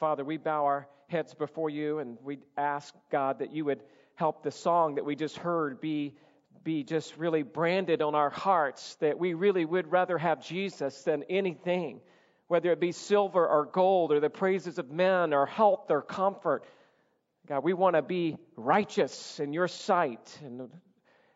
Father, 0.00 0.24
we 0.24 0.38
bow 0.38 0.64
our 0.64 0.88
heads 1.08 1.34
before 1.34 1.68
you 1.68 1.98
and 1.98 2.16
we 2.24 2.38
ask, 2.56 2.94
God, 3.12 3.38
that 3.40 3.52
you 3.52 3.66
would 3.66 3.82
help 4.14 4.42
the 4.42 4.50
song 4.50 4.94
that 4.94 5.04
we 5.04 5.14
just 5.14 5.36
heard 5.36 5.78
be, 5.78 6.14
be 6.64 6.82
just 6.82 7.18
really 7.18 7.42
branded 7.42 8.00
on 8.00 8.14
our 8.14 8.30
hearts, 8.30 8.94
that 9.00 9.18
we 9.18 9.34
really 9.34 9.66
would 9.66 9.92
rather 9.92 10.16
have 10.16 10.42
Jesus 10.42 11.02
than 11.02 11.22
anything, 11.24 12.00
whether 12.48 12.72
it 12.72 12.80
be 12.80 12.92
silver 12.92 13.46
or 13.46 13.66
gold 13.66 14.10
or 14.10 14.20
the 14.20 14.30
praises 14.30 14.78
of 14.78 14.90
men 14.90 15.34
or 15.34 15.44
health 15.44 15.90
or 15.90 16.00
comfort. 16.00 16.64
God, 17.46 17.62
we 17.62 17.74
want 17.74 17.94
to 17.94 18.00
be 18.00 18.38
righteous 18.56 19.38
in 19.38 19.52
your 19.52 19.68
sight, 19.68 20.38
and 20.42 20.70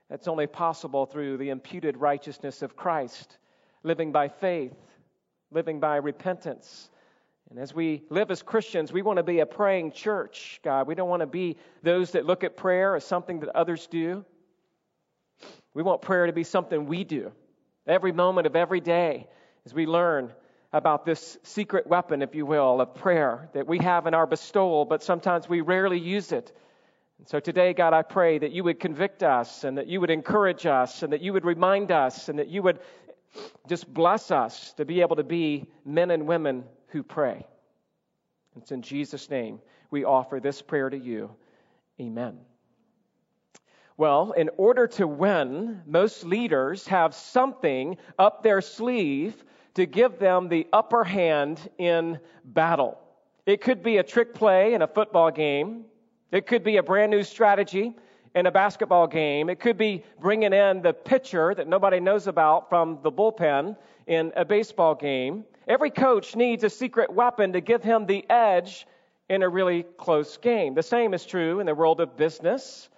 that's 0.09 0.27
only 0.27 0.47
possible 0.47 1.05
through 1.05 1.37
the 1.37 1.51
imputed 1.51 1.99
righteousness 1.99 2.63
of 2.63 2.77
Christ, 2.77 3.37
living 3.83 4.11
by 4.11 4.29
faith, 4.29 4.73
living 5.51 5.81
by 5.81 5.97
repentance. 5.97 6.89
And 7.51 7.59
as 7.59 7.75
we 7.75 8.03
live 8.09 8.31
as 8.31 8.43
Christians, 8.43 8.93
we 8.93 9.03
want 9.03 9.19
to 9.19 9.23
be 9.23 9.41
a 9.41 9.47
praying 9.47 9.93
church, 9.93 10.61
God. 10.65 10.87
We 10.87 10.95
don't 10.95 11.09
want 11.09 11.21
to 11.21 11.27
be 11.27 11.57
those 11.83 12.13
that 12.13 12.25
look 12.25 12.43
at 12.43 12.57
prayer 12.57 12.97
as 12.97 13.05
something 13.05 13.41
that 13.41 13.55
others 13.55 13.87
do. 13.87 14.25
We 15.75 15.83
want 15.83 16.03
prayer 16.03 16.27
to 16.27 16.33
be 16.33 16.45
something 16.45 16.87
we 16.87 17.05
do 17.05 17.33
every 17.87 18.13
moment 18.13 18.47
of 18.47 18.57
every 18.57 18.81
day 18.81 19.27
as 19.67 19.75
we 19.75 19.87
learn 19.87 20.33
about 20.73 21.05
this 21.05 21.39
secret 21.43 21.87
weapon, 21.87 22.23
if 22.23 22.35
you 22.35 22.47
will, 22.47 22.81
of 22.81 22.95
prayer 22.95 23.49
that 23.55 23.67
we 23.67 23.79
have 23.79 24.07
in 24.07 24.15
our 24.15 24.27
bestowal, 24.27 24.85
but 24.85 25.03
sometimes 25.03 25.49
we 25.49 25.61
rarely 25.61 25.99
use 25.99 26.33
it. 26.33 26.53
And 27.19 27.29
so 27.29 27.39
today, 27.39 27.73
God, 27.73 27.93
I 27.93 28.03
pray 28.03 28.39
that 28.39 28.51
you 28.51 28.65
would 28.65 28.81
convict 28.81 29.23
us 29.23 29.63
and 29.63 29.79
that 29.79 29.87
you 29.87 30.01
would 30.01 30.11
encourage 30.11 30.67
us 30.67 31.03
and 31.05 31.13
that 31.13 31.21
you 31.21 31.33
would 31.33 31.45
remind 31.45 31.93
us 31.93 32.29
and 32.29 32.39
that 32.41 32.49
you 32.49 32.63
would 32.63 32.81
just 33.69 33.93
bless 33.93 34.31
us 34.31 34.73
to 34.75 34.85
be 34.85 35.01
able 35.01 35.17
to 35.17 35.25
be 35.25 35.67
men 35.85 36.11
and 36.11 36.27
women 36.27 36.65
who 36.95 37.03
pray. 37.03 37.45
It's 38.57 38.71
in 38.71 38.81
Jesus' 38.81 39.29
name 39.29 39.61
we 39.91 40.05
offer 40.05 40.39
this 40.39 40.63
prayer 40.63 40.89
to 40.89 40.97
you. 40.97 41.29
Amen. 42.01 42.39
Well, 43.97 44.31
in 44.33 44.49
order 44.57 44.87
to 44.87 45.09
win, 45.09 45.83
most 45.87 46.25
leaders 46.25 46.87
have 46.87 47.13
something 47.15 47.97
up 48.17 48.45
their 48.45 48.61
sleeve 48.61 49.45
to 49.75 49.87
give 49.87 50.21
them 50.21 50.49
the 50.49 50.69
upper 50.73 51.03
hand 51.03 51.69
in 51.79 52.21
battle. 52.45 53.01
It 53.45 53.61
could 53.61 53.83
be 53.83 53.97
a 53.97 54.05
trick 54.05 54.33
play 54.33 54.75
in 54.75 54.83
a 54.83 54.87
football 54.87 55.33
game. 55.33 55.85
It 56.31 56.47
could 56.47 56.63
be 56.63 56.77
a 56.77 56.83
brand 56.83 57.11
new 57.11 57.25
strategy 57.25 57.93
in 58.37 58.47
a 58.47 58.53
basketball 58.53 59.09
game. 59.09 59.51
It 59.51 59.59
could 59.59 59.77
be 59.77 60.05
bringing 60.21 60.53
in 60.53 60.81
the 60.81 60.93
pitcher 60.93 61.55
that 61.57 61.67
nobody 61.67 61.99
knows 61.99 62.29
about 62.29 62.69
from 62.69 63.01
the 63.03 63.11
bullpen 63.11 63.77
in 64.07 64.33
a 64.37 64.45
baseball 64.45 64.95
game. 64.95 65.45
Every 65.67 65.91
coach 65.91 66.37
needs 66.37 66.63
a 66.63 66.71
secret 66.71 67.11
weapon 67.11 67.55
to 67.55 67.61
give 67.61 67.83
him 67.83 68.05
the 68.05 68.29
edge 68.29 68.87
in 69.31 69.43
a 69.43 69.49
really 69.49 69.85
close 69.97 70.37
game. 70.37 70.75
The 70.75 70.83
same 70.83 71.15
is 71.15 71.25
true 71.25 71.61
in 71.61 71.67
the 71.67 71.75
world 71.75 72.01
of 72.01 72.17
business. 72.17 72.91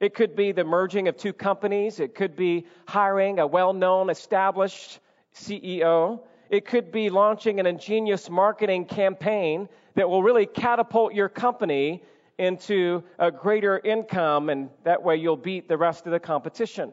It 0.00 0.14
could 0.14 0.34
be 0.34 0.52
the 0.52 0.64
merging 0.64 1.06
of 1.08 1.18
two 1.18 1.34
companies. 1.34 2.00
It 2.00 2.14
could 2.14 2.34
be 2.34 2.66
hiring 2.86 3.38
a 3.40 3.46
well 3.46 3.74
known, 3.74 4.08
established 4.08 5.00
CEO. 5.34 6.20
It 6.48 6.64
could 6.64 6.90
be 6.90 7.10
launching 7.10 7.60
an 7.60 7.66
ingenious 7.66 8.30
marketing 8.30 8.86
campaign 8.86 9.68
that 9.94 10.08
will 10.08 10.22
really 10.22 10.46
catapult 10.46 11.12
your 11.12 11.28
company 11.28 12.02
into 12.38 13.04
a 13.18 13.30
greater 13.30 13.78
income, 13.78 14.48
and 14.48 14.70
that 14.82 15.02
way 15.02 15.16
you'll 15.16 15.36
beat 15.36 15.68
the 15.68 15.76
rest 15.76 16.06
of 16.06 16.12
the 16.12 16.20
competition. 16.20 16.92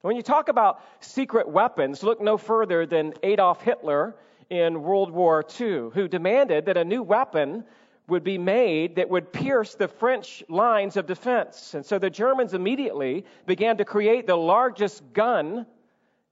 When 0.00 0.16
you 0.16 0.22
talk 0.22 0.48
about 0.48 0.80
secret 1.00 1.46
weapons, 1.46 2.02
look 2.02 2.22
no 2.22 2.38
further 2.38 2.86
than 2.86 3.12
Adolf 3.22 3.60
Hitler 3.60 4.16
in 4.50 4.82
World 4.82 5.12
War 5.12 5.44
II, 5.60 5.90
who 5.94 6.08
demanded 6.08 6.66
that 6.66 6.76
a 6.76 6.84
new 6.84 7.02
weapon 7.02 7.64
would 8.08 8.24
be 8.24 8.36
made 8.36 8.96
that 8.96 9.08
would 9.08 9.32
pierce 9.32 9.76
the 9.76 9.88
French 9.88 10.42
lines 10.48 10.96
of 10.96 11.06
defense. 11.06 11.74
And 11.74 11.86
so 11.86 11.98
the 11.98 12.10
Germans 12.10 12.52
immediately 12.52 13.24
began 13.46 13.76
to 13.76 13.84
create 13.84 14.26
the 14.26 14.36
largest 14.36 15.12
gun 15.12 15.64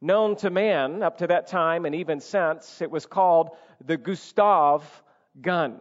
known 0.00 0.36
to 0.36 0.50
man 0.50 1.02
up 1.02 1.18
to 1.18 1.28
that 1.28 1.46
time 1.46 1.86
and 1.86 1.94
even 1.94 2.20
since. 2.20 2.82
It 2.82 2.90
was 2.90 3.06
called 3.06 3.50
the 3.84 3.96
Gustav 3.96 4.84
gun. 5.40 5.80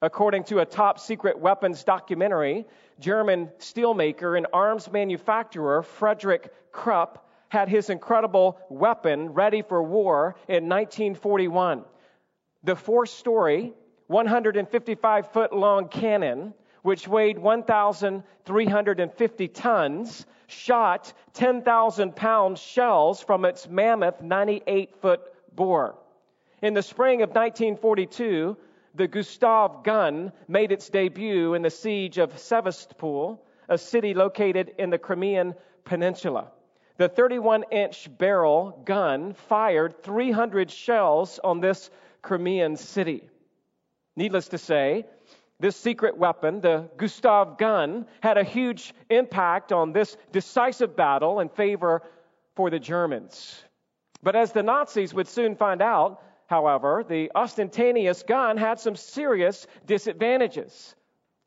According 0.00 0.44
to 0.44 0.60
a 0.60 0.64
top 0.64 0.98
secret 0.98 1.38
weapons 1.38 1.84
documentary, 1.84 2.66
German 3.00 3.50
steelmaker 3.58 4.36
and 4.36 4.46
arms 4.52 4.90
manufacturer 4.90 5.82
Frederick 5.82 6.52
Krupp 6.72 7.27
had 7.48 7.68
his 7.68 7.90
incredible 7.90 8.58
weapon 8.68 9.30
ready 9.30 9.62
for 9.62 9.82
war 9.82 10.36
in 10.48 10.68
1941. 10.68 11.84
The 12.62 12.76
four 12.76 13.06
story, 13.06 13.72
155 14.08 15.32
foot 15.32 15.52
long 15.52 15.88
cannon, 15.88 16.54
which 16.82 17.08
weighed 17.08 17.38
1,350 17.38 19.48
tons, 19.48 20.26
shot 20.46 21.12
10,000 21.34 22.16
pound 22.16 22.58
shells 22.58 23.22
from 23.22 23.44
its 23.44 23.68
mammoth 23.68 24.22
98 24.22 24.96
foot 24.96 25.20
bore. 25.54 25.94
In 26.62 26.72
the 26.74 26.82
spring 26.82 27.22
of 27.22 27.30
1942, 27.30 28.56
the 28.94 29.08
Gustav 29.08 29.84
gun 29.84 30.32
made 30.48 30.72
its 30.72 30.88
debut 30.88 31.54
in 31.54 31.62
the 31.62 31.70
siege 31.70 32.18
of 32.18 32.36
Sevastopol, 32.38 33.40
a 33.68 33.78
city 33.78 34.14
located 34.14 34.74
in 34.78 34.90
the 34.90 34.98
Crimean 34.98 35.54
Peninsula. 35.84 36.50
The 36.98 37.08
31 37.08 37.64
inch 37.70 38.08
barrel 38.18 38.82
gun 38.84 39.32
fired 39.32 40.02
300 40.02 40.68
shells 40.68 41.38
on 41.42 41.60
this 41.60 41.90
Crimean 42.22 42.76
city. 42.76 43.28
Needless 44.16 44.48
to 44.48 44.58
say, 44.58 45.06
this 45.60 45.76
secret 45.76 46.18
weapon, 46.18 46.60
the 46.60 46.90
Gustav 46.96 47.56
gun, 47.56 48.06
had 48.20 48.36
a 48.36 48.42
huge 48.42 48.94
impact 49.10 49.72
on 49.72 49.92
this 49.92 50.16
decisive 50.32 50.96
battle 50.96 51.38
in 51.38 51.48
favor 51.48 52.02
for 52.56 52.68
the 52.68 52.80
Germans. 52.80 53.62
But 54.20 54.34
as 54.34 54.50
the 54.50 54.64
Nazis 54.64 55.14
would 55.14 55.28
soon 55.28 55.54
find 55.54 55.80
out, 55.80 56.20
however, 56.46 57.04
the 57.08 57.30
ostentatious 57.36 58.24
gun 58.24 58.56
had 58.56 58.80
some 58.80 58.96
serious 58.96 59.68
disadvantages. 59.86 60.96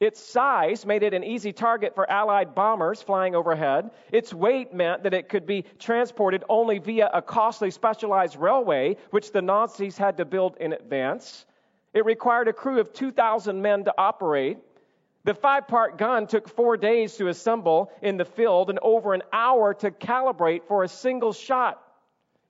Its 0.01 0.19
size 0.19 0.84
made 0.84 1.03
it 1.03 1.13
an 1.13 1.23
easy 1.23 1.53
target 1.53 1.94
for 1.94 2.09
Allied 2.09 2.56
bombers 2.56 3.03
flying 3.03 3.35
overhead. 3.35 3.91
Its 4.12 4.34
weight 4.34 4.73
meant 4.73 5.03
that 5.03 5.13
it 5.13 5.29
could 5.29 5.45
be 5.45 5.63
transported 5.78 6.44
only 6.50 6.79
via 6.79 7.07
a 7.13 7.22
costly 7.22 7.69
specialized 7.69 8.35
railway, 8.35 8.97
which 9.12 9.31
the 9.31 9.44
Nazis 9.44 10.00
had 10.00 10.17
to 10.17 10.25
build 10.25 10.57
in 10.57 10.73
advance. 10.73 11.45
It 11.94 12.03
required 12.03 12.47
a 12.47 12.53
crew 12.53 12.79
of 12.79 12.91
2,000 12.94 13.62
men 13.62 13.84
to 13.84 13.94
operate. 13.95 14.57
The 15.23 15.35
five 15.35 15.67
part 15.67 16.00
gun 16.00 16.25
took 16.25 16.50
four 16.50 16.78
days 16.78 17.18
to 17.18 17.28
assemble 17.28 17.91
in 18.01 18.18
the 18.18 18.25
field 18.25 18.72
and 18.72 18.79
over 18.81 19.13
an 19.13 19.22
hour 19.31 19.75
to 19.75 19.91
calibrate 19.91 20.63
for 20.68 20.83
a 20.83 20.88
single 20.88 21.31
shot. 21.31 21.79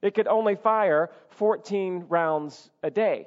It 0.00 0.14
could 0.14 0.26
only 0.26 0.54
fire 0.54 1.10
14 1.28 2.06
rounds 2.08 2.70
a 2.82 2.90
day. 2.90 3.26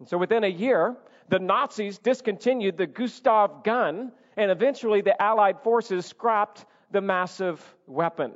And 0.00 0.08
so 0.08 0.18
within 0.18 0.42
a 0.42 0.48
year, 0.48 0.96
the 1.28 1.38
Nazis 1.38 1.98
discontinued 1.98 2.76
the 2.76 2.86
Gustav 2.86 3.64
gun, 3.64 4.12
and 4.36 4.50
eventually 4.50 5.00
the 5.00 5.20
Allied 5.20 5.60
forces 5.60 6.06
scrapped 6.06 6.66
the 6.90 7.00
massive 7.00 7.62
weapon. 7.86 8.32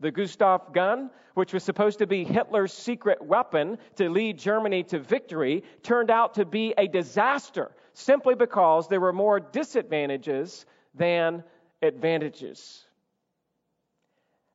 The 0.00 0.10
Gustav 0.10 0.72
gun, 0.72 1.10
which 1.34 1.52
was 1.52 1.62
supposed 1.62 1.98
to 1.98 2.06
be 2.06 2.24
Hitler's 2.24 2.72
secret 2.72 3.22
weapon 3.22 3.78
to 3.96 4.08
lead 4.08 4.38
Germany 4.38 4.82
to 4.84 4.98
victory, 4.98 5.62
turned 5.82 6.10
out 6.10 6.34
to 6.34 6.44
be 6.44 6.74
a 6.76 6.88
disaster 6.88 7.70
simply 7.92 8.34
because 8.34 8.88
there 8.88 9.00
were 9.00 9.12
more 9.12 9.40
disadvantages 9.40 10.64
than 10.94 11.44
advantages. 11.82 12.84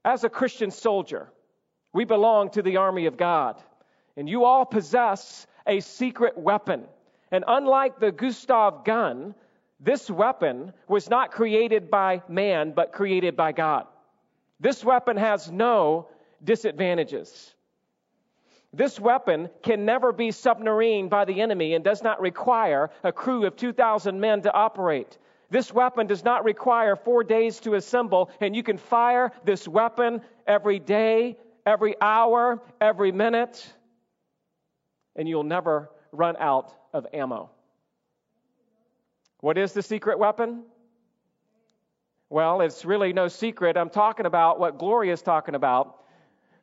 As 0.03 0.23
a 0.23 0.29
Christian 0.29 0.71
soldier, 0.71 1.31
we 1.93 2.05
belong 2.05 2.49
to 2.51 2.61
the 2.61 2.77
army 2.77 3.05
of 3.05 3.17
God, 3.17 3.61
and 4.17 4.27
you 4.27 4.43
all 4.43 4.65
possess 4.65 5.47
a 5.65 5.79
secret 5.79 6.37
weapon. 6.37 6.85
And 7.35 7.43
unlike 7.49 7.99
the 7.99 8.13
Gustav 8.13 8.85
gun, 8.85 9.35
this 9.81 10.09
weapon 10.09 10.71
was 10.87 11.09
not 11.09 11.33
created 11.33 11.91
by 11.91 12.21
man, 12.29 12.71
but 12.71 12.93
created 12.93 13.35
by 13.35 13.51
God. 13.51 13.87
This 14.61 14.85
weapon 14.85 15.17
has 15.17 15.51
no 15.51 16.07
disadvantages. 16.45 17.53
This 18.71 19.01
weapon 19.01 19.49
can 19.63 19.83
never 19.83 20.13
be 20.13 20.29
submarined 20.29 21.09
by 21.09 21.25
the 21.25 21.41
enemy 21.41 21.73
and 21.73 21.83
does 21.83 22.01
not 22.01 22.21
require 22.21 22.89
a 23.03 23.11
crew 23.11 23.45
of 23.45 23.57
2,000 23.57 24.17
men 24.17 24.41
to 24.43 24.53
operate. 24.53 25.17
This 25.49 25.73
weapon 25.73 26.07
does 26.07 26.23
not 26.23 26.45
require 26.45 26.95
four 26.95 27.21
days 27.21 27.59
to 27.59 27.73
assemble, 27.73 28.29
and 28.39 28.55
you 28.55 28.63
can 28.63 28.77
fire 28.77 29.33
this 29.43 29.67
weapon 29.67 30.21
every 30.47 30.79
day, 30.79 31.35
every 31.65 31.99
hour, 32.01 32.61
every 32.79 33.11
minute, 33.11 33.73
and 35.17 35.27
you'll 35.27 35.43
never 35.43 35.89
run 36.17 36.35
out 36.37 36.73
of 36.93 37.05
ammo. 37.13 37.49
What 39.41 39.57
is 39.57 39.73
the 39.73 39.81
secret 39.83 40.17
weapon? 40.17 40.63
Well, 42.29 42.61
it's 42.61 42.83
really 42.85 43.13
no 43.13 43.27
secret. 43.27 43.77
I'm 43.77 43.89
talking 43.89 44.25
about 44.25 44.59
what 44.59 44.79
Gloria 44.79 45.13
is 45.13 45.21
talking 45.21 45.55
about. 45.55 46.03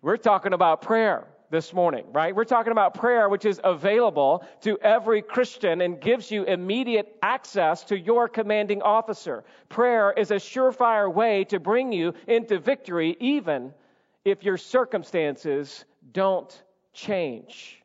We're 0.00 0.16
talking 0.16 0.52
about 0.52 0.82
prayer. 0.82 1.28
this 1.52 1.74
morning, 1.74 2.06
right? 2.14 2.34
We're 2.34 2.44
talking 2.44 2.72
about 2.72 2.94
prayer, 2.94 3.28
which 3.28 3.44
is 3.44 3.60
available 3.62 4.42
to 4.62 4.78
every 4.78 5.20
Christian 5.20 5.82
and 5.82 6.00
gives 6.00 6.30
you 6.30 6.44
immediate 6.44 7.14
access 7.22 7.84
to 7.84 7.98
your 7.98 8.26
commanding 8.26 8.80
officer. 8.80 9.44
Prayer 9.68 10.12
is 10.12 10.30
a 10.30 10.36
surefire 10.36 11.12
way 11.12 11.44
to 11.44 11.60
bring 11.60 11.92
you 11.92 12.14
into 12.26 12.58
victory, 12.58 13.18
even 13.20 13.74
if 14.24 14.42
your 14.42 14.56
circumstances 14.56 15.84
don't 16.12 16.62
change. 16.94 17.81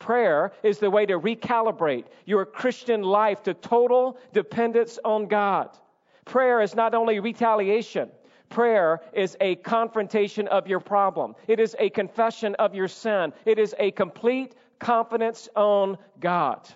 Prayer 0.00 0.52
is 0.64 0.78
the 0.78 0.90
way 0.90 1.06
to 1.06 1.20
recalibrate 1.20 2.06
your 2.26 2.44
Christian 2.44 3.02
life 3.02 3.44
to 3.44 3.54
total 3.54 4.18
dependence 4.32 4.98
on 5.04 5.28
God. 5.28 5.70
Prayer 6.24 6.60
is 6.60 6.74
not 6.74 6.94
only 6.94 7.20
retaliation, 7.20 8.10
Prayer 8.50 9.00
is 9.12 9.36
a 9.40 9.54
confrontation 9.56 10.48
of 10.48 10.66
your 10.66 10.80
problem. 10.80 11.36
It 11.46 11.60
is 11.60 11.76
a 11.78 11.88
confession 11.88 12.56
of 12.56 12.74
your 12.74 12.88
sin. 12.88 13.32
It 13.46 13.60
is 13.60 13.76
a 13.78 13.92
complete 13.92 14.56
confidence 14.80 15.48
on 15.54 15.96
God. 16.18 16.68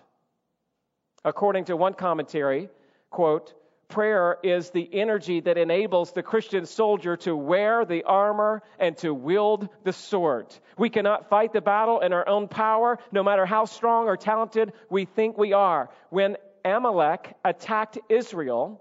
According 1.25 1.65
to 1.65 1.77
one 1.77 1.95
commentary, 1.95 2.69
quote, 3.11 3.55
prayer 3.89 4.39
is 4.43 4.71
the 4.71 4.89
energy 4.93 5.41
that 5.41 5.59
enables 5.59 6.13
the 6.13 6.23
Christian 6.23 6.67
soldier 6.67 7.17
to 7.19 7.37
wear 7.37 7.85
the 7.85 8.03
armor 8.05 8.63
and 8.79 8.97
to 8.99 9.15
wield 9.15 9.69
the 9.85 9.93
sword. 9.93 10.47
We 10.79 10.91
cannot 10.91 11.29
fight 11.29 11.53
the 11.53 11.61
battle 11.61 12.01
in 12.01 12.13
our 12.13 12.29
own 12.29 12.49
power, 12.49 12.99
no 13.13 13.23
matter 13.23 13.47
how 13.47 13.65
strong 13.65 14.07
or 14.07 14.17
talented 14.17 14.73
we 14.91 15.05
think 15.05 15.39
we 15.39 15.53
are. 15.53 15.91
When 16.11 16.37
Amalek 16.65 17.35
attacked 17.45 17.99
Israel, 18.09 18.81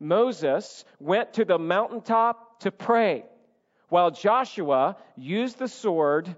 Moses 0.00 0.84
went 0.98 1.34
to 1.34 1.44
the 1.44 1.58
mountaintop 1.58 2.60
to 2.60 2.70
pray, 2.70 3.24
while 3.88 4.10
Joshua 4.10 4.96
used 5.16 5.58
the 5.58 5.68
sword 5.68 6.34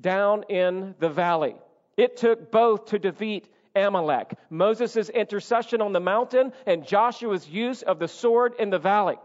down 0.00 0.44
in 0.48 0.94
the 0.98 1.08
valley. 1.08 1.56
It 1.96 2.16
took 2.16 2.50
both 2.50 2.86
to 2.86 2.98
defeat 2.98 3.48
Amalek 3.74 4.34
Moses' 4.50 5.08
intercession 5.08 5.80
on 5.80 5.92
the 5.92 6.00
mountain 6.00 6.52
and 6.66 6.86
Joshua's 6.86 7.48
use 7.48 7.82
of 7.82 7.98
the 7.98 8.08
sword 8.08 8.54
in 8.58 8.70
the 8.70 8.78
valley. 8.78 9.16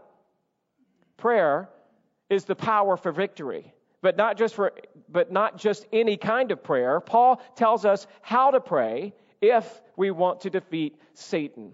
Prayer 1.16 1.68
is 2.28 2.44
the 2.44 2.56
power 2.56 2.96
for 2.96 3.12
victory. 3.12 3.72
But 4.02 4.16
not 4.16 4.36
just 4.36 4.54
for 4.54 4.72
but 5.08 5.32
not 5.32 5.56
just 5.56 5.86
any 5.92 6.16
kind 6.16 6.52
of 6.52 6.62
prayer. 6.62 7.00
Paul 7.00 7.40
tells 7.56 7.84
us 7.84 8.06
how 8.22 8.50
to 8.50 8.60
pray 8.60 9.14
if 9.40 9.82
we 9.96 10.10
want 10.10 10.42
to 10.42 10.50
defeat 10.50 10.96
Satan. 11.14 11.72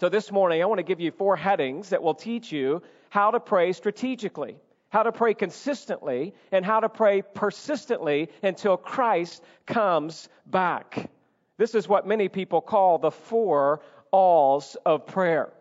So 0.00 0.08
this 0.08 0.32
morning, 0.32 0.60
I 0.60 0.66
want 0.66 0.78
to 0.78 0.84
give 0.84 1.00
you 1.00 1.12
four 1.12 1.36
headings 1.36 1.90
that 1.90 2.02
will 2.02 2.14
teach 2.14 2.50
you 2.50 2.82
how 3.10 3.30
to 3.30 3.40
pray 3.40 3.72
strategically, 3.72 4.56
how 4.88 5.04
to 5.04 5.12
pray 5.12 5.34
consistently, 5.34 6.34
and 6.50 6.64
how 6.64 6.80
to 6.80 6.88
pray 6.88 7.22
persistently 7.22 8.28
until 8.42 8.76
Christ 8.76 9.42
comes 9.66 10.28
back. 10.46 11.10
This 11.56 11.74
is 11.74 11.88
what 11.88 12.06
many 12.06 12.28
people 12.28 12.60
call 12.60 12.98
the 12.98 13.10
four 13.10 13.80
alls 14.10 14.76
of 14.84 15.06
prayer. 15.06 15.52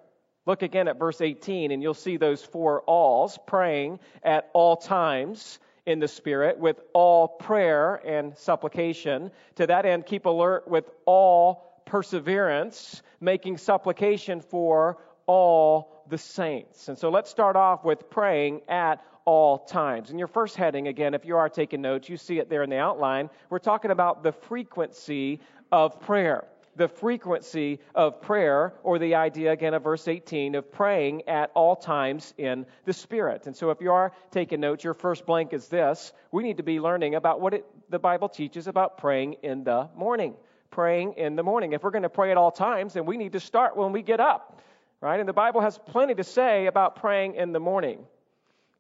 Look 0.46 0.62
again 0.62 0.88
at 0.88 1.00
verse 1.00 1.22
18, 1.22 1.72
and 1.72 1.82
you'll 1.82 1.94
see 1.94 2.18
those 2.18 2.44
four 2.44 2.82
alls 2.82 3.38
praying 3.48 4.00
at 4.24 4.50
all 4.54 4.76
times 4.76 5.60
in 5.86 6.00
the 6.00 6.08
Spirit 6.08 6.58
with 6.58 6.82
all 6.94 7.28
prayer 7.28 7.96
and 7.96 8.38
supplication. 8.38 9.32
To 9.56 9.68
that 9.68 9.86
end, 9.86 10.06
keep 10.06 10.26
alert 10.26 10.68
with 10.68 10.90
all 11.06 11.82
perseverance, 11.86 13.02
making 13.22 13.58
supplication 13.58 14.42
for 14.42 14.98
all 15.28 16.04
the 16.10 16.18
saints. 16.18 16.90
And 16.90 16.98
so 16.98 17.10
let's 17.10 17.30
start 17.30 17.56
off 17.56 17.86
with 17.86 18.10
praying 18.10 18.62
at 18.68 19.04
all 19.26 19.60
times. 19.60 20.10
In 20.10 20.20
your 20.20 20.28
first 20.28 20.56
heading, 20.56 20.88
again, 20.88 21.14
if 21.14 21.26
you 21.26 21.38
are 21.38 21.48
taking 21.48 21.82
notes, 21.82 22.10
you 22.10 22.18
see 22.18 22.40
it 22.40 22.50
there 22.50 22.64
in 22.64 22.70
the 22.70 22.78
outline. 22.78 23.30
We're 23.50 23.60
talking 23.60 23.92
about 23.92 24.24
the 24.24 24.34
frequency 24.34 25.40
of 25.74 26.00
prayer. 26.00 26.46
The 26.76 26.88
frequency 26.88 27.80
of 27.94 28.22
prayer, 28.22 28.74
or 28.84 28.98
the 28.98 29.16
idea, 29.16 29.52
again, 29.52 29.74
of 29.74 29.84
verse 29.84 30.08
18, 30.08 30.56
of 30.56 30.72
praying 30.72 31.28
at 31.28 31.52
all 31.54 31.76
times 31.76 32.34
in 32.38 32.66
the 32.86 32.94
Spirit. 32.94 33.46
And 33.46 33.56
so, 33.56 33.70
if 33.70 33.82
you 33.82 33.92
are 33.92 34.12
taking 34.32 34.60
notes, 34.60 34.84
your 34.84 34.94
first 34.94 35.26
blank 35.26 35.54
is 35.54 35.68
this 35.68 36.14
we 36.32 36.42
need 36.42 36.58
to 36.58 36.64
be 36.64 36.80
learning 36.80 37.16
about 37.16 37.42
what 37.42 37.54
it, 37.54 37.66
the 37.90 38.00
Bible 38.00 38.30
teaches 38.30 38.68
about 38.68 38.98
praying 38.98 39.34
in 39.44 39.64
the 39.64 39.90
morning 39.96 40.36
praying 40.72 41.14
in 41.18 41.36
the 41.36 41.44
morning. 41.44 41.74
If 41.74 41.84
we're 41.84 41.92
going 41.92 42.02
to 42.02 42.10
pray 42.10 42.32
at 42.32 42.38
all 42.38 42.50
times, 42.52 42.94
then 42.94 43.06
we 43.06 43.16
need 43.16 43.34
to 43.34 43.40
start 43.40 43.78
when 43.78 43.92
we 43.92 44.02
get 44.02 44.20
up, 44.20 44.60
right? 45.02 45.20
And 45.20 45.30
the 45.30 45.34
Bible 45.34 45.62
has 45.62 45.78
plenty 45.78 46.16
to 46.16 46.24
say 46.24 46.66
about 46.66 46.96
praying 46.96 47.36
in 47.36 47.52
the 47.52 47.60
morning. 47.60 48.00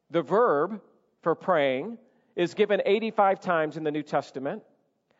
The 0.10 0.24
verb 0.24 0.82
for 1.22 1.36
praying 1.36 2.00
is 2.36 2.56
given 2.56 2.82
85 2.84 3.40
times 3.42 3.78
in 3.78 3.84
the 3.84 3.92
New 3.92 4.02
Testament. 4.02 4.64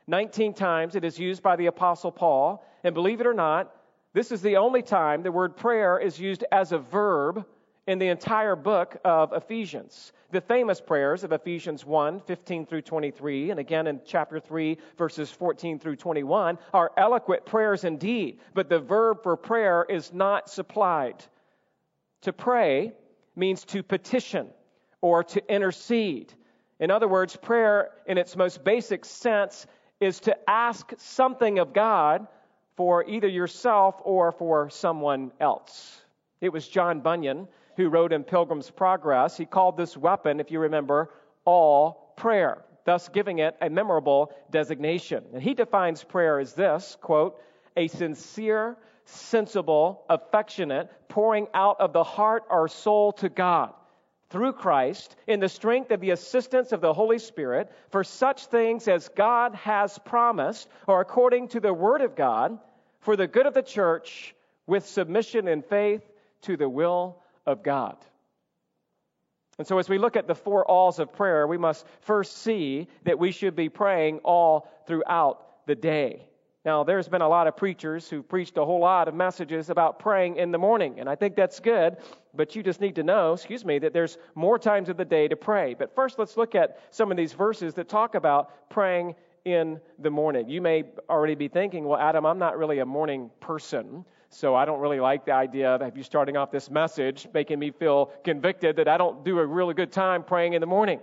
19 0.08 0.54
times 0.54 0.96
it 0.96 1.04
is 1.04 1.18
used 1.18 1.42
by 1.42 1.56
the 1.56 1.68
Apostle 1.68 2.12
Paul. 2.12 2.66
And 2.84 2.94
believe 2.94 3.22
it 3.22 3.28
or 3.28 3.34
not, 3.34 3.74
this 4.14 4.32
is 4.32 4.42
the 4.42 4.58
only 4.58 4.82
time 4.82 5.24
the 5.24 5.32
word 5.32 5.56
prayer 5.56 5.98
is 5.98 6.20
used 6.20 6.44
as 6.52 6.72
a 6.72 6.78
verb 6.78 7.46
in 7.88 8.00
the 8.00 8.08
entire 8.08 8.56
book 8.56 8.98
of 9.04 9.34
Ephesians. 9.34 10.14
The 10.32 10.42
famous 10.42 10.80
prayers 10.80 11.24
of 11.24 11.32
Ephesians 11.32 11.86
1 11.86 12.22
15 12.22 12.66
through 12.66 12.82
23, 12.82 13.52
and 13.52 13.60
again 13.60 13.88
in 13.88 14.02
chapter 14.06 14.40
3, 14.40 14.78
verses 14.98 15.30
14 15.32 15.80
through 15.80 15.98
21, 15.98 16.58
are 16.74 16.92
eloquent 16.98 17.46
prayers 17.46 17.84
indeed, 17.84 18.40
but 18.54 18.70
the 18.70 18.80
verb 18.80 19.22
for 19.24 19.36
prayer 19.36 19.86
is 19.90 20.14
not 20.14 20.50
supplied. 20.50 21.24
To 22.22 22.34
pray 22.34 22.94
means 23.36 23.66
to 23.66 23.84
petition 23.84 24.48
or 25.02 25.24
to 25.26 25.54
intercede. 25.54 26.34
In 26.80 26.90
other 26.90 27.08
words, 27.08 27.36
prayer 27.36 27.92
in 28.08 28.18
its 28.18 28.36
most 28.36 28.64
basic 28.64 29.06
sense 29.06 29.68
is 30.04 30.20
to 30.22 30.38
ask 30.50 30.94
something 30.98 31.60
of 31.60 31.74
God 31.74 32.28
for 32.76 33.08
either 33.08 33.28
yourself 33.28 33.96
or 34.04 34.32
for 34.32 34.70
someone 34.70 35.32
else. 35.40 36.02
It 36.42 36.50
was 36.50 36.68
John 36.68 37.00
Bunyan 37.02 37.48
who 37.78 37.90
wrote 37.90 38.14
in 38.14 38.24
Pilgrim's 38.24 38.70
Progress, 38.70 39.36
he 39.38 39.46
called 39.46 39.78
this 39.78 39.98
weapon, 39.98 40.40
if 40.40 40.52
you 40.52 40.60
remember, 40.60 41.10
all 41.46 42.14
prayer, 42.18 42.64
thus 42.86 43.10
giving 43.10 43.40
it 43.40 43.56
a 43.62 43.70
memorable 43.70 44.32
designation. 44.52 45.24
And 45.34 45.42
he 45.42 45.54
defines 45.54 46.04
prayer 46.04 46.40
as 46.40 46.54
this 46.54 46.98
quote, 47.02 47.40
a 47.76 47.88
sincere, 47.88 48.78
sensible, 49.06 50.04
affectionate 50.10 50.92
pouring 51.10 51.48
out 51.54 51.80
of 51.80 51.94
the 51.94 52.04
heart 52.04 52.44
or 52.50 52.68
soul 52.68 53.12
to 53.14 53.30
God 53.30 53.74
through 54.34 54.54
Christ 54.54 55.16
in 55.28 55.40
the 55.40 55.48
strength 55.48 55.92
of 55.92 56.02
the 56.02 56.10
assistance 56.10 56.72
of 56.72 56.82
the 56.82 56.92
Holy 56.92 57.20
Spirit 57.20 57.72
for 57.92 58.04
such 58.04 58.48
things 58.48 58.88
as 58.88 59.08
God 59.10 59.54
has 59.54 60.00
promised 60.00 60.68
or 60.88 61.02
according 61.02 61.50
to 61.50 61.60
the 61.60 61.72
Word 61.72 62.02
of 62.02 62.16
God 62.16 62.58
for 63.02 63.16
the 63.16 63.28
good 63.28 63.46
of 63.46 63.54
the 63.54 63.62
church 63.62 64.34
with 64.66 64.88
submission 64.88 65.48
and 65.48 65.64
faith 65.64 66.02
to 66.42 66.58
the 66.58 66.68
will 66.68 67.22
of 67.46 67.62
God. 67.62 67.96
And 69.60 69.68
so, 69.68 69.78
as 69.78 69.88
we 69.88 70.00
look 70.00 70.16
at 70.16 70.26
the 70.26 70.34
four 70.34 70.66
alls 70.66 70.98
of 70.98 71.14
prayer, 71.14 71.46
we 71.46 71.60
must 71.60 71.86
first 72.02 72.40
see 72.40 72.88
that 73.04 73.20
we 73.20 73.32
should 73.32 73.56
be 73.56 73.70
praying 73.70 74.18
all 74.24 74.68
throughout 74.88 75.68
the 75.68 75.76
day. 75.76 76.28
Now, 76.66 76.86
there's 76.86 77.10
been 77.10 77.22
a 77.22 77.28
lot 77.28 77.48
of 77.48 77.58
preachers 77.58 78.10
who 78.10 78.24
preached 78.24 78.58
a 78.58 78.64
whole 78.64 78.80
lot 78.80 79.10
of 79.10 79.14
messages 79.14 79.70
about 79.70 80.00
praying 80.00 80.38
in 80.38 80.52
the 80.52 80.58
morning, 80.58 81.00
and 81.00 81.10
I 81.10 81.16
think 81.16 81.36
that's 81.36 81.60
good, 81.60 81.98
but 82.34 82.56
you 82.56 82.64
just 82.64 82.80
need 82.80 82.96
to 82.96 83.04
know, 83.04 83.34
excuse 83.34 83.66
me, 83.66 83.80
that 83.80 83.92
there's 83.92 84.18
more 84.34 84.58
times 84.58 84.88
of 84.88 84.96
the 84.96 85.04
day 85.04 85.28
to 85.28 85.36
pray. 85.36 85.74
But 85.74 85.94
first, 85.94 86.18
let's 86.18 86.38
look 86.38 86.56
at 86.56 86.80
some 86.90 87.12
of 87.12 87.18
these 87.18 87.34
verses 87.34 87.74
that 87.74 87.90
talk 87.90 88.16
about 88.16 88.70
praying 88.70 89.16
in 89.44 89.82
the 90.00 90.10
morning. 90.10 90.48
You 90.48 90.62
may 90.62 90.86
already 91.10 91.36
be 91.36 91.50
thinking, 91.50 91.84
well, 91.84 92.00
Adam, 92.00 92.26
I'm 92.26 92.40
not 92.40 92.58
really 92.58 92.80
a 92.80 92.86
morning 92.86 93.30
person. 93.42 94.06
So 94.30 94.56
I 94.56 94.66
don't 94.66 94.80
really 94.80 95.02
like 95.02 95.26
the 95.26 95.34
idea 95.34 95.76
of 95.76 95.96
you 95.96 96.02
starting 96.02 96.38
off 96.38 96.50
this 96.50 96.72
message 96.72 97.28
making 97.34 97.60
me 97.60 97.72
feel 97.72 98.08
convicted 98.24 98.78
that 98.78 98.88
I 98.88 98.98
don't 98.98 99.24
do 99.24 99.38
a 99.38 99.46
really 99.46 99.74
good 99.76 99.92
time 99.92 100.24
praying 100.24 100.54
in 100.54 100.62
the 100.62 100.66
morning. 100.66 101.02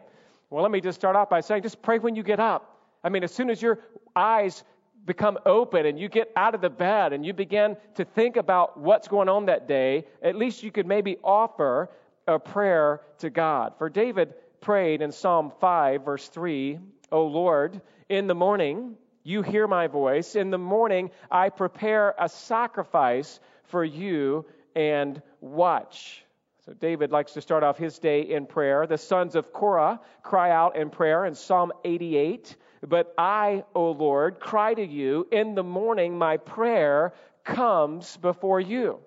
Well, 0.48 0.62
let 0.62 0.72
me 0.72 0.80
just 0.80 0.98
start 0.98 1.14
off 1.14 1.30
by 1.30 1.40
saying 1.40 1.62
just 1.62 1.80
pray 1.80 1.98
when 1.98 2.16
you 2.16 2.24
get 2.24 2.40
up. 2.40 2.78
I 3.04 3.08
mean, 3.08 3.22
as 3.22 3.32
soon 3.32 3.48
as 3.48 3.62
your 3.62 3.78
eyes 4.16 4.64
become 5.04 5.38
open 5.46 5.86
and 5.86 5.98
you 5.98 6.08
get 6.08 6.30
out 6.36 6.54
of 6.54 6.60
the 6.60 6.70
bed 6.70 7.12
and 7.12 7.24
you 7.24 7.32
begin 7.32 7.76
to 7.94 8.04
think 8.04 8.36
about 8.36 8.78
what's 8.78 9.08
going 9.08 9.28
on 9.28 9.46
that 9.46 9.66
day, 9.66 10.04
at 10.22 10.36
least 10.36 10.62
you 10.62 10.70
could 10.70 10.86
maybe 10.86 11.16
offer 11.24 11.90
a 12.26 12.38
prayer 12.38 13.00
to 13.18 13.30
God. 13.30 13.74
For 13.78 13.88
David 13.88 14.34
prayed 14.60 15.02
in 15.02 15.12
Psalm 15.12 15.52
5, 15.60 16.04
verse 16.04 16.28
3, 16.28 16.78
O 17.12 17.26
Lord, 17.26 17.80
in 18.08 18.26
the 18.26 18.34
morning 18.34 18.96
you 19.22 19.42
hear 19.42 19.66
my 19.66 19.86
voice. 19.86 20.34
In 20.34 20.50
the 20.50 20.58
morning, 20.58 21.10
I 21.30 21.50
prepare 21.50 22.14
a 22.18 22.28
sacrifice 22.28 23.40
for 23.64 23.84
you 23.84 24.46
and 24.74 25.20
watch. 25.40 26.24
So, 26.66 26.72
David 26.72 27.10
likes 27.10 27.32
to 27.32 27.40
start 27.40 27.62
off 27.62 27.78
his 27.78 27.98
day 27.98 28.22
in 28.22 28.46
prayer. 28.46 28.86
The 28.86 28.98
sons 28.98 29.34
of 29.34 29.52
Korah 29.52 30.00
cry 30.22 30.50
out 30.50 30.76
in 30.76 30.90
prayer 30.90 31.24
in 31.24 31.34
Psalm 31.34 31.72
88. 31.84 32.56
But 32.86 33.14
I, 33.18 33.64
O 33.74 33.90
Lord, 33.90 34.40
cry 34.40 34.74
to 34.74 34.84
you. 34.84 35.26
In 35.30 35.54
the 35.54 35.62
morning, 35.62 36.16
my 36.16 36.38
prayer 36.38 37.12
comes 37.44 38.16
before 38.16 38.60
you. 38.60 39.00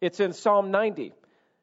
It's 0.00 0.20
in 0.20 0.32
Psalm 0.32 0.70
90, 0.70 1.12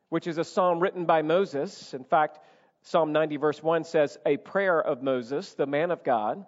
which 0.10 0.26
is 0.26 0.38
a 0.38 0.44
psalm 0.44 0.80
written 0.80 1.06
by 1.06 1.22
Moses. 1.22 1.94
In 1.94 2.04
fact, 2.04 2.40
Psalm 2.84 3.12
90, 3.12 3.38
verse 3.38 3.62
1 3.62 3.84
says, 3.84 4.18
A 4.26 4.38
prayer 4.38 4.80
of 4.82 5.04
Moses, 5.04 5.54
the 5.54 5.68
man 5.68 5.92
of 5.92 6.04
God. 6.04 6.46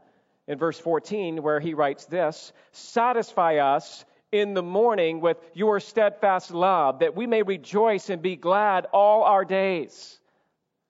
In 0.47 0.57
verse 0.57 0.79
14, 0.79 1.43
where 1.43 1.59
he 1.59 1.73
writes 1.73 2.05
this 2.05 2.53
Satisfy 2.71 3.57
us 3.57 4.05
in 4.31 4.53
the 4.53 4.63
morning 4.63 5.19
with 5.19 5.37
your 5.53 5.79
steadfast 5.79 6.51
love, 6.51 6.99
that 6.99 7.15
we 7.15 7.27
may 7.27 7.43
rejoice 7.43 8.09
and 8.09 8.21
be 8.21 8.37
glad 8.37 8.85
all 8.93 9.23
our 9.23 9.43
days. 9.43 10.20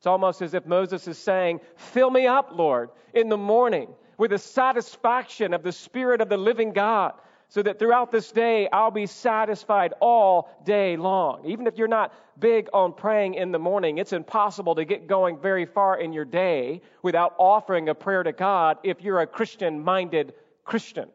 It's 0.02 0.08
almost 0.08 0.42
as 0.42 0.56
if 0.56 0.66
Moses 0.66 1.08
is 1.08 1.20
saying, 1.20 1.62
Fill 1.76 2.10
me 2.10 2.26
up, 2.26 2.50
Lord, 2.54 2.90
in 3.14 3.30
the 3.30 3.38
morning 3.38 3.88
with 4.18 4.32
the 4.32 4.40
satisfaction 4.40 5.54
of 5.54 5.62
the 5.62 5.72
Spirit 5.72 6.22
of 6.22 6.28
the 6.30 6.38
living 6.38 6.74
God, 6.74 7.14
so 7.50 7.62
that 7.62 7.78
throughout 7.78 8.12
this 8.12 8.32
day 8.32 8.68
I'll 8.74 8.90
be 8.90 9.06
satisfied 9.06 9.94
all 10.00 10.50
day 10.66 10.98
long. 10.98 11.46
Even 11.46 11.68
if 11.68 11.78
you're 11.78 11.88
not 11.88 12.16
big 12.40 12.68
on 12.74 12.94
praying 12.94 13.36
in 13.36 13.52
the 13.52 13.60
morning, 13.60 14.00
it's 14.00 14.12
impossible 14.12 14.74
to 14.74 14.86
get 14.86 15.06
going 15.06 15.38
very 15.38 15.68
far 15.68 16.00
in 16.00 16.14
your 16.14 16.26
day 16.26 16.82
without 17.04 17.36
offering 17.38 17.88
a 17.90 17.94
prayer 17.94 18.24
to 18.24 18.32
God 18.32 18.80
if 18.82 19.04
you're 19.04 19.20
a 19.20 19.28
Christian 19.28 19.84
minded 19.84 20.34
Christian. 20.64 21.10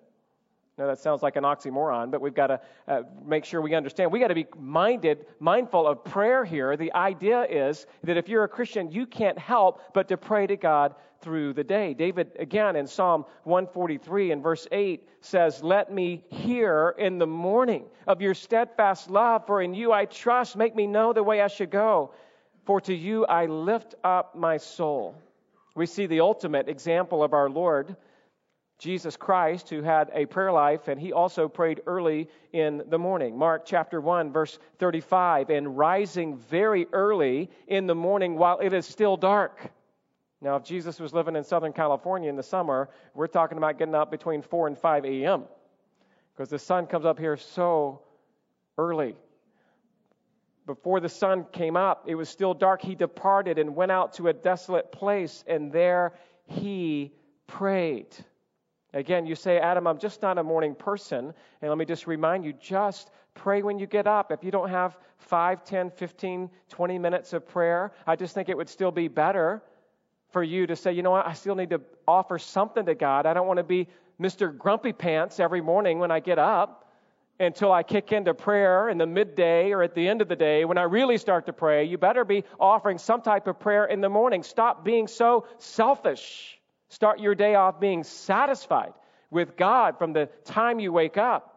Now 0.79 0.89
that 0.89 0.99
sounds 0.99 1.23
like 1.23 1.37
an 1.37 1.45
oxymoron, 1.45 2.11
but 2.11 2.21
we've 2.21 2.35
got 2.35 2.49
to 2.49 2.61
uh, 2.87 3.03
make 3.25 3.47
sure 3.47 3.63
we 3.63 3.75
understand. 3.75 4.13
We 4.13 4.21
got 4.21 4.29
to 4.29 4.35
be 4.35 4.47
minded, 4.59 5.25
mindful 5.41 5.87
of 5.87 6.05
prayer 6.05 6.45
here. 6.45 6.77
The 6.77 6.93
idea 6.93 7.45
is 7.45 7.87
that 8.05 8.19
if 8.19 8.29
you're 8.29 8.45
a 8.45 8.49
Christian, 8.49 8.91
you 8.93 9.07
can't 9.07 9.39
help 9.39 9.95
but 9.95 10.09
to 10.09 10.19
pray 10.19 10.47
to 10.47 10.57
God 10.57 10.95
through 11.23 11.55
the 11.55 11.65
day. 11.65 11.95
David, 11.95 12.33
again, 12.39 12.77
in 12.77 12.87
Psalm 12.87 13.25
143 13.45 14.33
and 14.33 14.43
verse 14.43 14.69
8 14.71 15.09
says, 15.23 15.63
Let 15.63 15.91
me 15.91 16.23
hear 16.29 16.95
in 16.99 17.17
the 17.17 17.27
morning 17.27 17.87
of 18.07 18.21
your 18.21 18.35
steadfast 18.35 19.09
love, 19.09 19.47
for 19.47 19.63
in 19.63 19.73
you 19.73 19.93
I 19.93 20.05
trust. 20.05 20.57
Make 20.57 20.77
me 20.77 20.87
know 20.87 21.15
the 21.15 21.23
way 21.23 21.41
I 21.41 21.49
should 21.49 21.71
go. 21.71 22.13
For 22.67 22.83
to 22.83 22.95
you 22.95 23.25
I 23.25 23.47
lift 23.47 23.95
up 24.05 24.37
my 24.37 24.59
soul. 24.59 25.15
We 25.75 25.87
see 25.87 26.05
the 26.05 26.21
ultimate 26.21 26.69
example 26.69 27.23
of 27.23 27.33
our 27.33 27.49
Lord 27.49 27.97
Jesus 28.79 29.17
Christ, 29.17 29.71
who 29.71 29.83
had 29.83 30.11
a 30.13 30.27
prayer 30.27 30.53
life, 30.53 30.89
and 30.89 31.01
he 31.01 31.13
also 31.13 31.49
prayed 31.49 31.81
early 31.87 32.29
in 32.53 32.83
the 32.89 32.99
morning. 32.99 33.39
Mark 33.39 33.65
chapter 33.65 34.01
1, 34.01 34.33
verse 34.33 34.59
35, 34.79 35.49
and 35.49 35.79
rising 35.79 36.37
very 36.37 36.87
early 36.93 37.51
in 37.67 37.87
the 37.87 37.95
morning 37.95 38.37
while 38.37 38.59
it 38.59 38.75
is 38.75 38.85
still 38.85 39.17
dark. 39.17 39.71
Now, 40.43 40.57
if 40.57 40.65
Jesus 40.65 41.01
was 41.01 41.15
living 41.15 41.37
in 41.37 41.45
Southern 41.45 41.73
California 41.73 42.29
in 42.29 42.37
the 42.37 42.43
summer, 42.43 42.91
we're 43.15 43.27
talking 43.29 43.57
about 43.57 43.79
getting 43.79 43.95
up 43.95 44.11
between 44.11 44.43
4 44.43 44.67
and 44.67 44.79
5 44.79 45.05
a.m. 45.07 45.45
because 46.35 46.51
the 46.51 46.59
sun 46.59 46.87
comes 46.87 47.07
up 47.07 47.19
here 47.19 47.39
so 47.39 48.03
early. 48.77 49.17
Before 50.67 51.01
the 51.01 51.09
sun 51.09 51.47
came 51.53 51.77
up, 51.77 52.05
it 52.07 52.17
was 52.17 52.29
still 52.29 52.53
dark. 52.53 52.83
He 52.83 52.95
departed 52.95 53.59
and 53.59 53.75
went 53.75 53.93
out 53.93 54.15
to 54.15 54.29
a 54.29 54.35
desolate 54.35 54.93
place, 54.93 55.45
and 55.47 55.73
there 55.73 56.13
he 56.45 57.13
prayed. 57.47 58.09
Again, 58.97 59.27
you 59.27 59.35
say, 59.35 59.59
Adam, 59.59 59.87
I'm 59.87 59.99
just 59.99 60.23
not 60.23 60.39
a 60.39 60.43
morning 60.43 60.75
person. 60.75 61.35
And 61.61 61.69
let 61.69 61.77
me 61.77 61.85
just 61.85 62.07
remind 62.07 62.47
you 62.47 62.55
just 62.55 63.11
pray 63.35 63.61
when 63.61 63.79
you 63.79 63.87
get 63.87 64.07
up. 64.07 64.33
If 64.33 64.43
you 64.43 64.51
don't 64.51 64.71
have 64.71 64.97
5, 65.19 65.65
10, 65.65 65.91
15, 65.91 66.51
20 66.71 66.99
minutes 66.99 67.35
of 67.35 67.47
prayer, 67.47 67.93
I 68.07 68.17
just 68.17 68.35
think 68.35 68.49
it 68.49 68.57
would 68.57 68.71
still 68.71 68.91
be 68.91 69.09
better 69.09 69.63
for 70.31 70.43
you 70.43 70.67
to 70.67 70.75
say, 70.75 70.93
you 70.93 71.03
know 71.03 71.11
what, 71.11 71.27
I 71.27 71.35
still 71.35 71.55
need 71.55 71.69
to 71.71 71.83
offer 72.09 72.39
something 72.39 72.87
to 72.87 72.95
God. 72.95 73.27
I 73.27 73.35
don't 73.35 73.47
want 73.47 73.59
to 73.59 73.65
be 73.65 73.87
Mr. 74.19 74.57
Grumpy 74.57 74.95
Pants 74.95 75.41
every 75.41 75.61
morning 75.61 75.99
when 75.99 76.11
I 76.11 76.21
get 76.21 76.39
up 76.39 76.91
until 77.39 77.73
I 77.73 77.83
kick 77.83 78.13
into 78.13 78.33
prayer 78.33 78.89
in 78.89 78.97
the 78.97 79.07
midday 79.07 79.73
or 79.73 79.83
at 79.83 79.95
the 79.95 80.09
end 80.09 80.23
of 80.23 80.29
the 80.29 80.37
day 80.37 80.65
when 80.65 80.79
I 80.79 80.85
really 80.85 81.19
start 81.19 81.45
to 81.47 81.53
pray. 81.53 81.85
You 81.85 81.99
better 81.99 82.25
be 82.25 82.45
offering 82.59 82.97
some 82.97 83.21
type 83.21 83.47
of 83.47 83.61
prayer 83.61 83.85
in 83.85 84.01
the 84.01 84.09
morning. 84.09 84.43
Stop 84.43 84.87
being 84.87 85.07
so 85.07 85.47
selfish. 85.59 86.56
Start 86.89 87.21
your 87.21 87.35
day 87.35 87.55
off 87.55 87.81
being 87.81 88.05
satisfied 88.05 88.93
with 89.31 89.57
God 89.57 89.99
from 89.99 90.13
the 90.13 90.27
time 90.45 90.79
you 90.79 90.93
wake 90.93 91.17
up. 91.17 91.53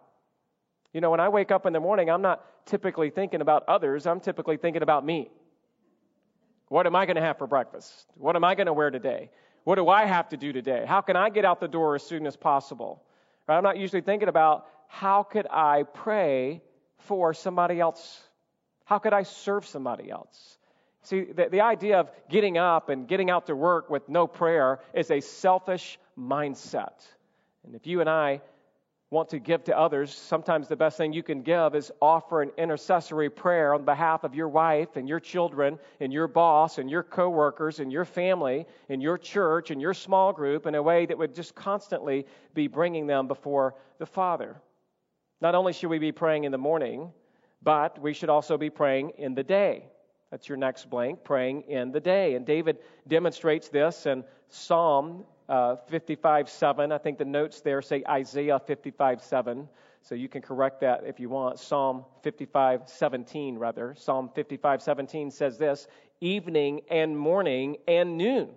You 0.94 1.02
know, 1.02 1.12
when 1.12 1.20
I 1.20 1.30
wake 1.30 1.52
up 1.52 1.66
in 1.66 1.74
the 1.74 1.80
morning, 1.80 2.10
I'm 2.10 2.22
not 2.22 2.44
typically 2.66 3.10
thinking 3.10 3.42
about 3.42 3.64
others, 3.68 4.08
I'm 4.08 4.20
typically 4.20 4.58
thinking 4.58 4.82
about 4.82 5.06
me. 5.06 5.30
What 6.68 6.86
am 6.86 6.96
I 6.96 7.06
going 7.06 7.16
to 7.16 7.22
have 7.22 7.38
for 7.38 7.48
breakfast? 7.48 8.06
What 8.16 8.36
am 8.36 8.44
I 8.44 8.56
going 8.56 8.68
to 8.68 8.74
wear 8.74 8.92
today? 8.92 9.32
What 9.64 9.76
do 9.76 9.90
I 9.90 10.06
have 10.06 10.30
to 10.30 10.38
do 10.38 10.54
today? 10.54 10.86
How 10.88 11.02
can 11.02 11.16
I 11.16 11.30
get 11.30 11.46
out 11.46 11.60
the 11.60 11.68
door 11.68 11.96
as 11.96 12.04
soon 12.04 12.28
as 12.28 12.36
possible? 12.36 13.04
Right? 13.48 13.58
I'm 13.58 13.64
not 13.64 13.78
usually 13.78 14.02
thinking 14.02 14.30
about 14.30 14.68
how 14.88 15.24
could 15.24 15.48
I 15.48 15.84
pray 15.84 16.62
for 17.00 17.34
somebody 17.34 17.80
else? 17.80 18.22
How 18.86 19.00
could 19.00 19.14
I 19.14 19.24
serve 19.24 19.66
somebody 19.66 20.10
else? 20.12 20.59
See, 21.02 21.24
the, 21.24 21.48
the 21.50 21.62
idea 21.62 22.00
of 22.00 22.12
getting 22.30 22.58
up 22.58 22.90
and 22.90 23.08
getting 23.08 23.30
out 23.30 23.48
to 23.48 23.56
work 23.56 23.90
with 23.90 24.08
no 24.10 24.28
prayer 24.28 24.80
is 24.94 25.12
a 25.12 25.22
selfish 25.22 25.98
mindset. 26.18 27.06
And 27.66 27.76
if 27.76 27.88
you 27.88 28.02
and 28.02 28.10
I 28.10 28.42
want 29.12 29.30
to 29.30 29.40
give 29.40 29.64
to 29.64 29.78
others, 29.78 30.14
sometimes 30.14 30.68
the 30.68 30.76
best 30.76 30.98
thing 30.98 31.14
you 31.14 31.24
can 31.24 31.42
give 31.42 31.74
is 31.74 31.92
offer 32.00 32.44
an 32.44 32.52
intercessory 32.58 33.30
prayer 33.30 33.74
on 33.74 33.84
behalf 33.84 34.24
of 34.24 34.36
your 34.36 34.50
wife 34.50 34.98
and 34.98 35.10
your 35.10 35.20
children 35.20 35.80
and 36.00 36.14
your 36.14 36.28
boss 36.28 36.78
and 36.78 36.92
your 36.92 37.02
coworkers 37.02 37.80
and 37.80 37.92
your 37.92 38.06
family 38.06 38.68
and 38.90 39.02
your 39.02 39.18
church 39.18 39.72
and 39.72 39.82
your 39.82 39.96
small 39.96 40.32
group 40.32 40.68
in 40.68 40.76
a 40.76 40.84
way 40.84 41.08
that 41.08 41.18
would 41.18 41.34
just 41.34 41.56
constantly 41.56 42.26
be 42.54 42.68
bringing 42.68 43.08
them 43.08 43.28
before 43.28 43.74
the 43.98 44.06
Father. 44.06 44.62
Not 45.42 45.56
only 45.56 45.74
should 45.74 45.90
we 45.90 46.00
be 46.00 46.12
praying 46.12 46.44
in 46.44 46.52
the 46.52 46.58
morning, 46.58 47.12
but 47.64 48.00
we 48.00 48.14
should 48.14 48.30
also 48.30 48.58
be 48.58 48.70
praying 48.70 49.14
in 49.18 49.34
the 49.34 49.44
day. 49.44 49.86
That's 50.32 50.48
your 50.48 50.58
next 50.58 50.90
blank, 50.90 51.24
praying 51.24 51.64
in 51.64 51.92
the 51.92 52.00
day. 52.00 52.36
And 52.36 52.46
David 52.46 52.78
demonstrates 53.08 53.70
this 53.70 54.06
in 54.06 54.24
Psalm 54.50 55.24
uh, 55.48 55.78
55 55.88 56.50
7. 56.50 56.92
I 56.92 56.98
think 57.00 57.18
the 57.18 57.26
notes 57.26 57.62
there 57.62 57.82
say 57.82 58.04
Isaiah 58.08 58.60
55 58.60 59.24
7. 59.24 59.68
So 60.02 60.16
you 60.16 60.30
can 60.30 60.42
correct 60.42 60.82
that 60.82 61.04
if 61.06 61.20
you 61.20 61.30
want. 61.30 61.60
Psalm 61.60 62.06
55 62.24 62.84
17, 62.86 63.58
rather. 63.58 63.96
Psalm 63.98 64.30
55 64.34 64.82
17 64.82 65.32
says 65.32 65.58
this 65.58 65.88
Evening 66.22 66.82
and 66.90 67.18
morning 67.18 67.78
and 67.88 68.18
noon, 68.18 68.50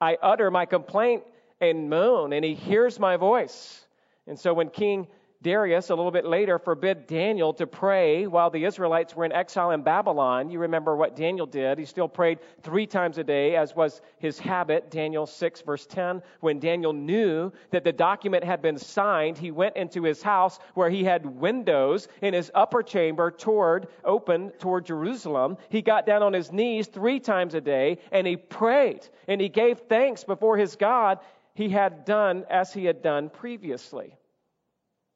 I 0.00 0.16
utter 0.22 0.50
my 0.50 0.66
complaint 0.66 1.24
and 1.60 1.90
moan, 1.90 2.32
and 2.32 2.44
he 2.44 2.54
hears 2.54 2.98
my 2.98 3.16
voice. 3.16 3.84
And 4.26 4.38
so 4.38 4.54
when 4.54 4.70
King 4.70 5.08
Darius, 5.40 5.90
a 5.90 5.94
little 5.94 6.10
bit 6.10 6.24
later, 6.24 6.58
forbid 6.58 7.06
Daniel 7.06 7.52
to 7.54 7.66
pray 7.66 8.26
while 8.26 8.50
the 8.50 8.64
Israelites 8.64 9.14
were 9.14 9.24
in 9.24 9.30
exile 9.30 9.70
in 9.70 9.82
Babylon. 9.82 10.50
You 10.50 10.58
remember 10.58 10.96
what 10.96 11.14
Daniel 11.14 11.46
did. 11.46 11.78
He 11.78 11.84
still 11.84 12.08
prayed 12.08 12.40
three 12.62 12.88
times 12.88 13.18
a 13.18 13.24
day, 13.24 13.54
as 13.54 13.76
was 13.76 14.00
his 14.18 14.40
habit. 14.40 14.90
Daniel 14.90 15.26
6, 15.26 15.60
verse 15.60 15.86
10. 15.86 16.22
When 16.40 16.58
Daniel 16.58 16.92
knew 16.92 17.52
that 17.70 17.84
the 17.84 17.92
document 17.92 18.42
had 18.42 18.60
been 18.60 18.78
signed, 18.78 19.38
he 19.38 19.52
went 19.52 19.76
into 19.76 20.02
his 20.02 20.22
house 20.22 20.58
where 20.74 20.90
he 20.90 21.04
had 21.04 21.24
windows 21.24 22.08
in 22.20 22.34
his 22.34 22.50
upper 22.52 22.82
chamber 22.82 23.30
toward, 23.30 23.86
open 24.04 24.50
toward 24.58 24.86
Jerusalem. 24.86 25.56
He 25.68 25.82
got 25.82 26.04
down 26.04 26.24
on 26.24 26.32
his 26.32 26.50
knees 26.50 26.88
three 26.88 27.20
times 27.20 27.54
a 27.54 27.60
day 27.60 27.98
and 28.10 28.26
he 28.26 28.36
prayed 28.36 29.08
and 29.28 29.40
he 29.40 29.48
gave 29.48 29.78
thanks 29.88 30.24
before 30.24 30.56
his 30.56 30.74
God. 30.74 31.20
He 31.54 31.68
had 31.68 32.04
done 32.04 32.44
as 32.50 32.72
he 32.72 32.84
had 32.84 33.02
done 33.02 33.30
previously. 33.30 34.18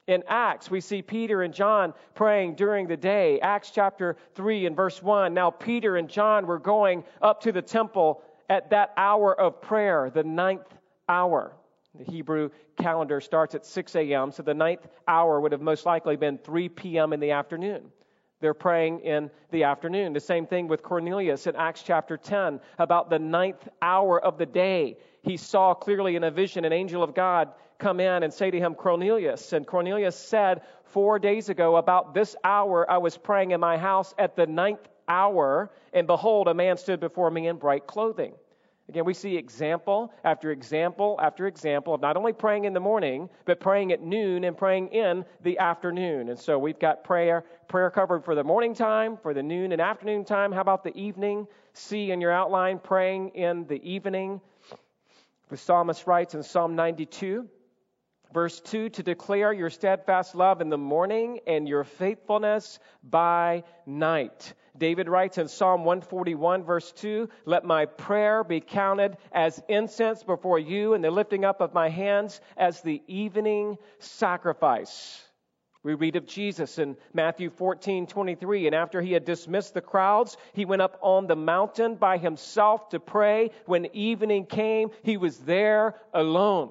In 0.09 0.25
Acts, 0.27 0.71
we 0.71 0.81
see 0.81 1.01
Peter 1.01 1.43
and 1.43 1.55
John 1.55 1.95
praying 2.15 2.57
during 2.57 2.89
the 2.89 2.97
day. 2.97 3.39
Acts 3.41 3.71
chapter 3.71 4.17
3 4.35 4.67
and 4.67 4.75
verse 4.75 5.01
1. 5.01 5.33
Now, 5.33 5.51
Peter 5.51 5.97
and 5.97 6.09
John 6.09 6.47
were 6.47 6.59
going 6.59 7.05
up 7.21 7.41
to 7.43 7.53
the 7.53 7.63
temple 7.63 8.23
at 8.51 8.71
that 8.71 8.93
hour 8.97 9.39
of 9.39 9.63
prayer, 9.63 10.11
the 10.11 10.25
ninth 10.25 10.67
hour. 11.09 11.55
The 11.95 12.05
Hebrew 12.05 12.51
calendar 12.77 13.21
starts 13.21 13.55
at 13.55 13.65
6 13.65 13.95
a.m., 13.95 14.33
so 14.33 14.43
the 14.43 14.55
ninth 14.55 14.89
hour 15.07 15.41
would 15.41 15.53
have 15.53 15.61
most 15.61 15.87
likely 15.87 16.17
been 16.17 16.39
3 16.39 16.69
p.m. 16.71 17.13
in 17.13 17.21
the 17.21 17.31
afternoon. 17.31 17.83
They're 18.41 18.55
praying 18.55 19.01
in 19.01 19.31
the 19.53 19.63
afternoon. 19.63 20.13
The 20.13 20.21
same 20.21 20.47
thing 20.47 20.67
with 20.67 20.83
Cornelius 20.83 21.47
in 21.47 21.55
Acts 21.55 21.85
chapter 21.85 22.17
10 22.17 22.59
about 22.79 23.09
the 23.09 23.21
ninth 23.21 23.69
hour 23.81 24.21
of 24.21 24.37
the 24.37 24.47
day. 24.47 24.97
He 25.23 25.37
saw 25.37 25.75
clearly 25.75 26.17
in 26.17 26.25
a 26.25 26.31
vision 26.31 26.65
an 26.65 26.73
angel 26.73 27.05
of 27.05 27.15
God 27.15 27.53
come 27.83 28.01
in 28.01 28.23
and 28.23 28.33
say 28.33 28.51
to 28.51 28.59
him, 28.59 28.75
Cornelius. 28.75 29.53
And 29.53 29.67
Cornelius 29.67 30.17
said, 30.17 30.63
Four 30.85 31.19
days 31.19 31.49
ago, 31.49 31.77
about 31.77 32.15
this 32.15 32.37
hour, 32.45 32.89
I 32.91 32.99
was 32.99 33.17
praying 33.17 33.51
in 33.51 33.61
my 33.61 33.77
house 33.77 34.15
at 34.19 34.37
the 34.37 34.47
ninth 34.47 34.89
hour, 35.09 35.71
and 35.93 36.07
behold, 36.07 36.49
a 36.49 36.55
man 36.55 36.77
stood 36.77 37.01
before 37.01 37.31
me 37.31 37.49
in 37.49 37.57
bright 37.57 37.87
clothing. 37.87 38.35
Again, 38.89 39.05
we 39.05 39.15
see 39.15 39.37
example 39.37 40.13
after 40.23 40.51
example 40.51 41.19
after 41.23 41.47
example 41.47 41.95
of 41.95 42.01
not 42.01 42.17
only 42.17 42.33
praying 42.33 42.65
in 42.65 42.75
the 42.75 42.81
morning, 42.81 43.31
but 43.47 43.59
praying 43.59 43.91
at 43.93 44.03
noon 44.03 44.45
and 44.45 44.57
praying 44.57 44.89
in 44.89 45.25
the 45.43 45.59
afternoon. 45.59 46.29
And 46.29 46.39
so 46.39 46.59
we've 46.59 46.79
got 46.79 47.05
prayer, 47.05 47.45
prayer 47.69 47.91
covered 47.91 48.25
for 48.25 48.35
the 48.35 48.45
morning 48.45 48.75
time, 48.75 49.17
for 49.17 49.33
the 49.33 49.43
noon 49.43 49.73
and 49.73 49.81
afternoon 49.81 50.25
time. 50.25 50.53
How 50.53 50.61
about 50.61 50.85
the 50.85 50.95
evening? 50.97 51.47
See 51.73 52.11
in 52.11 52.21
your 52.21 52.33
outline, 52.33 52.79
praying 52.79 53.31
in 53.31 53.67
the 53.67 53.81
evening. 53.83 54.41
The 55.49 55.57
psalmist 55.57 56.07
writes 56.07 56.35
in 56.35 56.43
Psalm 56.43 56.77
92 56.77 57.49
Verse 58.33 58.61
2 58.61 58.89
to 58.91 59.03
declare 59.03 59.53
your 59.53 59.69
steadfast 59.69 60.35
love 60.35 60.61
in 60.61 60.71
the 60.71 60.79
morning 60.79 61.41
and 61.47 61.69
your 61.69 61.85
faithfulness 61.85 62.79
by 63.03 63.63
night. 63.85 64.55
David 64.77 65.09
writes 65.09 65.37
in 65.37 65.49
Psalm 65.49 65.85
141, 65.85 66.65
verse 66.65 66.93
2 66.93 67.29
Let 67.45 67.65
my 67.65 67.85
prayer 67.85 68.43
be 68.43 68.61
counted 68.61 69.19
as 69.33 69.63
incense 69.69 70.23
before 70.23 70.59
you, 70.59 70.95
and 70.95 71.05
the 71.05 71.11
lifting 71.11 71.45
up 71.45 71.61
of 71.61 71.75
my 71.75 71.91
hands 71.91 72.41
as 72.57 72.81
the 72.81 73.03
evening 73.07 73.77
sacrifice. 73.99 75.23
We 75.83 75.95
read 75.95 76.17
of 76.17 76.27
Jesus 76.27 76.79
in 76.79 76.97
Matthew 77.13 77.51
14, 77.51 78.07
23. 78.07 78.67
And 78.67 78.75
after 78.75 79.03
he 79.03 79.13
had 79.13 79.25
dismissed 79.25 79.75
the 79.75 79.81
crowds, 79.81 80.37
he 80.53 80.65
went 80.65 80.81
up 80.81 80.97
on 81.03 81.27
the 81.27 81.37
mountain 81.37 81.97
by 81.97 82.19
himself 82.19 82.89
to 82.91 83.01
pray. 83.01 83.51
When 83.67 83.87
evening 83.87 84.47
came, 84.47 84.91
he 85.03 85.17
was 85.17 85.39
there 85.39 85.97
alone. 86.15 86.71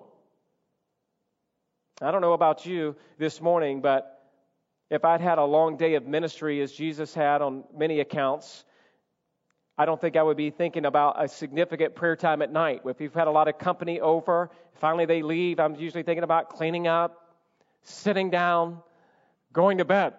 I 2.04 2.10
don't 2.10 2.22
know 2.22 2.34
about 2.34 2.66
you 2.66 2.96
this 3.20 3.40
morning, 3.40 3.82
but 3.82 4.28
if 4.90 5.06
I'd 5.06 5.22
had 5.22 5.38
a 5.38 5.46
long 5.46 5.78
day 5.78 5.94
of 5.94 6.08
ministry 6.08 6.60
as 6.62 6.72
Jesus 6.72 7.14
had 7.14 7.44
on 7.44 7.64
many 7.78 8.00
accounts, 8.00 8.66
I 9.78 9.86
don't 9.86 10.02
think 10.02 10.18
I 10.18 10.24
would 10.24 10.36
be 10.36 10.50
thinking 10.50 10.86
about 10.86 11.24
a 11.24 11.28
significant 11.28 11.94
prayer 11.94 12.16
time 12.16 12.42
at 12.42 12.52
night. 12.52 12.82
If 12.86 13.02
you've 13.02 13.14
had 13.14 13.28
a 13.28 13.32
lot 13.32 13.48
of 13.48 13.60
company 13.60 14.00
over, 14.00 14.50
finally 14.74 15.06
they 15.06 15.22
leave, 15.22 15.60
I'm 15.60 15.76
usually 15.76 16.02
thinking 16.02 16.24
about 16.24 16.50
cleaning 16.50 16.88
up, 16.88 17.36
sitting 17.84 18.32
down, 18.32 18.80
going 19.54 19.78
to 19.78 19.86
bed. 19.86 20.14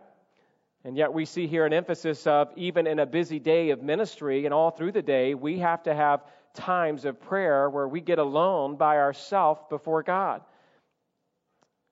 And 0.85 0.97
yet 0.97 1.12
we 1.12 1.25
see 1.25 1.49
here 1.49 1.67
an 1.67 1.73
emphasis 1.73 2.29
of 2.29 2.53
even 2.55 2.87
in 2.87 3.01
a 3.01 3.07
busy 3.07 3.41
day 3.41 3.71
of 3.71 3.83
ministry 3.83 4.45
and 4.45 4.55
all 4.55 4.71
through 4.71 4.93
the 4.93 5.03
day, 5.03 5.35
we 5.35 5.59
have 5.59 5.83
to 5.83 5.95
have 5.95 6.23
times 6.55 7.05
of 7.05 7.21
prayer 7.21 7.69
where 7.69 7.89
we 7.89 8.01
get 8.01 8.21
alone 8.21 8.77
by 8.77 8.99
ourselves 8.99 9.61
before 9.69 10.05
God. 10.05 10.43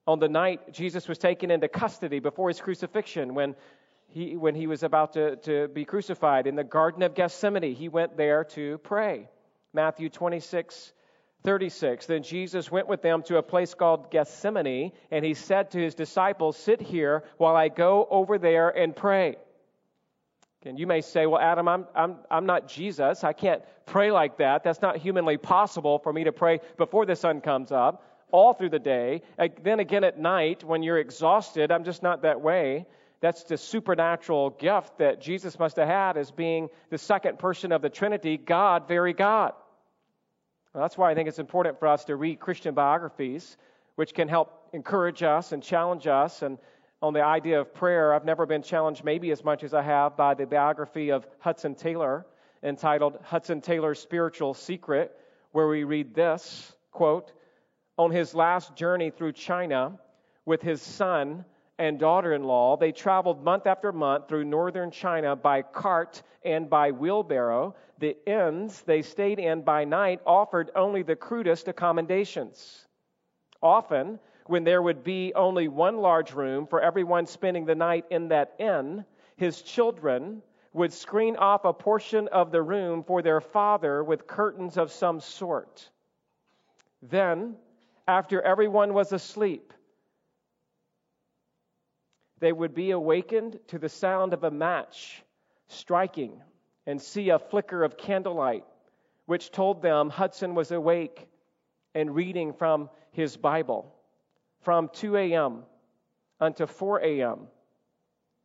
On 0.07 0.19
the 0.19 0.29
night 0.29 0.73
Jesus 0.73 1.09
was 1.09 1.19
taken 1.19 1.51
into 1.51 1.69
custody 1.69 2.21
before 2.21 2.49
his 2.49 2.61
crucifixion, 2.61 3.35
when 3.35 3.55
he, 4.09 4.37
when 4.37 4.55
he 4.55 4.67
was 4.67 4.83
about 4.83 5.13
to, 5.13 5.37
to 5.37 5.69
be 5.69 5.85
crucified 5.85 6.47
in 6.47 6.57
the 6.57 6.65
Garden 6.65 7.03
of 7.03 7.15
Gethsemane, 7.15 7.75
he 7.75 7.89
went 7.89 8.17
there 8.17 8.45
to 8.45 8.79
pray. 8.79 9.29
Matthew 9.73 10.09
26, 10.09 10.93
36. 11.45 12.07
Then 12.07 12.23
Jesus 12.23 12.71
went 12.71 12.89
with 12.89 13.03
them 13.03 13.23
to 13.25 13.37
a 13.37 13.43
place 13.43 13.75
called 13.75 14.11
Gethsemane, 14.11 14.93
and 15.11 15.25
he 15.25 15.35
said 15.35 15.71
to 15.73 15.79
his 15.79 15.95
disciples, 15.95 16.57
Sit 16.57 16.81
here 16.81 17.25
while 17.37 17.57
I 17.57 17.69
go 17.69 18.07
over 18.11 18.37
there 18.39 18.69
and 18.71 18.95
pray. 18.95 19.37
And 20.63 20.79
you 20.79 20.87
may 20.87 21.01
say, 21.01 21.27
Well, 21.27 21.41
Adam, 21.41 21.69
I'm, 21.69 21.87
I'm, 21.95 22.17
I'm 22.31 22.47
not 22.47 22.69
Jesus. 22.69 23.25
I 23.25 23.33
can't 23.33 23.63
pray 23.87 24.11
like 24.11 24.39
that. 24.39 24.63
That's 24.63 24.83
not 24.83 24.99
humanly 24.99 25.39
possible 25.39 25.99
for 25.99 26.13
me 26.13 26.25
to 26.25 26.33
pray 26.33 26.61
before 26.77 27.07
the 27.07 27.17
sun 27.17 27.41
comes 27.41 27.73
up, 27.73 28.05
all 28.33 28.55
through 28.55 28.71
the 28.71 28.79
day. 28.79 29.23
Then 29.63 29.81
again 29.81 30.05
at 30.05 30.19
night, 30.19 30.65
when 30.65 30.83
you're 30.83 30.99
exhausted, 30.99 31.71
I'm 31.71 31.85
just 31.85 32.03
not 32.03 32.23
that 32.23 32.41
way. 32.41 32.87
That's 33.21 33.45
the 33.45 33.59
supernatural 33.59 34.51
gift 34.51 34.99
that 34.99 35.21
Jesus 35.21 35.59
must 35.59 35.77
have 35.77 35.89
had 35.89 36.17
as 36.17 36.31
being 36.31 36.69
the 36.89 36.99
second 36.99 37.39
person 37.39 37.71
of 37.71 37.83
the 37.83 37.91
Trinity, 37.91 38.39
God, 38.39 38.89
very 38.89 39.13
God. 39.13 39.53
Well, 40.73 40.83
that's 40.83 40.97
why 40.97 41.11
I 41.11 41.15
think 41.15 41.29
it's 41.29 41.39
important 41.39 41.79
for 41.79 41.89
us 41.89 42.05
to 42.05 42.17
read 42.17 42.41
Christian 42.41 42.75
biographies, 42.75 43.57
which 43.97 44.15
can 44.15 44.29
help 44.29 44.69
encourage 44.73 45.23
us 45.23 45.53
and 45.53 45.63
challenge 45.63 46.07
us. 46.07 46.43
And 46.43 46.59
on 47.03 47.13
the 47.13 47.23
idea 47.23 47.61
of 47.61 47.75
prayer, 47.75 48.15
I've 48.15 48.25
never 48.25 48.47
been 48.47 48.63
challenged 48.63 49.05
maybe 49.05 49.31
as 49.33 49.45
much 49.45 49.65
as 49.65 49.75
I 49.75 49.83
have 49.83 50.17
by 50.17 50.35
the 50.35 50.47
biography 50.47 51.11
of 51.11 51.27
Hudson 51.41 51.75
Taylor 51.75 52.25
entitled 52.63 53.19
Hudson 53.23 53.61
Taylor's 53.61 53.99
Spiritual 53.99 54.55
Secret, 54.55 55.15
where 55.53 55.67
we 55.67 55.85
read 55.85 56.15
this 56.15 56.73
quote, 56.91 57.33
On 58.01 58.11
his 58.11 58.35
last 58.35 58.75
journey 58.75 59.11
through 59.11 59.33
China 59.33 59.99
with 60.47 60.63
his 60.63 60.81
son 60.81 61.45
and 61.77 61.99
daughter 61.99 62.33
in 62.33 62.45
law, 62.45 62.79
they 62.79 62.93
traveled 62.93 63.45
month 63.45 63.67
after 63.67 63.93
month 63.93 64.27
through 64.27 64.47
northern 64.47 64.91
China 64.91 65.37
by 65.37 65.61
cart 65.61 66.23
and 66.43 66.71
by 66.71 66.93
wheelbarrow 66.93 67.75
the 67.99 68.17
inns 68.27 68.81
they 68.81 69.03
stayed 69.03 69.39
in 69.39 69.61
by 69.61 69.85
night 69.85 70.23
offered 70.25 70.71
only 70.75 71.03
the 71.03 71.15
crudest 71.15 71.69
accommodations. 71.69 72.87
Often, 73.63 74.19
when 74.47 74.65
there 74.65 74.81
would 74.81 75.05
be 75.05 75.35
only 75.35 75.69
one 75.69 75.99
large 75.99 76.33
room 76.33 76.67
for 76.67 76.81
everyone 76.81 77.27
spending 77.27 77.67
the 77.67 77.75
night 77.75 78.07
in 78.09 78.29
that 78.29 78.55
inn, 78.59 79.05
his 79.37 79.61
children 79.61 80.41
would 80.73 80.95
screen 80.95 81.37
off 81.37 81.67
a 81.67 81.75
portion 81.75 82.29
of 82.29 82.51
the 82.51 82.63
room 82.63 83.05
for 83.05 83.21
their 83.21 83.43
father 83.43 84.03
with 84.03 84.27
curtains 84.27 84.79
of 84.79 84.91
some 84.91 85.21
sort. 85.21 85.91
Then, 87.03 87.57
after 88.11 88.43
everyone 88.43 88.93
was 88.93 89.13
asleep, 89.13 89.73
they 92.41 92.53
would 92.53 92.75
be 92.75 92.91
awakened 92.91 93.61
to 93.69 93.79
the 93.79 93.89
sound 93.89 94.33
of 94.33 94.43
a 94.43 94.51
match 94.51 95.23
striking 95.69 96.43
and 96.87 97.01
see 97.01 97.29
a 97.29 97.39
flicker 97.39 97.85
of 97.85 97.97
candlelight, 97.97 98.65
which 99.27 99.53
told 99.53 99.81
them 99.81 100.11
Hudson 100.11 100.57
was 100.57 100.73
awake 100.73 101.29
and 101.95 102.13
reading 102.13 102.53
from 102.53 102.91
his 103.13 103.37
Bible. 103.37 103.95
From 104.63 104.91
2 104.93 105.17
a.m. 105.17 105.63
until 106.41 106.67
4 106.67 107.01
a.m. 107.03 107.47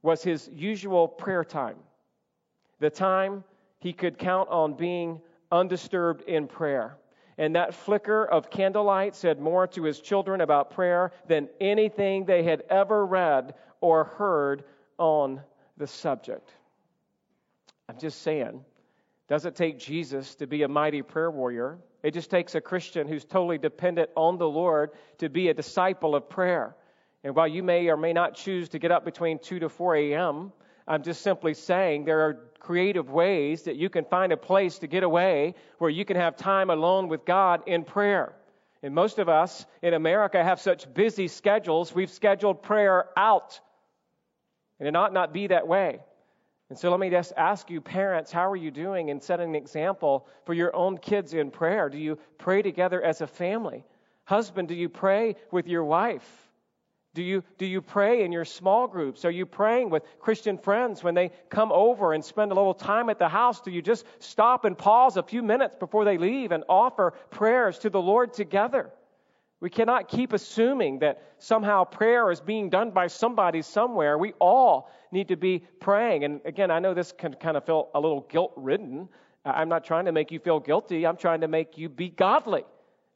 was 0.04 0.22
his 0.22 0.48
usual 0.54 1.08
prayer 1.08 1.44
time, 1.44 1.78
the 2.80 2.92
time 2.92 3.44
he 3.80 3.94
could 3.94 4.20
count 4.20 4.48
on 4.50 4.76
being 4.76 5.22
undisturbed 5.52 6.22
in 6.22 6.48
prayer. 6.48 6.98
And 7.38 7.56
that 7.56 7.74
flicker 7.74 8.26
of 8.26 8.50
candlelight 8.50 9.16
said 9.16 9.40
more 9.40 9.68
to 9.68 9.84
his 9.84 10.00
children 10.00 10.42
about 10.42 10.72
prayer 10.72 11.12
than 11.28 11.50
anything 11.60 12.26
they 12.26 12.44
had 12.44 12.64
ever 12.70 13.06
read 13.06 13.56
or 13.82 14.06
heard 14.06 14.64
on 14.98 15.42
the 15.78 15.88
subject. 15.88 16.50
I'm 17.90 17.98
just 18.00 18.22
saying, 18.22 18.64
doesn't 19.28 19.56
take 19.56 19.80
Jesus 19.80 20.36
to 20.36 20.48
be 20.48 20.64
a 20.64 20.68
mighty 20.68 21.02
prayer 21.02 21.30
warrior. 21.30 21.80
It 22.04 22.14
just 22.14 22.30
takes 22.30 22.56
a 22.56 22.62
Christian 22.62 23.08
who's 23.08 23.26
totally 23.26 23.58
dependent 23.58 24.12
on 24.16 24.38
the 24.38 24.48
Lord 24.48 24.92
to 25.18 25.30
be 25.30 25.50
a 25.50 25.54
disciple 25.54 26.16
of 26.16 26.30
prayer. 26.30 26.76
And 27.24 27.36
while 27.36 27.48
you 27.48 27.64
may 27.64 27.88
or 27.90 27.98
may 27.98 28.14
not 28.14 28.36
choose 28.36 28.70
to 28.70 28.80
get 28.80 28.92
up 28.92 29.04
between 29.04 29.40
2 29.40 29.60
to 29.60 29.70
4 29.70 29.96
a.m., 29.96 30.52
I'm 30.88 31.02
just 31.02 31.24
simply 31.24 31.56
saying 31.56 32.06
there 32.06 32.22
are 32.22 32.52
creative 32.66 33.12
ways 33.12 33.62
that 33.64 33.76
you 33.76 33.90
can 33.90 34.04
find 34.06 34.34
a 34.34 34.38
place 34.38 34.80
to 34.80 34.88
get 34.88 35.04
away 35.04 35.54
where 35.78 35.92
you 35.92 36.04
can 36.04 36.18
have 36.18 36.36
time 36.36 36.72
alone 36.72 37.08
with 37.08 37.24
God 37.24 37.62
in 37.68 37.84
prayer. 37.84 38.34
And 38.82 38.96
most 38.96 39.20
of 39.20 39.30
us 39.30 39.68
in 39.84 39.94
America 39.94 40.44
have 40.44 40.60
such 40.60 40.92
busy 40.92 41.28
schedules, 41.28 41.94
we've 41.94 42.10
scheduled 42.10 42.64
prayer 42.64 43.06
out. 43.16 43.60
And 44.80 44.88
it 44.88 44.96
ought 44.96 45.14
not 45.14 45.32
be 45.32 45.46
that 45.48 45.68
way. 45.68 46.00
And 46.72 46.80
so 46.80 46.90
let 46.90 47.00
me 47.00 47.12
just 47.12 47.34
ask 47.38 47.70
you, 47.70 47.82
parents, 47.82 48.32
how 48.32 48.50
are 48.50 48.56
you 48.56 48.72
doing 48.72 49.10
in 49.10 49.22
setting 49.22 49.50
an 49.50 49.56
example 49.56 50.28
for 50.46 50.56
your 50.56 50.76
own 50.76 50.98
kids 50.98 51.36
in 51.36 51.52
prayer? 51.52 51.88
Do 51.90 52.00
you 52.00 52.18
pray 52.40 52.64
together 52.64 53.00
as 53.00 53.22
a 53.22 53.28
family? 53.28 53.86
Husband, 54.24 54.68
do 54.68 54.74
you 54.74 54.90
pray 54.90 55.36
with 55.52 55.68
your 55.68 55.84
wife? 55.84 56.45
Do 57.16 57.24
you, 57.24 57.44
do 57.58 57.66
you 57.66 57.82
pray 57.82 58.26
in 58.26 58.34
your 58.34 58.44
small 58.44 58.90
groups? 58.90 59.24
Are 59.24 59.32
you 59.32 59.46
praying 59.46 59.90
with 59.90 60.04
Christian 60.20 60.58
friends 60.58 61.02
when 61.02 61.16
they 61.16 61.32
come 61.50 61.72
over 61.72 62.12
and 62.12 62.24
spend 62.24 62.52
a 62.52 62.56
little 62.56 62.74
time 62.74 63.10
at 63.10 63.20
the 63.20 63.30
house? 63.30 63.62
Do 63.62 63.72
you 63.72 63.82
just 63.82 64.06
stop 64.20 64.66
and 64.66 64.78
pause 64.78 65.16
a 65.16 65.24
few 65.24 65.42
minutes 65.42 65.78
before 65.78 66.04
they 66.04 66.18
leave 66.18 66.52
and 66.52 66.66
offer 66.68 67.14
prayers 67.32 67.80
to 67.80 67.90
the 67.90 68.02
Lord 68.02 68.34
together? 68.34 68.92
We 69.62 69.70
cannot 69.70 70.10
keep 70.10 70.34
assuming 70.34 71.00
that 71.00 71.22
somehow 71.38 71.86
prayer 71.86 72.30
is 72.32 72.42
being 72.42 72.70
done 72.70 72.92
by 72.92 73.08
somebody 73.08 73.62
somewhere. 73.62 74.18
We 74.18 74.34
all 74.34 74.92
need 75.10 75.30
to 75.30 75.38
be 75.38 75.64
praying. 75.80 76.26
And 76.26 76.42
again, 76.44 76.70
I 76.70 76.80
know 76.80 76.94
this 76.94 77.14
can 77.14 77.34
kind 77.36 77.56
of 77.56 77.66
feel 77.66 77.92
a 77.96 78.00
little 78.00 78.28
guilt 78.30 78.52
ridden. 78.58 79.08
I'm 79.46 79.70
not 79.70 79.86
trying 79.86 80.06
to 80.06 80.12
make 80.12 80.32
you 80.32 80.40
feel 80.40 80.60
guilty, 80.60 81.08
I'm 81.08 81.18
trying 81.18 81.42
to 81.42 81.48
make 81.48 81.78
you 81.78 81.88
be 81.88 82.10
godly. 82.10 82.66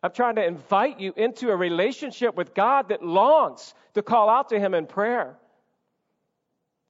I'm 0.02 0.12
trying 0.12 0.36
to 0.36 0.46
invite 0.46 1.00
you 1.00 1.14
into 1.18 1.50
a 1.50 1.56
relationship 1.56 2.36
with 2.36 2.54
God 2.54 2.90
that 2.90 3.04
longs 3.04 3.74
to 3.96 4.02
call 4.02 4.30
out 4.30 4.50
to 4.50 4.60
Him 4.60 4.74
in 4.74 4.86
prayer. 4.86 5.38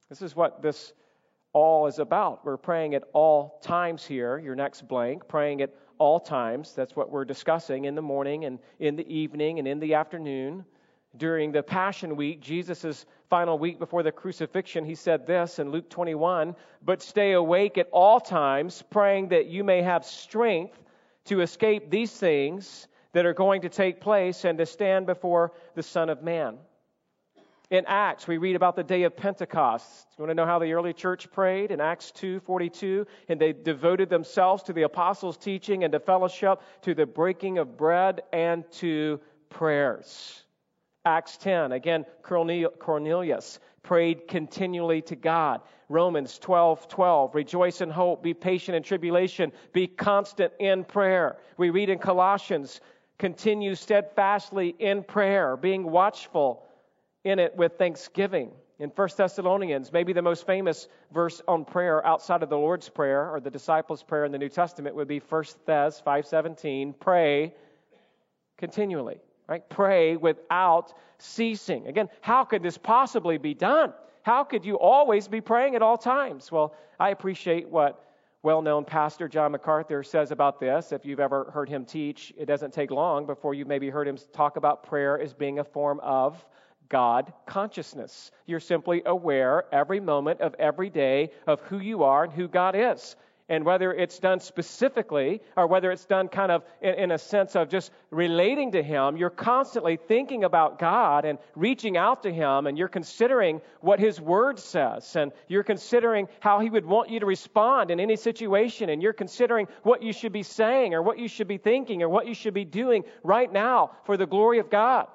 This 0.08 0.22
is 0.22 0.36
what 0.36 0.62
this 0.62 0.92
all 1.52 1.88
is 1.88 1.98
about. 1.98 2.44
We're 2.44 2.56
praying 2.56 2.94
at 2.94 3.04
all 3.12 3.58
times 3.62 4.06
here, 4.06 4.38
your 4.38 4.54
next 4.54 4.86
blank, 4.86 5.26
praying 5.26 5.60
at 5.60 5.74
all 5.98 6.20
times. 6.20 6.72
That's 6.74 6.94
what 6.94 7.10
we're 7.10 7.24
discussing 7.24 7.86
in 7.86 7.96
the 7.96 8.02
morning 8.02 8.44
and 8.44 8.60
in 8.78 8.94
the 8.94 9.08
evening 9.12 9.58
and 9.58 9.66
in 9.66 9.80
the 9.80 9.94
afternoon. 9.94 10.64
During 11.16 11.50
the 11.50 11.64
Passion 11.64 12.14
Week, 12.14 12.40
Jesus' 12.40 13.04
final 13.28 13.58
week 13.58 13.80
before 13.80 14.04
the 14.04 14.12
crucifixion, 14.12 14.84
he 14.84 14.94
said 14.94 15.26
this 15.26 15.58
in 15.58 15.72
Luke 15.72 15.90
21 15.90 16.54
But 16.84 17.02
stay 17.02 17.32
awake 17.32 17.78
at 17.78 17.88
all 17.90 18.20
times, 18.20 18.84
praying 18.90 19.28
that 19.30 19.46
you 19.46 19.64
may 19.64 19.82
have 19.82 20.04
strength 20.04 20.78
to 21.24 21.40
escape 21.40 21.90
these 21.90 22.12
things 22.12 22.86
that 23.12 23.26
are 23.26 23.34
going 23.34 23.62
to 23.62 23.68
take 23.68 24.00
place 24.00 24.44
and 24.44 24.58
to 24.58 24.66
stand 24.66 25.06
before 25.06 25.52
the 25.74 25.82
Son 25.82 26.08
of 26.08 26.22
Man. 26.22 26.58
In 27.70 27.84
Acts, 27.86 28.26
we 28.26 28.38
read 28.38 28.56
about 28.56 28.74
the 28.74 28.82
day 28.82 29.04
of 29.04 29.16
Pentecost. 29.16 30.08
You 30.18 30.22
want 30.22 30.30
to 30.30 30.34
know 30.34 30.44
how 30.44 30.58
the 30.58 30.72
early 30.72 30.92
church 30.92 31.30
prayed? 31.30 31.70
In 31.70 31.80
Acts 31.80 32.10
2:42, 32.12 33.06
and 33.28 33.40
they 33.40 33.52
devoted 33.52 34.08
themselves 34.08 34.64
to 34.64 34.72
the 34.72 34.82
apostles' 34.82 35.36
teaching 35.36 35.84
and 35.84 35.92
to 35.92 36.00
fellowship, 36.00 36.60
to 36.82 36.94
the 36.94 37.06
breaking 37.06 37.58
of 37.58 37.76
bread 37.76 38.22
and 38.32 38.68
to 38.72 39.20
prayers. 39.50 40.44
Acts 41.04 41.36
10, 41.36 41.72
again, 41.72 42.04
Cornelius 42.22 43.60
prayed 43.82 44.26
continually 44.28 45.00
to 45.02 45.16
God. 45.16 45.62
Romans 45.88 46.38
12, 46.38 46.88
12, 46.88 47.34
rejoice 47.34 47.80
in 47.80 47.88
hope, 47.88 48.22
be 48.22 48.34
patient 48.34 48.76
in 48.76 48.82
tribulation, 48.82 49.50
be 49.72 49.86
constant 49.86 50.52
in 50.58 50.84
prayer. 50.84 51.38
We 51.56 51.70
read 51.70 51.88
in 51.88 51.98
Colossians, 51.98 52.80
continue 53.20 53.76
steadfastly 53.76 54.74
in 54.80 55.04
prayer, 55.04 55.56
being 55.56 55.88
watchful 55.88 56.64
in 57.22 57.38
it 57.38 57.54
with 57.54 57.78
thanksgiving. 57.78 58.50
In 58.80 58.88
1 58.88 59.08
Thessalonians, 59.16 59.92
maybe 59.92 60.12
the 60.12 60.22
most 60.22 60.46
famous 60.46 60.88
verse 61.12 61.40
on 61.46 61.64
prayer 61.64 62.04
outside 62.04 62.42
of 62.42 62.48
the 62.48 62.56
Lord's 62.56 62.88
Prayer 62.88 63.30
or 63.30 63.38
the 63.38 63.50
disciples' 63.50 64.02
prayer 64.02 64.24
in 64.24 64.32
the 64.32 64.38
New 64.38 64.48
Testament 64.48 64.96
would 64.96 65.06
be 65.06 65.20
1 65.20 65.44
Thess 65.66 66.00
5:17, 66.00 66.94
pray 66.98 67.54
continually 68.56 69.20
right? 69.50 69.68
Pray 69.68 70.16
without 70.16 70.94
ceasing. 71.18 71.88
Again, 71.88 72.08
how 72.20 72.44
could 72.44 72.62
this 72.62 72.78
possibly 72.78 73.36
be 73.36 73.52
done? 73.52 73.92
How 74.22 74.44
could 74.44 74.64
you 74.64 74.78
always 74.78 75.26
be 75.26 75.40
praying 75.40 75.74
at 75.74 75.82
all 75.82 75.98
times? 75.98 76.52
Well, 76.52 76.74
I 77.00 77.10
appreciate 77.10 77.68
what 77.68 78.09
well 78.42 78.62
known 78.62 78.84
pastor 78.84 79.28
John 79.28 79.52
MacArthur 79.52 80.02
says 80.02 80.30
about 80.30 80.60
this. 80.60 80.92
If 80.92 81.04
you've 81.04 81.20
ever 81.20 81.50
heard 81.52 81.68
him 81.68 81.84
teach, 81.84 82.32
it 82.38 82.46
doesn't 82.46 82.72
take 82.72 82.90
long 82.90 83.26
before 83.26 83.52
you've 83.54 83.68
maybe 83.68 83.90
heard 83.90 84.08
him 84.08 84.18
talk 84.32 84.56
about 84.56 84.82
prayer 84.82 85.20
as 85.20 85.34
being 85.34 85.58
a 85.58 85.64
form 85.64 86.00
of 86.00 86.42
God 86.88 87.32
consciousness. 87.46 88.30
You're 88.46 88.60
simply 88.60 89.02
aware 89.04 89.64
every 89.72 90.00
moment 90.00 90.40
of 90.40 90.54
every 90.58 90.90
day 90.90 91.30
of 91.46 91.60
who 91.62 91.78
you 91.78 92.02
are 92.02 92.24
and 92.24 92.32
who 92.32 92.48
God 92.48 92.74
is 92.74 93.14
and 93.50 93.64
whether 93.64 93.92
it's 93.92 94.20
done 94.20 94.38
specifically 94.38 95.42
or 95.56 95.66
whether 95.66 95.90
it's 95.90 96.06
done 96.06 96.28
kind 96.28 96.52
of 96.52 96.62
in, 96.80 96.94
in, 96.94 97.10
a 97.10 97.18
sense 97.18 97.56
of 97.56 97.68
just 97.68 97.90
relating 98.10 98.72
to 98.72 98.82
Him, 98.82 99.16
you're 99.16 99.28
constantly 99.28 99.96
thinking 99.96 100.44
about 100.44 100.78
God 100.78 101.24
and 101.24 101.36
reaching 101.56 101.96
out 101.96 102.22
to 102.22 102.32
Him, 102.32 102.68
and 102.68 102.78
you're 102.78 102.88
considering 102.88 103.60
what 103.80 103.98
His 103.98 104.20
Word 104.20 104.60
says, 104.60 105.16
and 105.16 105.32
you're 105.48 105.64
considering 105.64 106.28
how 106.38 106.60
He 106.60 106.70
would 106.70 106.86
want 106.86 107.10
you 107.10 107.18
to 107.20 107.26
respond 107.26 107.90
in 107.90 107.98
any 107.98 108.16
situation, 108.16 108.88
and 108.88 109.02
you're 109.02 109.12
considering 109.12 109.66
what 109.82 110.00
you 110.00 110.12
should 110.12 110.32
be 110.32 110.44
saying 110.44 110.94
or 110.94 111.02
what 111.02 111.18
you 111.18 111.26
should 111.26 111.48
be 111.48 111.58
thinking 111.58 112.02
or 112.02 112.08
what 112.08 112.28
you 112.28 112.34
should 112.34 112.54
be 112.54 112.64
doing 112.64 113.02
right 113.24 113.52
now 113.52 113.90
for 114.04 114.16
the 114.16 114.26
glory 114.26 114.60
of 114.60 114.70
God. 114.70 115.08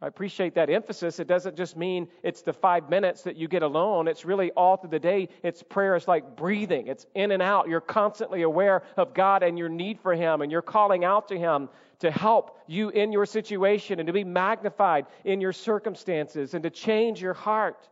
I 0.00 0.06
appreciate 0.06 0.54
that 0.54 0.70
emphasis. 0.70 1.18
It 1.18 1.26
doesn't 1.26 1.56
just 1.56 1.76
mean 1.76 2.06
it's 2.22 2.42
the 2.42 2.52
five 2.52 2.88
minutes 2.88 3.22
that 3.22 3.36
you 3.36 3.48
get 3.48 3.64
alone. 3.64 4.06
It's 4.06 4.24
really 4.24 4.52
all 4.52 4.76
through 4.76 4.90
the 4.90 5.00
day. 5.00 5.28
It's 5.42 5.60
prayer 5.60 5.96
is 5.96 6.06
like 6.06 6.36
breathing. 6.36 6.86
It's 6.86 7.06
in 7.16 7.32
and 7.32 7.42
out. 7.42 7.68
You're 7.68 7.80
constantly 7.80 8.42
aware 8.42 8.84
of 8.96 9.12
God 9.12 9.42
and 9.42 9.58
your 9.58 9.68
need 9.68 9.98
for 9.98 10.14
Him, 10.14 10.40
and 10.40 10.52
you're 10.52 10.62
calling 10.62 11.04
out 11.04 11.26
to 11.28 11.38
Him 11.38 11.68
to 11.98 12.12
help 12.12 12.60
you 12.68 12.90
in 12.90 13.10
your 13.10 13.26
situation 13.26 13.98
and 13.98 14.06
to 14.06 14.12
be 14.12 14.22
magnified 14.22 15.06
in 15.24 15.40
your 15.40 15.52
circumstances 15.52 16.54
and 16.54 16.62
to 16.62 16.70
change 16.70 17.20
your 17.20 17.34
heart. 17.34 17.88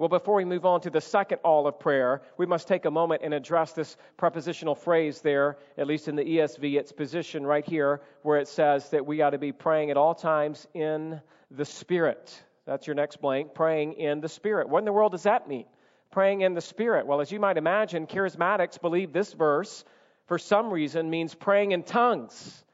Well, 0.00 0.08
before 0.08 0.36
we 0.36 0.46
move 0.46 0.64
on 0.64 0.80
to 0.80 0.88
the 0.88 1.02
second 1.02 1.40
all 1.44 1.66
of 1.66 1.78
prayer, 1.78 2.22
we 2.38 2.46
must 2.46 2.66
take 2.66 2.86
a 2.86 2.90
moment 2.90 3.20
and 3.22 3.34
address 3.34 3.72
this 3.72 3.98
prepositional 4.16 4.74
phrase 4.74 5.20
there, 5.20 5.58
at 5.76 5.86
least 5.86 6.08
in 6.08 6.16
the 6.16 6.24
ESV, 6.24 6.78
its 6.78 6.90
position 6.90 7.44
right 7.44 7.66
here, 7.66 8.00
where 8.22 8.38
it 8.38 8.48
says 8.48 8.88
that 8.88 9.04
we 9.04 9.20
ought 9.20 9.32
to 9.32 9.38
be 9.38 9.52
praying 9.52 9.90
at 9.90 9.98
all 9.98 10.14
times 10.14 10.66
in 10.72 11.20
the 11.50 11.66
Spirit. 11.66 12.42
That's 12.64 12.86
your 12.86 12.96
next 12.96 13.20
blank, 13.20 13.52
praying 13.52 13.92
in 13.92 14.22
the 14.22 14.28
Spirit. 14.30 14.70
What 14.70 14.78
in 14.78 14.84
the 14.86 14.92
world 14.94 15.12
does 15.12 15.24
that 15.24 15.46
mean? 15.46 15.66
Praying 16.10 16.40
in 16.40 16.54
the 16.54 16.62
Spirit. 16.62 17.06
Well, 17.06 17.20
as 17.20 17.30
you 17.30 17.38
might 17.38 17.58
imagine, 17.58 18.06
charismatics 18.06 18.80
believe 18.80 19.12
this 19.12 19.34
verse, 19.34 19.84
for 20.24 20.38
some 20.38 20.72
reason, 20.72 21.10
means 21.10 21.34
praying 21.34 21.72
in 21.72 21.82
tongues. 21.82 22.64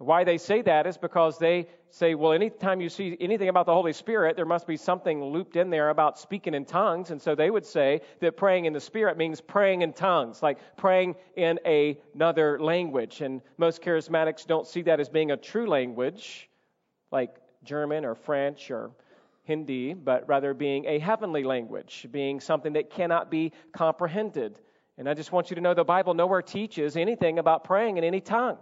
Why 0.00 0.24
they 0.24 0.38
say 0.38 0.62
that 0.62 0.86
is 0.86 0.96
because 0.96 1.36
they 1.36 1.66
say, 1.90 2.14
well, 2.14 2.32
anytime 2.32 2.80
you 2.80 2.88
see 2.88 3.18
anything 3.20 3.50
about 3.50 3.66
the 3.66 3.74
Holy 3.74 3.92
Spirit, 3.92 4.34
there 4.34 4.46
must 4.46 4.66
be 4.66 4.78
something 4.78 5.22
looped 5.22 5.56
in 5.56 5.68
there 5.68 5.90
about 5.90 6.18
speaking 6.18 6.54
in 6.54 6.64
tongues. 6.64 7.10
And 7.10 7.20
so 7.20 7.34
they 7.34 7.50
would 7.50 7.66
say 7.66 8.00
that 8.20 8.38
praying 8.38 8.64
in 8.64 8.72
the 8.72 8.80
Spirit 8.80 9.18
means 9.18 9.42
praying 9.42 9.82
in 9.82 9.92
tongues, 9.92 10.42
like 10.42 10.56
praying 10.78 11.16
in 11.36 11.60
a, 11.66 11.98
another 12.14 12.58
language. 12.58 13.20
And 13.20 13.42
most 13.58 13.82
charismatics 13.82 14.46
don't 14.46 14.66
see 14.66 14.80
that 14.82 15.00
as 15.00 15.10
being 15.10 15.32
a 15.32 15.36
true 15.36 15.68
language, 15.68 16.48
like 17.12 17.36
German 17.62 18.06
or 18.06 18.14
French 18.14 18.70
or 18.70 18.92
Hindi, 19.42 19.92
but 19.92 20.26
rather 20.26 20.54
being 20.54 20.86
a 20.86 20.98
heavenly 20.98 21.44
language, 21.44 22.06
being 22.10 22.40
something 22.40 22.72
that 22.72 22.88
cannot 22.88 23.30
be 23.30 23.52
comprehended. 23.74 24.60
And 24.96 25.06
I 25.10 25.12
just 25.12 25.30
want 25.30 25.50
you 25.50 25.56
to 25.56 25.60
know 25.60 25.74
the 25.74 25.84
Bible 25.84 26.14
nowhere 26.14 26.40
teaches 26.40 26.96
anything 26.96 27.38
about 27.38 27.64
praying 27.64 27.98
in 27.98 28.04
any 28.04 28.22
tongue. 28.22 28.56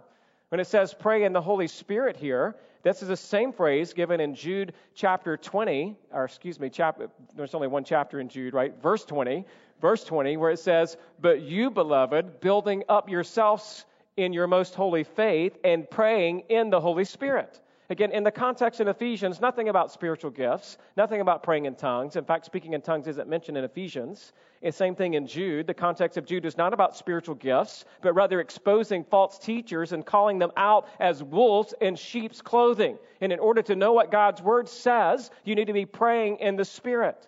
When 0.49 0.59
it 0.59 0.67
says 0.67 0.93
pray 0.93 1.23
in 1.23 1.33
the 1.33 1.41
Holy 1.41 1.67
Spirit 1.67 2.17
here, 2.17 2.55
this 2.81 3.01
is 3.01 3.07
the 3.07 3.17
same 3.17 3.51
phrase 3.51 3.93
given 3.93 4.19
in 4.19 4.33
Jude 4.33 4.73
chapter 4.95 5.37
20, 5.37 5.95
or 6.11 6.25
excuse 6.25 6.59
me, 6.59 6.69
chapter, 6.69 7.09
there's 7.35 7.53
only 7.53 7.67
one 7.67 7.83
chapter 7.83 8.19
in 8.19 8.29
Jude, 8.29 8.53
right? 8.53 8.73
Verse 8.81 9.05
20, 9.05 9.45
verse 9.81 10.03
20, 10.03 10.37
where 10.37 10.51
it 10.51 10.59
says, 10.59 10.97
But 11.21 11.41
you, 11.41 11.69
beloved, 11.69 12.39
building 12.39 12.83
up 12.89 13.09
yourselves 13.09 13.85
in 14.17 14.33
your 14.33 14.47
most 14.47 14.75
holy 14.75 15.03
faith 15.03 15.57
and 15.63 15.89
praying 15.89 16.43
in 16.49 16.69
the 16.69 16.79
Holy 16.79 17.05
Spirit. 17.05 17.61
Again, 17.91 18.11
in 18.11 18.23
the 18.23 18.31
context 18.31 18.81
in 18.81 18.87
Ephesians, 18.87 19.41
nothing 19.41 19.67
about 19.67 19.91
spiritual 19.91 20.29
gifts, 20.29 20.77
nothing 20.95 21.21
about 21.21 21.41
praying 21.41 21.65
in 21.65 21.73
tongues. 21.73 22.17
In 22.17 22.23
fact, 22.23 22.45
speaking 22.45 22.73
in 22.73 22.81
tongues 22.81 23.07
isn't 23.07 23.27
mentioned 23.27 23.57
in 23.57 23.63
Ephesians. 23.63 24.31
The 24.61 24.71
same 24.71 24.95
thing 24.95 25.15
in 25.15 25.25
Jude. 25.25 25.65
The 25.65 25.73
context 25.73 26.15
of 26.15 26.27
Jude 26.27 26.45
is 26.45 26.55
not 26.55 26.71
about 26.71 26.95
spiritual 26.95 27.33
gifts, 27.33 27.85
but 28.03 28.13
rather 28.13 28.41
exposing 28.41 29.03
false 29.03 29.39
teachers 29.39 29.91
and 29.91 30.05
calling 30.05 30.37
them 30.37 30.51
out 30.55 30.87
as 30.99 31.23
wolves 31.23 31.73
in 31.81 31.95
sheep's 31.95 32.43
clothing. 32.43 32.99
And 33.21 33.33
in 33.33 33.39
order 33.39 33.63
to 33.63 33.75
know 33.75 33.93
what 33.93 34.11
God's 34.11 34.41
word 34.43 34.69
says, 34.69 35.31
you 35.43 35.55
need 35.55 35.65
to 35.65 35.73
be 35.73 35.87
praying 35.87 36.37
in 36.41 36.57
the 36.57 36.65
Spirit. 36.65 37.27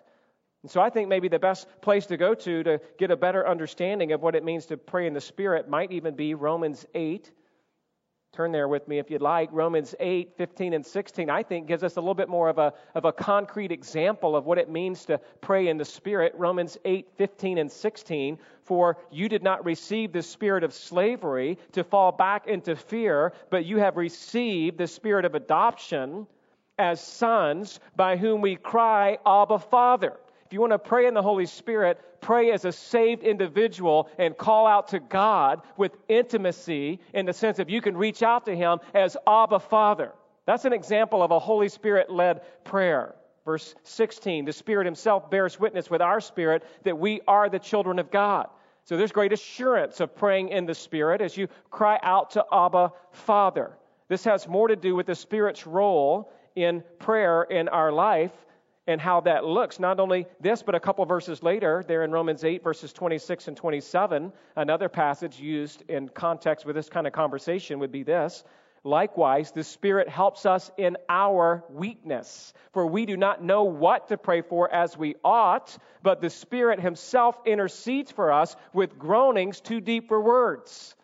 And 0.62 0.70
so 0.70 0.80
I 0.80 0.90
think 0.90 1.08
maybe 1.08 1.26
the 1.26 1.40
best 1.40 1.66
place 1.80 2.06
to 2.06 2.16
go 2.16 2.34
to 2.34 2.62
to 2.62 2.80
get 2.98 3.10
a 3.10 3.16
better 3.16 3.48
understanding 3.48 4.12
of 4.12 4.22
what 4.22 4.36
it 4.36 4.44
means 4.44 4.66
to 4.66 4.76
pray 4.76 5.08
in 5.08 5.12
the 5.12 5.20
Spirit 5.20 5.68
might 5.68 5.90
even 5.90 6.14
be 6.14 6.34
Romans 6.34 6.86
8 6.94 7.32
Turn 8.32 8.50
there 8.50 8.66
with 8.66 8.88
me 8.88 8.98
if 8.98 9.10
you'd 9.10 9.20
like. 9.20 9.50
Romans 9.52 9.94
8, 10.00 10.32
15, 10.38 10.72
and 10.72 10.86
16, 10.86 11.28
I 11.28 11.42
think, 11.42 11.66
gives 11.66 11.84
us 11.84 11.98
a 11.98 12.00
little 12.00 12.14
bit 12.14 12.30
more 12.30 12.48
of 12.48 12.56
a, 12.56 12.72
of 12.94 13.04
a 13.04 13.12
concrete 13.12 13.70
example 13.70 14.34
of 14.34 14.46
what 14.46 14.56
it 14.56 14.70
means 14.70 15.04
to 15.04 15.20
pray 15.42 15.68
in 15.68 15.76
the 15.76 15.84
Spirit. 15.84 16.32
Romans 16.38 16.78
8, 16.86 17.08
15, 17.18 17.58
and 17.58 17.70
16. 17.70 18.38
For 18.62 18.96
you 19.10 19.28
did 19.28 19.42
not 19.42 19.62
receive 19.66 20.12
the 20.12 20.22
spirit 20.22 20.64
of 20.64 20.72
slavery 20.72 21.58
to 21.72 21.84
fall 21.84 22.10
back 22.10 22.46
into 22.46 22.74
fear, 22.74 23.34
but 23.50 23.66
you 23.66 23.76
have 23.76 23.98
received 23.98 24.78
the 24.78 24.86
spirit 24.86 25.26
of 25.26 25.34
adoption 25.34 26.26
as 26.78 27.02
sons 27.02 27.80
by 27.96 28.16
whom 28.16 28.40
we 28.40 28.56
cry, 28.56 29.18
Abba, 29.26 29.58
Father. 29.58 30.16
If 30.52 30.54
you 30.54 30.60
want 30.60 30.72
to 30.72 30.78
pray 30.78 31.06
in 31.06 31.14
the 31.14 31.22
Holy 31.22 31.46
Spirit, 31.46 31.98
pray 32.20 32.52
as 32.52 32.66
a 32.66 32.72
saved 32.72 33.22
individual 33.22 34.10
and 34.18 34.36
call 34.36 34.66
out 34.66 34.88
to 34.88 35.00
God 35.00 35.62
with 35.78 35.96
intimacy 36.10 37.00
in 37.14 37.24
the 37.24 37.32
sense 37.32 37.58
of 37.58 37.70
you 37.70 37.80
can 37.80 37.96
reach 37.96 38.22
out 38.22 38.44
to 38.44 38.54
Him 38.54 38.80
as 38.92 39.16
Abba 39.26 39.60
Father. 39.60 40.12
That's 40.44 40.66
an 40.66 40.74
example 40.74 41.22
of 41.22 41.30
a 41.30 41.38
Holy 41.38 41.70
Spirit 41.70 42.10
led 42.10 42.42
prayer. 42.64 43.14
Verse 43.46 43.74
16 43.84 44.44
The 44.44 44.52
Spirit 44.52 44.84
Himself 44.84 45.30
bears 45.30 45.58
witness 45.58 45.88
with 45.88 46.02
our 46.02 46.20
spirit 46.20 46.62
that 46.84 46.98
we 46.98 47.22
are 47.26 47.48
the 47.48 47.58
children 47.58 47.98
of 47.98 48.10
God. 48.10 48.46
So 48.84 48.98
there's 48.98 49.10
great 49.10 49.32
assurance 49.32 50.00
of 50.00 50.14
praying 50.14 50.50
in 50.50 50.66
the 50.66 50.74
Spirit 50.74 51.22
as 51.22 51.34
you 51.34 51.48
cry 51.70 51.98
out 52.02 52.32
to 52.32 52.44
Abba 52.52 52.92
Father. 53.12 53.72
This 54.08 54.24
has 54.24 54.46
more 54.46 54.68
to 54.68 54.76
do 54.76 54.94
with 54.94 55.06
the 55.06 55.14
Spirit's 55.14 55.66
role 55.66 56.30
in 56.54 56.84
prayer 56.98 57.44
in 57.44 57.68
our 57.70 57.90
life 57.90 58.32
and 58.86 59.00
how 59.00 59.20
that 59.20 59.44
looks. 59.44 59.78
Not 59.78 60.00
only 60.00 60.26
this, 60.40 60.62
but 60.62 60.74
a 60.74 60.80
couple 60.80 61.04
verses 61.04 61.42
later, 61.42 61.84
there 61.86 62.02
in 62.04 62.10
Romans 62.10 62.44
8, 62.44 62.62
verses 62.62 62.92
26 62.92 63.48
and 63.48 63.56
27, 63.56 64.32
another 64.56 64.88
passage 64.88 65.38
used 65.38 65.84
in 65.88 66.08
context 66.08 66.66
with 66.66 66.74
this 66.74 66.88
kind 66.88 67.06
of 67.06 67.12
conversation 67.12 67.78
would 67.78 67.92
be 67.92 68.02
this. 68.02 68.44
Likewise, 68.84 69.52
the 69.52 69.62
Spirit 69.62 70.08
helps 70.08 70.44
us 70.44 70.68
in 70.76 70.96
our 71.08 71.62
weakness, 71.70 72.52
for 72.72 72.84
we 72.84 73.06
do 73.06 73.16
not 73.16 73.42
know 73.42 73.62
what 73.62 74.08
to 74.08 74.16
pray 74.16 74.42
for 74.42 74.72
as 74.74 74.98
we 74.98 75.14
ought, 75.22 75.78
but 76.02 76.20
the 76.20 76.30
Spirit 76.30 76.80
Himself 76.80 77.38
intercedes 77.46 78.10
for 78.10 78.32
us 78.32 78.56
with 78.72 78.98
groanings 78.98 79.60
too 79.60 79.80
deep 79.80 80.08
for 80.08 80.20
words. 80.20 80.96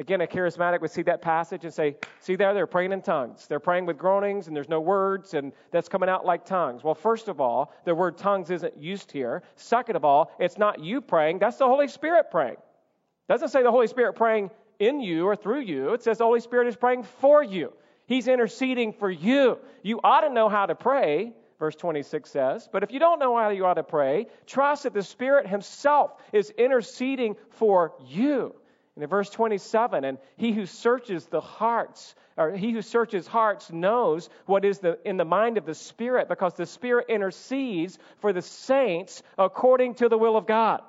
Again, 0.00 0.20
a 0.22 0.26
charismatic 0.26 0.80
would 0.80 0.90
see 0.90 1.02
that 1.02 1.22
passage 1.22 1.64
and 1.64 1.72
say, 1.72 1.96
See 2.18 2.34
there, 2.34 2.52
they're 2.52 2.66
praying 2.66 2.92
in 2.92 3.00
tongues. 3.00 3.46
They're 3.46 3.60
praying 3.60 3.86
with 3.86 3.96
groanings 3.96 4.48
and 4.48 4.56
there's 4.56 4.68
no 4.68 4.80
words 4.80 5.34
and 5.34 5.52
that's 5.70 5.88
coming 5.88 6.08
out 6.08 6.26
like 6.26 6.44
tongues. 6.44 6.82
Well, 6.82 6.96
first 6.96 7.28
of 7.28 7.40
all, 7.40 7.72
the 7.84 7.94
word 7.94 8.18
tongues 8.18 8.50
isn't 8.50 8.76
used 8.76 9.12
here. 9.12 9.44
Second 9.54 9.94
of 9.94 10.04
all, 10.04 10.32
it's 10.40 10.58
not 10.58 10.80
you 10.80 11.00
praying, 11.00 11.38
that's 11.38 11.58
the 11.58 11.66
Holy 11.66 11.86
Spirit 11.86 12.30
praying. 12.32 12.54
It 12.54 13.32
doesn't 13.32 13.50
say 13.50 13.62
the 13.62 13.70
Holy 13.70 13.86
Spirit 13.86 14.14
praying 14.14 14.50
in 14.80 15.00
you 15.00 15.26
or 15.26 15.36
through 15.36 15.60
you, 15.60 15.94
it 15.94 16.02
says 16.02 16.18
the 16.18 16.24
Holy 16.24 16.40
Spirit 16.40 16.66
is 16.66 16.74
praying 16.74 17.04
for 17.04 17.44
you. 17.44 17.72
He's 18.06 18.26
interceding 18.26 18.92
for 18.92 19.08
you. 19.08 19.58
You 19.82 20.00
ought 20.02 20.22
to 20.22 20.28
know 20.28 20.48
how 20.48 20.66
to 20.66 20.74
pray, 20.74 21.32
verse 21.58 21.76
26 21.76 22.28
says. 22.28 22.68
But 22.70 22.82
if 22.82 22.90
you 22.90 22.98
don't 22.98 23.20
know 23.20 23.36
how 23.38 23.50
you 23.50 23.64
ought 23.64 23.74
to 23.74 23.84
pray, 23.84 24.26
trust 24.46 24.82
that 24.82 24.92
the 24.92 25.02
Spirit 25.02 25.46
Himself 25.46 26.12
is 26.32 26.50
interceding 26.50 27.36
for 27.50 27.94
you. 28.06 28.54
And 28.96 29.02
in 29.02 29.10
verse 29.10 29.28
27, 29.30 30.04
and 30.04 30.18
he 30.36 30.52
who 30.52 30.66
searches 30.66 31.26
the 31.26 31.40
hearts, 31.40 32.14
or 32.36 32.52
he 32.52 32.70
who 32.70 32.80
searches 32.80 33.26
hearts 33.26 33.72
knows 33.72 34.28
what 34.46 34.64
is 34.64 34.78
the, 34.78 34.98
in 35.04 35.16
the 35.16 35.24
mind 35.24 35.58
of 35.58 35.66
the 35.66 35.74
Spirit, 35.74 36.28
because 36.28 36.54
the 36.54 36.66
Spirit 36.66 37.06
intercedes 37.08 37.98
for 38.18 38.32
the 38.32 38.42
saints 38.42 39.22
according 39.36 39.94
to 39.96 40.08
the 40.08 40.18
will 40.18 40.36
of 40.36 40.46
God. 40.46 40.80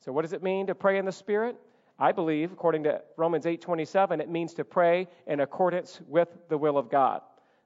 So 0.00 0.12
what 0.12 0.22
does 0.22 0.32
it 0.32 0.42
mean 0.42 0.68
to 0.68 0.74
pray 0.74 0.96
in 0.96 1.04
the 1.04 1.12
Spirit? 1.12 1.56
I 1.98 2.12
believe, 2.12 2.52
according 2.52 2.84
to 2.84 3.02
Romans 3.16 3.44
8:27, 3.44 4.20
it 4.20 4.28
means 4.30 4.54
to 4.54 4.64
pray 4.64 5.08
in 5.26 5.40
accordance 5.40 6.00
with 6.08 6.28
the 6.48 6.58
will 6.58 6.78
of 6.78 6.90
God. 6.90 7.22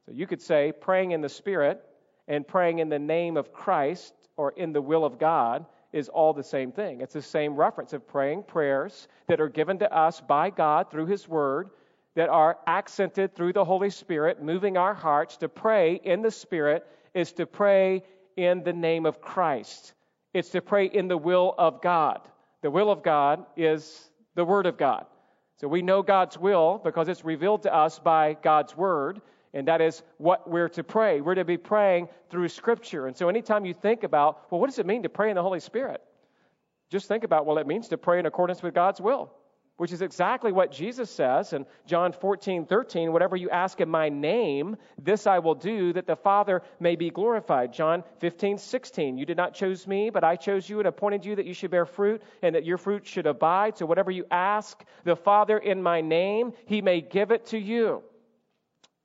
So 0.06 0.12
you 0.12 0.26
could 0.26 0.40
say 0.40 0.72
praying 0.72 1.12
in 1.12 1.20
the 1.20 1.28
Spirit 1.28 1.84
and 2.26 2.46
praying 2.46 2.78
in 2.78 2.88
the 2.88 2.98
name 2.98 3.36
of 3.36 3.52
Christ 3.52 4.14
or 4.36 4.52
in 4.52 4.72
the 4.72 4.82
will 4.82 5.04
of 5.04 5.18
God 5.18 5.66
is 5.92 6.09
all 6.09 6.33
the 6.33 6.42
same 6.42 6.72
thing. 6.72 7.00
It's 7.00 7.14
the 7.14 7.22
same 7.22 7.57
reference 7.57 7.92
of 7.92 8.07
praying 8.07 8.44
prayers 8.44 9.09
that 9.29 9.40
are 9.40 9.48
given 9.48 9.79
to 9.81 9.92
us 9.92 10.20
by 10.20 10.50
God 10.50 10.90
through 10.90 11.07
His 11.07 11.29
Word, 11.29 11.70
that 12.14 12.29
are 12.29 12.59
accented 12.66 13.35
through 13.35 13.53
the 13.53 13.64
Holy 13.64 13.90
Spirit, 13.90 14.42
moving 14.42 14.76
our 14.76 14.94
hearts 14.94 15.37
to 15.38 15.48
pray 15.48 16.00
in 16.05 16.22
the 16.22 16.31
Spirit 16.31 16.87
is 17.14 17.33
to 17.33 17.46
pray 17.46 18.03
in 18.37 18.62
the 18.62 18.72
name 18.72 19.07
of 19.07 19.20
Christ. 19.20 19.94
It's 20.33 20.50
to 20.50 20.61
pray 20.61 20.87
in 20.87 21.09
the 21.09 21.18
will 21.18 21.55
of 21.59 21.83
God. 21.83 22.20
The 22.62 22.70
will 22.70 22.90
of 22.90 23.03
God 23.03 23.44
is 23.57 24.11
the 24.35 24.44
Word 24.44 24.66
of 24.66 24.76
God. 24.76 25.07
So 25.57 25.68
we 25.68 25.83
know 25.83 26.03
God's 26.03 26.38
will 26.38 26.81
because 26.83 27.09
it's 27.09 27.24
revealed 27.24 27.64
to 27.64 27.74
us 27.74 27.98
by 27.98 28.35
God's 28.42 28.76
Word. 28.76 29.20
And 29.52 29.66
that 29.66 29.80
is 29.80 30.02
what 30.18 30.48
we're 30.48 30.68
to 30.70 30.84
pray. 30.84 31.20
We're 31.20 31.34
to 31.34 31.44
be 31.44 31.56
praying 31.56 32.08
through 32.30 32.48
Scripture. 32.48 33.06
And 33.06 33.16
so, 33.16 33.28
anytime 33.28 33.64
you 33.64 33.74
think 33.74 34.04
about, 34.04 34.50
well, 34.50 34.60
what 34.60 34.68
does 34.68 34.78
it 34.78 34.86
mean 34.86 35.02
to 35.02 35.08
pray 35.08 35.28
in 35.28 35.34
the 35.34 35.42
Holy 35.42 35.60
Spirit? 35.60 36.00
Just 36.88 37.08
think 37.08 37.24
about, 37.24 37.46
well, 37.46 37.58
it 37.58 37.66
means 37.66 37.88
to 37.88 37.98
pray 37.98 38.18
in 38.18 38.26
accordance 38.26 38.62
with 38.62 38.74
God's 38.74 39.00
will, 39.00 39.32
which 39.76 39.92
is 39.92 40.02
exactly 40.02 40.52
what 40.52 40.70
Jesus 40.70 41.10
says 41.10 41.52
in 41.52 41.66
John 41.84 42.12
14, 42.12 42.66
13. 42.66 43.12
Whatever 43.12 43.36
you 43.36 43.50
ask 43.50 43.80
in 43.80 43.88
my 43.88 44.08
name, 44.08 44.76
this 45.02 45.26
I 45.26 45.40
will 45.40 45.56
do, 45.56 45.92
that 45.94 46.06
the 46.06 46.16
Father 46.16 46.62
may 46.78 46.94
be 46.94 47.10
glorified. 47.10 47.72
John 47.72 48.04
15, 48.18 48.58
16. 48.58 49.18
You 49.18 49.26
did 49.26 49.36
not 49.36 49.54
choose 49.54 49.84
me, 49.86 50.10
but 50.10 50.22
I 50.22 50.36
chose 50.36 50.68
you 50.68 50.78
and 50.78 50.86
appointed 50.86 51.24
you 51.24 51.34
that 51.34 51.46
you 51.46 51.54
should 51.54 51.72
bear 51.72 51.86
fruit 51.86 52.22
and 52.42 52.54
that 52.54 52.64
your 52.64 52.78
fruit 52.78 53.04
should 53.04 53.26
abide. 53.26 53.78
So, 53.78 53.86
whatever 53.86 54.12
you 54.12 54.26
ask 54.30 54.80
the 55.02 55.16
Father 55.16 55.58
in 55.58 55.82
my 55.82 56.00
name, 56.00 56.52
he 56.66 56.82
may 56.82 57.00
give 57.00 57.32
it 57.32 57.46
to 57.46 57.58
you 57.58 58.04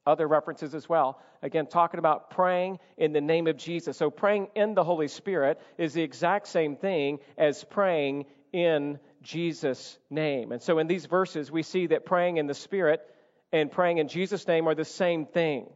other 0.06 0.28
references 0.28 0.76
as 0.76 0.88
well. 0.88 1.20
Again, 1.42 1.68
talking 1.68 2.00
about 2.00 2.30
praying 2.30 2.80
in 2.98 3.14
the 3.14 3.22
name 3.22 3.48
of 3.48 3.58
Jesus. 3.58 3.98
So, 3.98 4.10
praying 4.10 4.50
in 4.56 4.74
the 4.74 4.84
Holy 4.84 5.08
Spirit 5.08 5.60
is 5.78 5.94
the 5.94 6.02
exact 6.02 6.48
same 6.48 6.76
thing 6.76 7.20
as 7.38 7.64
praying 7.64 8.26
in 8.54 9.00
Jesus' 9.22 9.98
name. 10.10 10.52
And 10.52 10.62
so, 10.62 10.80
in 10.80 10.88
these 10.88 11.06
verses, 11.06 11.52
we 11.52 11.64
see 11.64 11.88
that 11.88 12.06
praying 12.06 12.38
in 12.38 12.48
the 12.48 12.54
Spirit 12.54 13.02
and 13.52 13.72
praying 13.72 13.98
in 13.98 14.08
Jesus' 14.08 14.48
name 14.48 14.68
are 14.68 14.76
the 14.76 14.86
same 14.86 15.26
thing. 15.26 15.68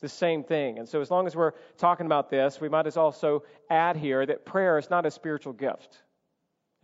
The 0.00 0.08
same 0.08 0.44
thing. 0.44 0.78
And 0.78 0.88
so, 0.88 1.00
as 1.00 1.10
long 1.10 1.26
as 1.26 1.34
we're 1.34 1.52
talking 1.78 2.06
about 2.06 2.30
this, 2.30 2.60
we 2.60 2.68
might 2.68 2.86
as 2.86 2.96
also 2.96 3.44
add 3.70 3.96
here 3.96 4.24
that 4.26 4.44
prayer 4.44 4.78
is 4.78 4.90
not 4.90 5.06
a 5.06 5.10
spiritual 5.10 5.52
gift. 5.52 6.02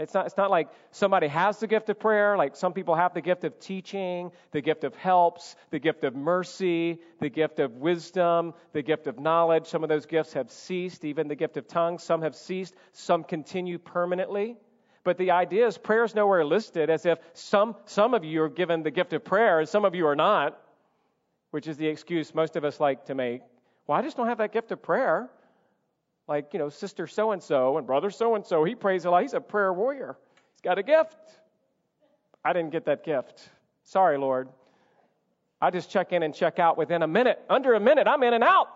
It's 0.00 0.14
not, 0.14 0.24
it's 0.24 0.36
not 0.38 0.50
like 0.50 0.70
somebody 0.92 1.26
has 1.28 1.60
the 1.60 1.66
gift 1.66 1.90
of 1.90 2.00
prayer, 2.00 2.34
like 2.34 2.56
some 2.56 2.72
people 2.72 2.94
have 2.94 3.12
the 3.12 3.20
gift 3.20 3.44
of 3.44 3.60
teaching, 3.60 4.32
the 4.50 4.62
gift 4.62 4.82
of 4.84 4.94
helps, 4.96 5.56
the 5.70 5.78
gift 5.78 6.04
of 6.04 6.16
mercy, 6.16 7.00
the 7.20 7.28
gift 7.28 7.58
of 7.58 7.76
wisdom, 7.76 8.54
the 8.72 8.80
gift 8.80 9.06
of 9.06 9.18
knowledge. 9.18 9.66
Some 9.66 9.82
of 9.82 9.90
those 9.90 10.06
gifts 10.06 10.32
have 10.32 10.50
ceased, 10.50 11.04
even 11.04 11.28
the 11.28 11.34
gift 11.34 11.58
of 11.58 11.68
tongues. 11.68 12.02
Some 12.02 12.22
have 12.22 12.34
ceased, 12.34 12.74
some 12.92 13.24
continue 13.24 13.76
permanently. 13.78 14.56
But 15.04 15.18
the 15.18 15.32
idea 15.32 15.66
is 15.66 15.76
prayer 15.76 16.04
is 16.04 16.14
nowhere 16.14 16.46
listed 16.46 16.88
as 16.88 17.04
if 17.04 17.18
some, 17.34 17.76
some 17.84 18.14
of 18.14 18.24
you 18.24 18.42
are 18.42 18.48
given 18.48 18.82
the 18.82 18.90
gift 18.90 19.12
of 19.12 19.22
prayer 19.22 19.60
and 19.60 19.68
some 19.68 19.84
of 19.84 19.94
you 19.94 20.06
are 20.06 20.16
not, 20.16 20.58
which 21.50 21.68
is 21.68 21.76
the 21.76 21.86
excuse 21.86 22.34
most 22.34 22.56
of 22.56 22.64
us 22.64 22.80
like 22.80 23.04
to 23.06 23.14
make. 23.14 23.42
Well, 23.86 23.98
I 23.98 24.02
just 24.02 24.16
don't 24.16 24.28
have 24.28 24.38
that 24.38 24.52
gift 24.52 24.72
of 24.72 24.80
prayer 24.80 25.28
like, 26.30 26.52
you 26.52 26.60
know, 26.60 26.68
sister 26.68 27.08
so 27.08 27.32
and 27.32 27.42
so 27.42 27.76
and 27.76 27.86
brother 27.86 28.08
so 28.08 28.36
and 28.36 28.46
so, 28.46 28.62
he 28.62 28.76
prays 28.76 29.04
a 29.04 29.10
lot. 29.10 29.22
He's 29.22 29.34
a 29.34 29.40
prayer 29.40 29.72
warrior. 29.72 30.16
He's 30.54 30.62
got 30.62 30.78
a 30.78 30.82
gift. 30.82 31.18
I 32.44 32.52
didn't 32.52 32.70
get 32.70 32.84
that 32.86 33.04
gift. 33.04 33.50
Sorry, 33.82 34.16
Lord. 34.16 34.48
I 35.60 35.70
just 35.70 35.90
check 35.90 36.12
in 36.12 36.22
and 36.22 36.32
check 36.32 36.60
out 36.60 36.78
within 36.78 37.02
a 37.02 37.08
minute. 37.08 37.42
Under 37.50 37.74
a 37.74 37.80
minute, 37.80 38.06
I'm 38.06 38.22
in 38.22 38.32
and 38.32 38.44
out. 38.44 38.68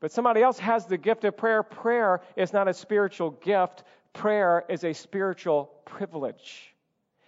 But 0.00 0.10
somebody 0.10 0.42
else 0.42 0.58
has 0.58 0.86
the 0.86 0.96
gift 0.96 1.24
of 1.24 1.36
prayer. 1.36 1.62
Prayer 1.62 2.22
is 2.34 2.54
not 2.54 2.66
a 2.66 2.74
spiritual 2.74 3.30
gift, 3.30 3.84
prayer 4.14 4.64
is 4.68 4.82
a 4.82 4.94
spiritual 4.94 5.70
privilege. 5.84 6.74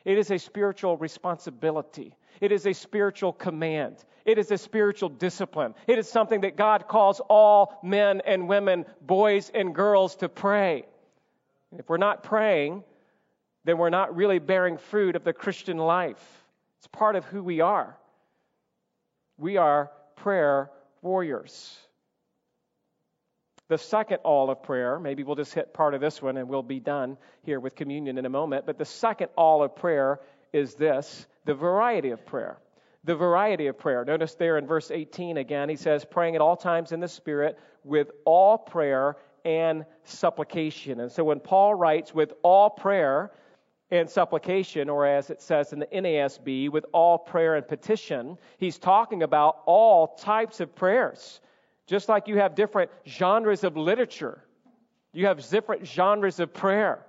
It 0.07 0.17
is 0.17 0.31
a 0.31 0.39
spiritual 0.39 0.97
responsibility. 0.97 2.17
It 2.41 2.53
is 2.53 2.67
a 2.67 2.73
spiritual 2.73 3.35
command. 3.35 4.03
It 4.29 4.37
is 4.37 4.51
a 4.51 4.59
spiritual 4.59 5.09
discipline. 5.09 5.75
It 5.87 5.99
is 5.99 6.07
something 6.07 6.43
that 6.43 6.55
God 6.55 6.87
calls 6.87 7.19
all 7.31 7.81
men 7.83 8.21
and 8.27 8.47
women, 8.47 8.85
boys 9.01 9.51
and 9.55 9.75
girls 9.75 10.17
to 10.17 10.29
pray. 10.29 10.85
If 11.73 11.89
we're 11.89 11.97
not 11.97 12.25
praying, 12.25 12.85
then 13.65 13.79
we're 13.79 13.89
not 13.89 14.15
really 14.15 14.39
bearing 14.39 14.77
fruit 14.77 15.17
of 15.17 15.25
the 15.25 15.33
Christian 15.33 15.79
life. 15.79 16.23
It's 16.77 16.89
part 16.89 17.17
of 17.17 17.25
who 17.25 17.43
we 17.43 17.63
are. 17.63 17.97
We 19.39 19.57
are 19.57 19.91
prayer 20.17 20.71
warriors. 21.01 21.79
The 23.69 23.79
second 23.79 24.19
all 24.25 24.51
of 24.51 24.63
prayer, 24.63 25.01
maybe 25.01 25.23
we'll 25.23 25.37
just 25.37 25.55
hit 25.55 25.73
part 25.73 25.95
of 25.95 26.03
this 26.03 26.21
one 26.21 26.37
and 26.37 26.51
we'll 26.51 26.63
be 26.63 26.81
done 26.81 27.17
here 27.45 27.61
with 27.61 27.75
communion 27.75 28.19
in 28.19 28.27
a 28.27 28.31
moment. 28.31 28.67
But 28.67 28.77
the 28.77 28.85
second 28.85 29.29
all 29.39 29.63
of 29.63 29.75
prayer 29.75 30.21
is 30.53 30.75
this 30.75 31.27
the 31.47 31.55
variety 31.55 32.11
of 32.11 32.27
prayer. 32.27 32.59
The 33.05 33.15
variety 33.15 33.69
of 33.69 33.79
prayer. 33.79 34.05
Notice 34.05 34.35
there 34.35 34.59
in 34.59 34.67
verse 34.67 34.91
18 34.91 35.37
again, 35.37 35.69
he 35.69 35.77
says, 35.77 36.05
praying 36.05 36.35
at 36.35 36.41
all 36.41 36.57
times 36.57 36.93
in 36.93 37.01
the 37.01 37.09
Spirit 37.09 37.59
with 37.85 38.11
all 38.25 38.59
prayer 38.59 39.17
and 39.45 39.85
supplication. 40.05 41.01
And 41.01 41.11
so 41.11 41.25
when 41.25 41.41
Paul 41.41 41.75
writes 41.75 42.13
with 42.13 42.33
all 42.43 42.69
prayer 42.69 43.33
and 43.91 44.11
supplication, 44.11 44.91
or 44.91 45.07
as 45.07 45.31
it 45.31 45.41
says 45.41 45.73
in 45.73 45.79
the 45.79 45.87
NASB, 45.87 46.71
with 46.71 46.85
all 46.93 47.17
prayer 47.19 47.55
and 47.55 47.67
petition, 47.67 48.37
he's 48.59 48.79
talking 48.79 49.23
about 49.23 49.63
all 49.65 50.09
types 50.17 50.61
of 50.61 50.75
prayers. 50.75 51.41
Just 51.87 52.09
like 52.09 52.29
you 52.29 52.37
have 52.37 52.55
different 52.55 52.91
genres 53.07 53.65
of 53.65 53.77
literature, 53.77 54.45
you 55.15 55.25
have 55.27 55.49
different 55.49 55.87
genres 55.87 56.39
of 56.39 56.53
prayer. 56.53 57.07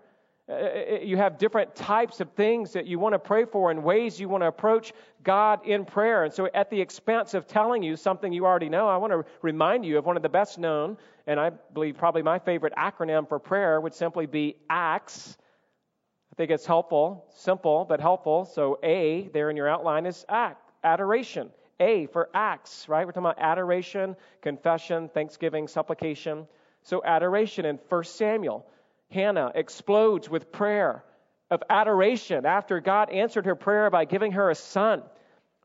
Uh, 0.49 0.53
uh, 0.53 0.99
you 1.03 1.15
have 1.15 1.37
different 1.37 1.75
types 1.75 2.19
of 2.19 2.31
things 2.31 2.73
that 2.73 2.87
you 2.87 2.97
want 2.97 3.13
to 3.13 3.19
pray 3.19 3.45
for 3.45 3.69
and 3.69 3.83
ways 3.83 4.19
you 4.19 4.27
want 4.27 4.41
to 4.41 4.47
approach 4.47 4.93
God 5.23 5.63
in 5.67 5.85
prayer. 5.85 6.23
And 6.23 6.33
so, 6.33 6.49
at 6.55 6.71
the 6.71 6.81
expense 6.81 7.35
of 7.35 7.45
telling 7.45 7.83
you 7.83 7.95
something 7.95 8.33
you 8.33 8.45
already 8.47 8.69
know, 8.69 8.87
I 8.87 8.97
want 8.97 9.13
to 9.13 9.23
remind 9.43 9.85
you 9.85 9.99
of 9.99 10.05
one 10.05 10.17
of 10.17 10.23
the 10.23 10.29
best 10.29 10.57
known, 10.57 10.97
and 11.27 11.39
I 11.39 11.51
believe 11.51 11.97
probably 11.97 12.23
my 12.23 12.39
favorite 12.39 12.73
acronym 12.77 13.29
for 13.29 13.37
prayer 13.37 13.79
would 13.79 13.93
simply 13.93 14.25
be 14.25 14.55
ACTS. 14.71 15.37
I 16.33 16.35
think 16.35 16.49
it's 16.49 16.65
helpful, 16.65 17.25
simple, 17.35 17.85
but 17.87 17.99
helpful. 17.99 18.45
So, 18.45 18.79
A 18.81 19.29
there 19.33 19.51
in 19.51 19.55
your 19.55 19.69
outline 19.69 20.07
is 20.07 20.25
act, 20.29 20.71
adoration. 20.83 21.51
A 21.79 22.07
for 22.07 22.29
acts, 22.33 22.89
right? 22.89 23.05
We're 23.05 23.11
talking 23.11 23.25
about 23.25 23.39
adoration, 23.39 24.15
confession, 24.41 25.09
thanksgiving, 25.09 25.67
supplication. 25.67 26.47
So, 26.81 27.03
adoration 27.05 27.65
in 27.65 27.77
1 27.87 28.03
Samuel. 28.05 28.65
Hannah 29.11 29.51
explodes 29.55 30.29
with 30.29 30.51
prayer 30.51 31.03
of 31.49 31.63
adoration 31.69 32.45
after 32.45 32.79
God 32.79 33.09
answered 33.09 33.45
her 33.45 33.55
prayer 33.55 33.89
by 33.89 34.05
giving 34.05 34.33
her 34.33 34.49
a 34.49 34.55
son. 34.55 35.03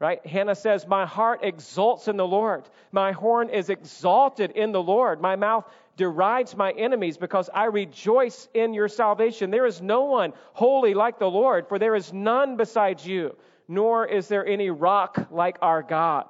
Right? 0.01 0.25
Hannah 0.27 0.57
says, 0.57 0.87
My 0.87 1.07
heart 1.07 1.41
exults 1.45 2.09
in 2.09 2.17
the 2.17 2.27
Lord. 2.27 2.69
My 2.91 3.13
horn 3.13 3.49
is 3.49 3.71
exalted 3.71 4.51
in 4.51 4.73
the 4.73 4.83
Lord. 4.83 5.21
My 5.21 5.37
mouth 5.37 5.65
derides 5.97 6.57
my 6.57 6.73
enemies 6.73 7.17
because 7.17 7.49
I 7.55 7.67
rejoice 7.67 8.49
in 8.55 8.75
your 8.75 8.89
salvation. 8.89 9.51
There 9.51 9.67
is 9.67 9.81
no 9.81 10.05
one 10.05 10.33
holy 10.53 10.95
like 10.95 11.19
the 11.19 11.31
Lord, 11.31 11.69
for 11.69 11.79
there 11.79 11.95
is 11.95 12.13
none 12.13 12.57
besides 12.57 13.07
you, 13.07 13.37
nor 13.69 14.05
is 14.07 14.27
there 14.27 14.45
any 14.45 14.71
rock 14.71 15.29
like 15.31 15.59
our 15.63 15.83
God. 15.83 16.27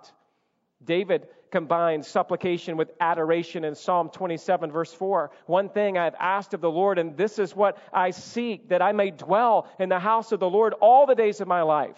David 0.85 1.29
combines 1.55 2.09
supplication 2.09 2.77
with 2.77 2.91
adoration 2.99 3.63
in 3.63 3.77
Psalm 3.77 4.09
27, 4.09 4.73
verse 4.73 4.93
4. 4.93 5.31
One 5.47 5.69
thing 5.69 5.97
I 5.97 6.03
have 6.03 6.17
asked 6.19 6.53
of 6.53 6.61
the 6.61 6.69
Lord, 6.69 6.99
and 6.99 7.17
this 7.17 7.39
is 7.39 7.55
what 7.55 7.79
I 7.93 8.11
seek, 8.11 8.71
that 8.71 8.83
I 8.83 8.91
may 8.91 9.13
dwell 9.13 9.69
in 9.79 9.89
the 9.89 10.01
house 10.01 10.33
of 10.33 10.41
the 10.41 10.51
Lord 10.51 10.73
all 10.81 11.07
the 11.07 11.15
days 11.15 11.41
of 11.41 11.47
my 11.47 11.63
life, 11.63 11.97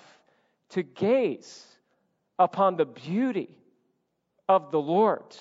to 0.73 0.83
gaze 0.83 1.65
upon 2.39 2.77
the 2.77 2.85
beauty 2.85 3.57
of 4.47 4.71
the 4.71 4.79
Lord 4.79 5.35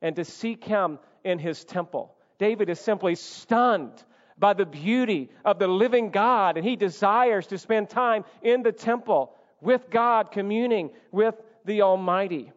and 0.00 0.16
to 0.16 0.24
seek 0.24 0.64
him 0.64 0.98
in 1.22 1.38
his 1.38 1.62
temple. 1.62 2.14
David 2.38 2.70
is 2.70 2.80
simply 2.80 3.16
stunned 3.16 4.02
by 4.38 4.54
the 4.54 4.64
beauty 4.64 5.28
of 5.44 5.58
the 5.58 5.68
living 5.68 6.08
God, 6.08 6.56
and 6.56 6.66
he 6.66 6.74
desires 6.74 7.46
to 7.48 7.58
spend 7.58 7.90
time 7.90 8.24
in 8.40 8.62
the 8.62 8.72
temple 8.72 9.34
with 9.60 9.90
God, 9.90 10.30
communing 10.30 10.88
with 11.12 11.34
the 11.66 11.82
Almighty. 11.82 12.50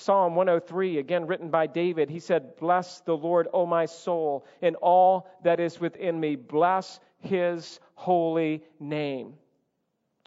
Psalm 0.00 0.36
103, 0.36 0.98
again 0.98 1.26
written 1.26 1.50
by 1.50 1.66
David, 1.66 2.08
he 2.08 2.20
said, 2.20 2.54
Bless 2.54 3.00
the 3.00 3.16
Lord, 3.16 3.48
O 3.52 3.66
my 3.66 3.84
soul, 3.84 4.46
and 4.62 4.76
all 4.76 5.28
that 5.42 5.58
is 5.58 5.80
within 5.80 6.20
me. 6.20 6.36
Bless 6.36 7.00
his 7.18 7.80
holy 7.96 8.62
name. 8.78 9.34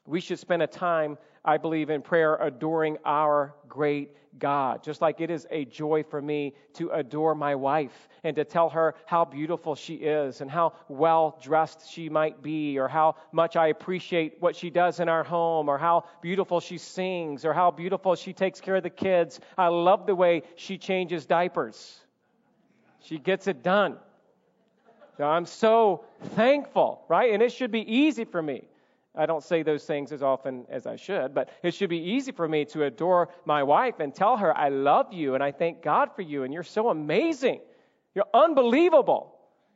We 0.05 0.19
should 0.19 0.39
spend 0.39 0.62
a 0.62 0.67
time, 0.67 1.17
I 1.43 1.58
believe, 1.58 1.89
in 1.89 2.01
prayer 2.01 2.36
adoring 2.36 2.97
our 3.06 3.56
great 3.67 4.15
God. 4.38 4.84
Just 4.84 5.01
like 5.01 5.21
it 5.21 5.30
is 5.30 5.47
a 5.49 5.65
joy 5.65 6.04
for 6.04 6.21
me 6.21 6.54
to 6.73 6.89
adore 6.91 7.36
my 7.36 7.56
wife 7.56 8.08
and 8.23 8.36
to 8.36 8.45
tell 8.45 8.69
her 8.69 8.95
how 9.06 9.25
beautiful 9.25 9.75
she 9.75 9.95
is 9.95 10.41
and 10.41 10.49
how 10.49 10.73
well 10.88 11.38
dressed 11.41 11.89
she 11.89 12.10
might 12.10 12.41
be, 12.41 12.77
or 12.80 12.88
how 12.88 13.15
much 13.32 13.56
I 13.56 13.67
appreciate 13.67 14.38
what 14.39 14.56
she 14.56 14.69
does 14.69 14.99
in 14.99 15.10
our 15.10 15.23
home, 15.23 15.67
or 15.67 15.77
how 15.77 16.06
beautiful 16.21 16.60
she 16.60 16.77
sings, 16.77 17.43
or 17.43 17.54
how 17.54 17.71
beautiful 17.71 18.15
she 18.15 18.34
takes 18.34 18.62
care 18.62 18.75
of 18.75 18.84
the 18.84 18.89
kids. 18.89 19.39
I 19.58 19.67
love 19.67 20.06
the 20.06 20.15
way 20.15 20.43
she 20.56 20.77
changes 20.77 21.25
diapers. 21.25 21.99
She 23.01 23.17
gets 23.17 23.47
it 23.47 23.63
done. 23.63 23.97
I'm 25.19 25.45
so 25.45 26.06
thankful, 26.36 27.04
right? 27.08 27.34
And 27.34 27.43
it 27.43 27.51
should 27.51 27.71
be 27.71 27.82
easy 27.82 28.25
for 28.25 28.41
me 28.41 28.67
I 29.13 29.26
don't 29.26 29.43
say 29.43 29.63
those 29.63 29.84
things 29.84 30.12
as 30.13 30.24
often 30.24 30.65
as 30.69 30.88
I 30.88 30.95
should, 30.95 31.34
but 31.34 31.50
it 31.63 31.74
should 31.74 31.89
be 31.89 31.97
easy 31.97 32.32
for 32.32 32.47
me 32.47 32.65
to 32.65 32.86
adore 32.86 33.30
my 33.45 33.63
wife 33.63 34.00
and 34.00 34.15
tell 34.15 34.38
her, 34.38 34.58
I 34.58 34.69
love 34.69 35.12
you 35.12 35.36
and 35.36 35.43
I 35.43 35.52
thank 35.52 35.82
God 35.82 36.15
for 36.15 36.21
you 36.21 36.43
and 36.43 36.54
you're 36.54 36.63
so 36.63 36.89
amazing. 36.89 37.60
You're 38.15 38.26
unbelievable. 38.34 39.36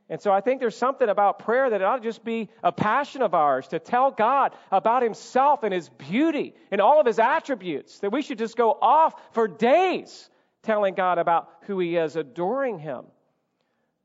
And 0.10 0.22
so 0.22 0.32
I 0.32 0.40
think 0.40 0.60
there's 0.60 0.78
something 0.78 1.10
about 1.10 1.40
prayer 1.40 1.70
that 1.70 1.82
it 1.82 1.84
ought 1.84 1.98
to 1.98 2.04
just 2.04 2.24
be 2.24 2.50
a 2.64 2.72
passion 2.72 3.22
of 3.22 3.34
ours 3.34 3.68
to 3.70 3.80
tell 3.80 4.12
God 4.12 4.54
about 4.72 5.02
Himself 5.02 5.64
and 5.64 5.74
His 5.74 5.90
beauty 5.90 6.54
and 6.72 6.80
all 6.80 7.00
of 7.00 7.08
His 7.08 7.20
attributes, 7.20 8.00
that 8.00 8.12
we 8.12 8.22
should 8.22 8.38
just 8.38 8.56
go 8.56 8.78
off 8.80 9.16
for 9.34 9.48
days 9.48 10.30
telling 10.62 10.94
God 10.94 11.18
about 11.18 11.50
who 11.62 11.80
He 11.80 11.98
is, 11.98 12.16
adoring 12.16 12.78
Him. 12.78 13.06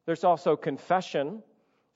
There's 0.06 0.24
also 0.24 0.56
confession 0.56 1.42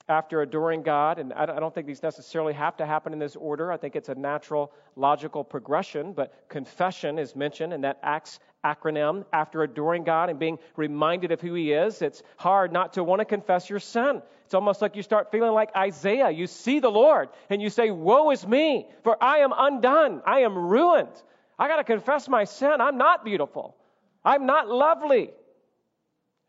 after 0.07 0.41
adoring 0.41 0.83
God, 0.83 1.17
and 1.17 1.33
I 1.33 1.45
don't 1.45 1.73
think 1.73 1.87
these 1.87 2.03
necessarily 2.03 2.53
have 2.53 2.77
to 2.77 2.85
happen 2.85 3.11
in 3.11 3.17
this 3.17 3.35
order. 3.35 3.71
I 3.71 3.77
think 3.77 3.95
it's 3.95 4.09
a 4.09 4.15
natural, 4.15 4.71
logical 4.95 5.43
progression, 5.43 6.13
but 6.13 6.47
confession 6.47 7.17
is 7.17 7.35
mentioned 7.35 7.73
in 7.73 7.81
that 7.81 7.99
Acts 8.03 8.39
acronym 8.63 9.25
after 9.33 9.63
adoring 9.63 10.03
God 10.03 10.29
and 10.29 10.37
being 10.37 10.59
reminded 10.75 11.31
of 11.31 11.41
who 11.41 11.55
He 11.55 11.71
is. 11.71 12.03
It's 12.03 12.21
hard 12.37 12.71
not 12.71 12.93
to 12.93 13.03
want 13.03 13.19
to 13.19 13.25
confess 13.25 13.67
your 13.69 13.79
sin. 13.79 14.21
It's 14.45 14.53
almost 14.53 14.79
like 14.79 14.95
you 14.95 15.01
start 15.01 15.31
feeling 15.31 15.53
like 15.53 15.75
Isaiah. 15.75 16.29
You 16.29 16.45
see 16.45 16.79
the 16.79 16.89
Lord 16.89 17.29
and 17.49 17.59
you 17.59 17.71
say, 17.71 17.89
Woe 17.89 18.29
is 18.29 18.45
me, 18.45 18.87
for 19.03 19.21
I 19.23 19.39
am 19.39 19.53
undone. 19.55 20.21
I 20.25 20.41
am 20.41 20.55
ruined. 20.55 21.09
I 21.57 21.67
got 21.67 21.77
to 21.77 21.83
confess 21.83 22.27
my 22.29 22.43
sin. 22.43 22.79
I'm 22.79 22.97
not 22.97 23.25
beautiful. 23.25 23.75
I'm 24.23 24.45
not 24.45 24.67
lovely, 24.67 25.31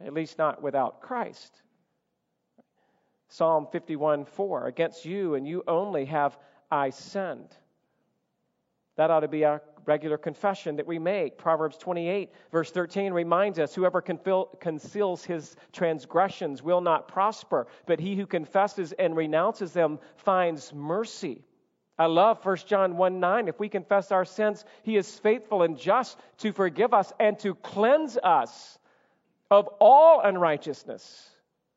at 0.00 0.12
least 0.12 0.36
not 0.36 0.62
without 0.62 1.00
Christ. 1.00 1.62
Psalm 3.28 3.66
51 3.72 4.24
4 4.24 4.66
Against 4.66 5.04
you 5.04 5.34
and 5.34 5.46
you 5.46 5.62
only 5.66 6.04
have 6.06 6.38
I 6.70 6.90
sinned. 6.90 7.54
That 8.96 9.10
ought 9.10 9.20
to 9.20 9.28
be 9.28 9.44
our 9.44 9.62
regular 9.84 10.18
confession 10.18 10.76
that 10.76 10.86
we 10.86 10.98
make. 10.98 11.38
Proverbs 11.38 11.76
28, 11.78 12.30
verse 12.50 12.70
13 12.70 13.12
reminds 13.12 13.58
us 13.58 13.74
whoever 13.74 14.00
conceals 14.02 15.24
his 15.24 15.54
transgressions 15.72 16.62
will 16.62 16.80
not 16.80 17.06
prosper, 17.06 17.66
but 17.86 18.00
he 18.00 18.16
who 18.16 18.26
confesses 18.26 18.92
and 18.92 19.16
renounces 19.16 19.72
them 19.72 20.00
finds 20.16 20.72
mercy. 20.74 21.44
I 21.98 22.06
love 22.06 22.44
1 22.44 22.56
John 22.66 22.96
1 22.96 23.20
9. 23.20 23.48
If 23.48 23.58
we 23.58 23.68
confess 23.68 24.12
our 24.12 24.24
sins, 24.24 24.64
he 24.82 24.96
is 24.96 25.18
faithful 25.18 25.62
and 25.62 25.78
just 25.78 26.18
to 26.38 26.52
forgive 26.52 26.92
us 26.92 27.12
and 27.18 27.38
to 27.40 27.54
cleanse 27.54 28.18
us 28.18 28.78
of 29.50 29.68
all 29.80 30.20
unrighteousness. 30.20 31.30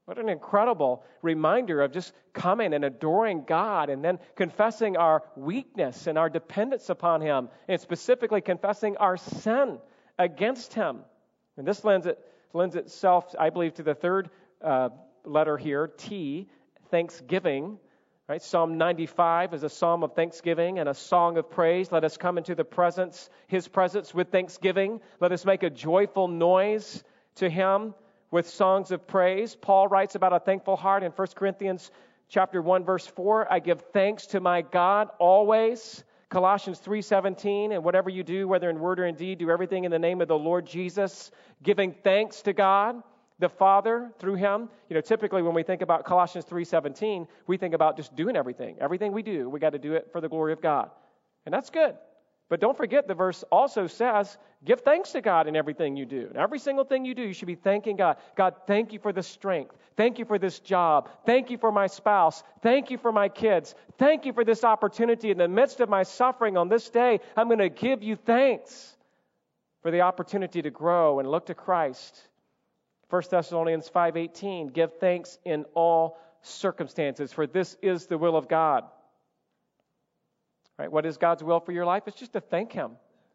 What 0.09 0.17
an 0.17 0.27
incredible 0.27 1.03
reminder 1.21 1.83
of 1.83 1.91
just 1.91 2.13
coming 2.33 2.73
and 2.73 2.83
adoring 2.83 3.43
God 3.45 3.91
and 3.91 4.03
then 4.03 4.17
confessing 4.35 4.97
our 4.97 5.21
weakness 5.35 6.07
and 6.07 6.17
our 6.17 6.31
dependence 6.31 6.89
upon 6.89 7.21
Him, 7.21 7.47
and 7.67 7.79
specifically 7.79 8.41
confessing 8.41 8.97
our 8.97 9.17
sin 9.17 9.77
against 10.17 10.73
Him. 10.73 11.01
And 11.57 11.67
this 11.67 11.83
lends, 11.83 12.07
it, 12.07 12.17
lends 12.53 12.75
itself, 12.75 13.35
I 13.37 13.51
believe, 13.51 13.75
to 13.75 13.83
the 13.83 13.93
third 13.93 14.31
uh, 14.63 14.89
letter 15.25 15.57
here, 15.57 15.85
T, 15.85 16.49
thanksgiving. 16.89 17.77
Right? 18.27 18.41
Psalm 18.41 18.79
95 18.79 19.53
is 19.53 19.61
a 19.61 19.69
psalm 19.69 20.01
of 20.01 20.15
thanksgiving 20.15 20.79
and 20.79 20.89
a 20.89 20.95
song 20.95 21.37
of 21.37 21.51
praise. 21.51 21.91
Let 21.91 22.03
us 22.03 22.17
come 22.17 22.39
into 22.39 22.55
the 22.55 22.65
presence, 22.65 23.29
His 23.45 23.67
presence 23.67 24.11
with 24.11 24.31
thanksgiving. 24.31 25.01
Let 25.19 25.31
us 25.31 25.45
make 25.45 25.61
a 25.61 25.69
joyful 25.69 26.27
noise 26.27 27.03
to 27.35 27.47
Him 27.47 27.93
with 28.31 28.49
songs 28.49 28.91
of 28.91 29.07
praise. 29.07 29.55
Paul 29.55 29.87
writes 29.87 30.15
about 30.15 30.33
a 30.33 30.39
thankful 30.39 30.75
heart 30.75 31.03
in 31.03 31.11
1 31.11 31.27
Corinthians 31.35 31.91
chapter 32.29 32.61
1 32.61 32.85
verse 32.85 33.07
4, 33.07 33.51
I 33.51 33.59
give 33.59 33.81
thanks 33.91 34.27
to 34.27 34.39
my 34.39 34.61
God 34.61 35.09
always. 35.19 36.03
Colossians 36.29 36.79
3:17 36.79 37.71
and 37.71 37.83
whatever 37.83 38.09
you 38.09 38.23
do 38.23 38.47
whether 38.47 38.69
in 38.69 38.79
word 38.79 38.99
or 38.99 39.05
in 39.05 39.15
deed 39.15 39.39
do 39.39 39.49
everything 39.49 39.83
in 39.83 39.91
the 39.91 39.97
name 39.99 40.21
of 40.21 40.27
the 40.27 40.37
Lord 40.37 40.65
Jesus, 40.67 41.31
giving 41.63 41.91
thanks 41.91 42.43
to 42.43 42.53
God 42.53 43.01
the 43.39 43.49
Father 43.49 44.11
through 44.19 44.35
him. 44.35 44.69
You 44.89 44.93
know, 44.93 45.01
typically 45.01 45.41
when 45.41 45.55
we 45.55 45.63
think 45.63 45.81
about 45.81 46.05
Colossians 46.05 46.45
3:17, 46.45 47.27
we 47.47 47.57
think 47.57 47.73
about 47.73 47.97
just 47.97 48.15
doing 48.15 48.35
everything. 48.35 48.77
Everything 48.79 49.11
we 49.11 49.23
do, 49.23 49.49
we 49.49 49.59
got 49.59 49.71
to 49.71 49.79
do 49.79 49.93
it 49.93 50.11
for 50.11 50.21
the 50.21 50.29
glory 50.29 50.53
of 50.53 50.61
God. 50.61 50.91
And 51.45 51.53
that's 51.53 51.71
good. 51.71 51.97
But 52.49 52.59
don't 52.59 52.75
forget, 52.75 53.07
the 53.07 53.13
verse 53.13 53.43
also 53.51 53.85
says, 53.85 54.39
give 54.65 54.81
thanks 54.81 55.11
to 55.11 55.21
God 55.21 55.47
in 55.47 55.55
everything 55.55 55.95
you 55.95 56.05
do. 56.05 56.31
Every 56.35 56.57
single 56.57 56.83
thing 56.83 57.05
you 57.05 57.13
do, 57.13 57.21
you 57.21 57.33
should 57.33 57.47
be 57.47 57.53
thanking 57.53 57.95
God. 57.95 58.17
God, 58.35 58.55
thank 58.65 58.91
you 58.91 58.97
for 58.97 59.13
the 59.13 59.21
strength. 59.21 59.77
Thank 59.95 60.17
you 60.17 60.25
for 60.25 60.39
this 60.39 60.59
job. 60.59 61.09
Thank 61.27 61.51
you 61.51 61.59
for 61.59 61.71
my 61.71 61.85
spouse. 61.85 62.43
Thank 62.63 62.89
you 62.89 62.97
for 62.97 63.11
my 63.11 63.29
kids. 63.29 63.75
Thank 63.99 64.25
you 64.25 64.33
for 64.33 64.43
this 64.43 64.63
opportunity. 64.63 65.29
In 65.29 65.37
the 65.37 65.47
midst 65.47 65.79
of 65.79 65.89
my 65.89 66.01
suffering 66.01 66.57
on 66.57 66.69
this 66.69 66.89
day, 66.89 67.19
I'm 67.37 67.47
going 67.47 67.59
to 67.59 67.69
give 67.69 68.01
you 68.01 68.15
thanks 68.15 68.97
for 69.83 69.91
the 69.91 70.01
opportunity 70.01 70.63
to 70.63 70.71
grow 70.71 71.19
and 71.19 71.29
look 71.29 71.45
to 71.45 71.53
Christ. 71.53 72.27
1 73.11 73.23
Thessalonians 73.29 73.89
5:18 73.89 74.73
Give 74.73 74.91
thanks 74.99 75.37
in 75.45 75.65
all 75.75 76.17
circumstances 76.41 77.31
for 77.33 77.45
this 77.45 77.77
is 77.81 78.07
the 78.07 78.17
will 78.17 78.35
of 78.35 78.47
God 78.47 78.85
Right? 80.79 80.89
What 80.89 81.05
is 81.05 81.17
God's 81.17 81.43
will 81.43 81.59
for 81.59 81.73
your 81.73 81.85
life? 81.85 82.03
It's 82.07 82.17
just 82.17 82.31
to 82.33 82.39
thank 82.39 82.71
Him. 82.71 82.91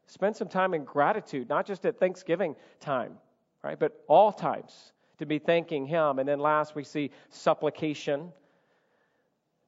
Spend 0.07 0.35
some 0.35 0.49
time 0.49 0.73
in 0.73 0.85
gratitude, 0.85 1.51
not 1.51 1.67
just 1.67 1.85
at 1.85 2.01
Thanksgiving 2.01 2.57
time, 2.81 3.19
right? 3.63 3.79
But 3.79 4.03
all 4.09 4.33
times 4.33 4.93
to 5.19 5.27
be 5.27 5.39
thanking 5.39 5.87
Him. 5.87 6.19
And 6.19 6.27
then 6.27 6.39
last, 6.39 6.75
we 6.75 6.85
see 6.85 7.11
supplication. 7.29 8.33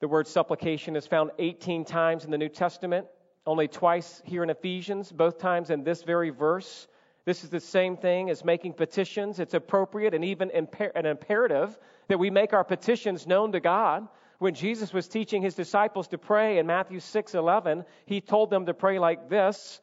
The 0.01 0.09
word 0.09 0.27
supplication 0.27 0.97
is 0.97 1.07
found 1.07 1.33
18 1.39 1.85
times 1.85 2.25
in 2.25 2.31
the 2.31 2.39
New 2.39 2.49
Testament, 2.49 3.07
only 3.47 3.69
twice 3.69 4.23
here 4.25 4.43
in 4.43 4.49
Ephesians, 4.49 5.13
both 5.13 5.39
times 5.39 5.69
in 5.69 5.85
this 5.85 6.03
very 6.03 6.31
verse. 6.31 6.89
This 7.27 7.45
is 7.45 7.51
the 7.51 7.61
same 7.61 7.99
thing 7.99 8.31
as 8.31 8.43
making 8.43 8.73
petitions. 8.73 9.39
It's 9.39 9.55
appropriate 9.55 10.15
and 10.15 10.25
even 10.25 10.51
an 10.53 11.07
imperative 11.07 11.79
that 12.09 12.19
we 12.19 12.31
make 12.31 12.55
our 12.55 12.65
petitions 12.65 13.27
known 13.27 13.53
to 13.53 13.61
God. 13.61 14.09
When 14.39 14.55
Jesus 14.55 14.93
was 14.93 15.09
teaching 15.09 15.43
his 15.43 15.55
disciples 15.55 16.09
to 16.09 16.19
pray 16.19 16.59
in 16.59 16.67
Matthew 16.67 17.01
6:11, 17.01 17.85
he 18.05 18.21
told 18.21 18.51
them 18.51 18.67
to 18.67 18.75
pray 18.75 18.99
like 18.99 19.29
this, 19.29 19.81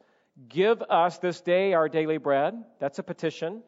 "Give 0.48 0.80
us 0.82 1.18
this 1.18 1.40
day 1.40 1.72
our 1.72 1.88
daily 1.88 2.18
bread." 2.18 2.64
That's 2.78 2.98
a 2.98 3.02
petition. 3.02 3.62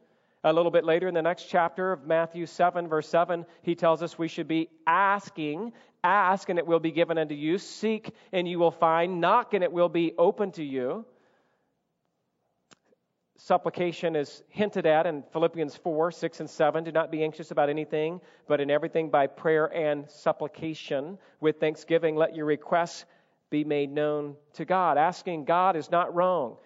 A 0.44 0.52
little 0.52 0.70
bit 0.70 0.84
later 0.84 1.08
in 1.08 1.14
the 1.14 1.22
next 1.22 1.46
chapter 1.46 1.92
of 1.92 2.06
Matthew 2.06 2.46
7 2.46 2.86
verse 2.86 3.08
7, 3.08 3.46
he 3.62 3.74
tells 3.74 4.02
us 4.02 4.16
we 4.16 4.28
should 4.28 4.46
be 4.46 4.70
asking, 4.86 5.72
ask 6.04 6.48
and 6.48 6.58
it 6.58 6.66
will 6.66 6.78
be 6.78 6.92
given 6.92 7.18
unto 7.18 7.34
you, 7.34 7.58
seek 7.58 8.14
and 8.32 8.46
you 8.46 8.60
will 8.60 8.70
find, 8.70 9.20
knock 9.20 9.54
and 9.54 9.64
it 9.64 9.72
will 9.72 9.88
be 9.88 10.14
open 10.16 10.52
to 10.52 10.62
you 10.62 11.04
supplication 13.36 14.16
is 14.16 14.42
hinted 14.48 14.86
at 14.86 15.06
in 15.06 15.22
Philippians 15.32 15.76
4 15.76 16.10
6 16.10 16.40
and 16.40 16.50
7. 16.50 16.84
Do 16.84 16.92
not 16.92 17.10
be 17.10 17.22
anxious 17.22 17.50
about 17.50 17.68
anything, 17.68 18.20
but 18.48 18.60
in 18.60 18.70
everything 18.70 19.10
by 19.10 19.26
prayer 19.26 19.66
and 19.74 20.08
supplication. 20.10 21.18
With 21.40 21.60
thanksgiving, 21.60 22.16
let 22.16 22.34
your 22.34 22.46
requests 22.46 23.04
be 23.50 23.64
made 23.64 23.92
known 23.92 24.36
to 24.54 24.64
God. 24.64 24.98
Asking 24.98 25.44
God 25.44 25.76
is 25.76 25.90
not 25.90 26.14
wrong. 26.14 26.56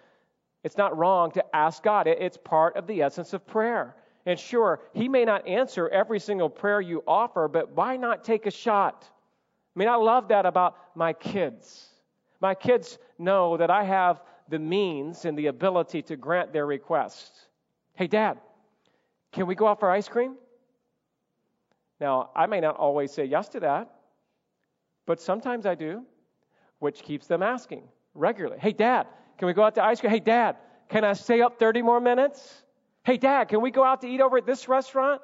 It's 0.63 0.77
not 0.77 0.97
wrong 0.97 1.31
to 1.31 1.55
ask 1.55 1.81
God, 1.81 2.07
it's 2.07 2.37
part 2.37 2.75
of 2.75 2.85
the 2.85 3.01
essence 3.01 3.33
of 3.33 3.45
prayer. 3.47 3.95
And 4.25 4.39
sure, 4.39 4.81
He 4.93 5.09
may 5.09 5.25
not 5.25 5.47
answer 5.47 5.89
every 5.89 6.19
single 6.19 6.49
prayer 6.49 6.79
you 6.79 7.03
offer, 7.07 7.47
but 7.47 7.71
why 7.71 7.97
not 7.97 8.23
take 8.23 8.45
a 8.45 8.51
shot? 8.51 9.09
I 9.75 9.79
mean, 9.79 9.87
I 9.87 9.95
love 9.95 10.27
that 10.27 10.45
about 10.45 10.75
my 10.95 11.13
kids. 11.13 11.87
My 12.39 12.53
kids 12.55 12.99
know 13.17 13.57
that 13.57 13.71
I 13.71 13.83
have 13.83 14.21
the 14.51 14.59
means 14.59 15.25
and 15.25 15.37
the 15.37 15.47
ability 15.47 16.03
to 16.03 16.15
grant 16.15 16.53
their 16.53 16.65
requests. 16.65 17.47
Hey, 17.95 18.07
Dad, 18.07 18.37
can 19.31 19.47
we 19.47 19.55
go 19.55 19.67
out 19.67 19.79
for 19.79 19.89
ice 19.89 20.07
cream? 20.07 20.35
Now, 21.99 22.29
I 22.35 22.45
may 22.45 22.59
not 22.59 22.75
always 22.75 23.11
say 23.11 23.25
yes 23.25 23.47
to 23.49 23.61
that, 23.61 23.89
but 25.05 25.19
sometimes 25.19 25.65
I 25.65 25.75
do, 25.75 26.03
which 26.79 27.01
keeps 27.01 27.27
them 27.27 27.41
asking 27.41 27.83
regularly. 28.13 28.59
Hey, 28.59 28.73
Dad, 28.73 29.07
can 29.37 29.47
we 29.47 29.53
go 29.53 29.63
out 29.63 29.75
to 29.75 29.83
ice 29.83 29.99
cream? 29.99 30.11
Hey, 30.11 30.19
Dad, 30.19 30.57
can 30.89 31.03
I 31.03 31.13
stay 31.13 31.41
up 31.41 31.57
30 31.57 31.81
more 31.81 32.01
minutes? 32.01 32.63
Hey, 33.03 33.17
Dad, 33.17 33.47
can 33.47 33.61
we 33.61 33.71
go 33.71 33.83
out 33.83 34.01
to 34.01 34.07
eat 34.07 34.19
over 34.19 34.37
at 34.37 34.45
this 34.45 34.67
restaurant? 34.67 35.21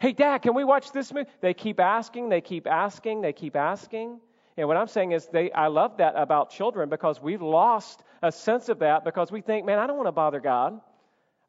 Hey, 0.00 0.12
Dad, 0.12 0.38
can 0.42 0.54
we 0.54 0.64
watch 0.64 0.92
this 0.92 1.12
movie? 1.12 1.30
They 1.40 1.54
keep 1.54 1.80
asking, 1.80 2.28
they 2.28 2.42
keep 2.42 2.66
asking, 2.66 3.22
they 3.22 3.32
keep 3.32 3.56
asking. 3.56 4.20
And 4.58 4.68
what 4.68 4.76
I'm 4.76 4.86
saying 4.86 5.12
is, 5.12 5.26
they, 5.26 5.50
I 5.52 5.68
love 5.68 5.96
that 5.98 6.14
about 6.16 6.50
children 6.50 6.88
because 6.88 7.20
we've 7.20 7.42
lost 7.42 8.02
a 8.22 8.32
sense 8.32 8.68
of 8.68 8.80
that 8.80 9.04
because 9.04 9.30
we 9.30 9.40
think, 9.40 9.66
man, 9.66 9.78
I 9.78 9.86
don't 9.86 9.96
want 9.96 10.08
to 10.08 10.12
bother 10.12 10.40
God. 10.40 10.80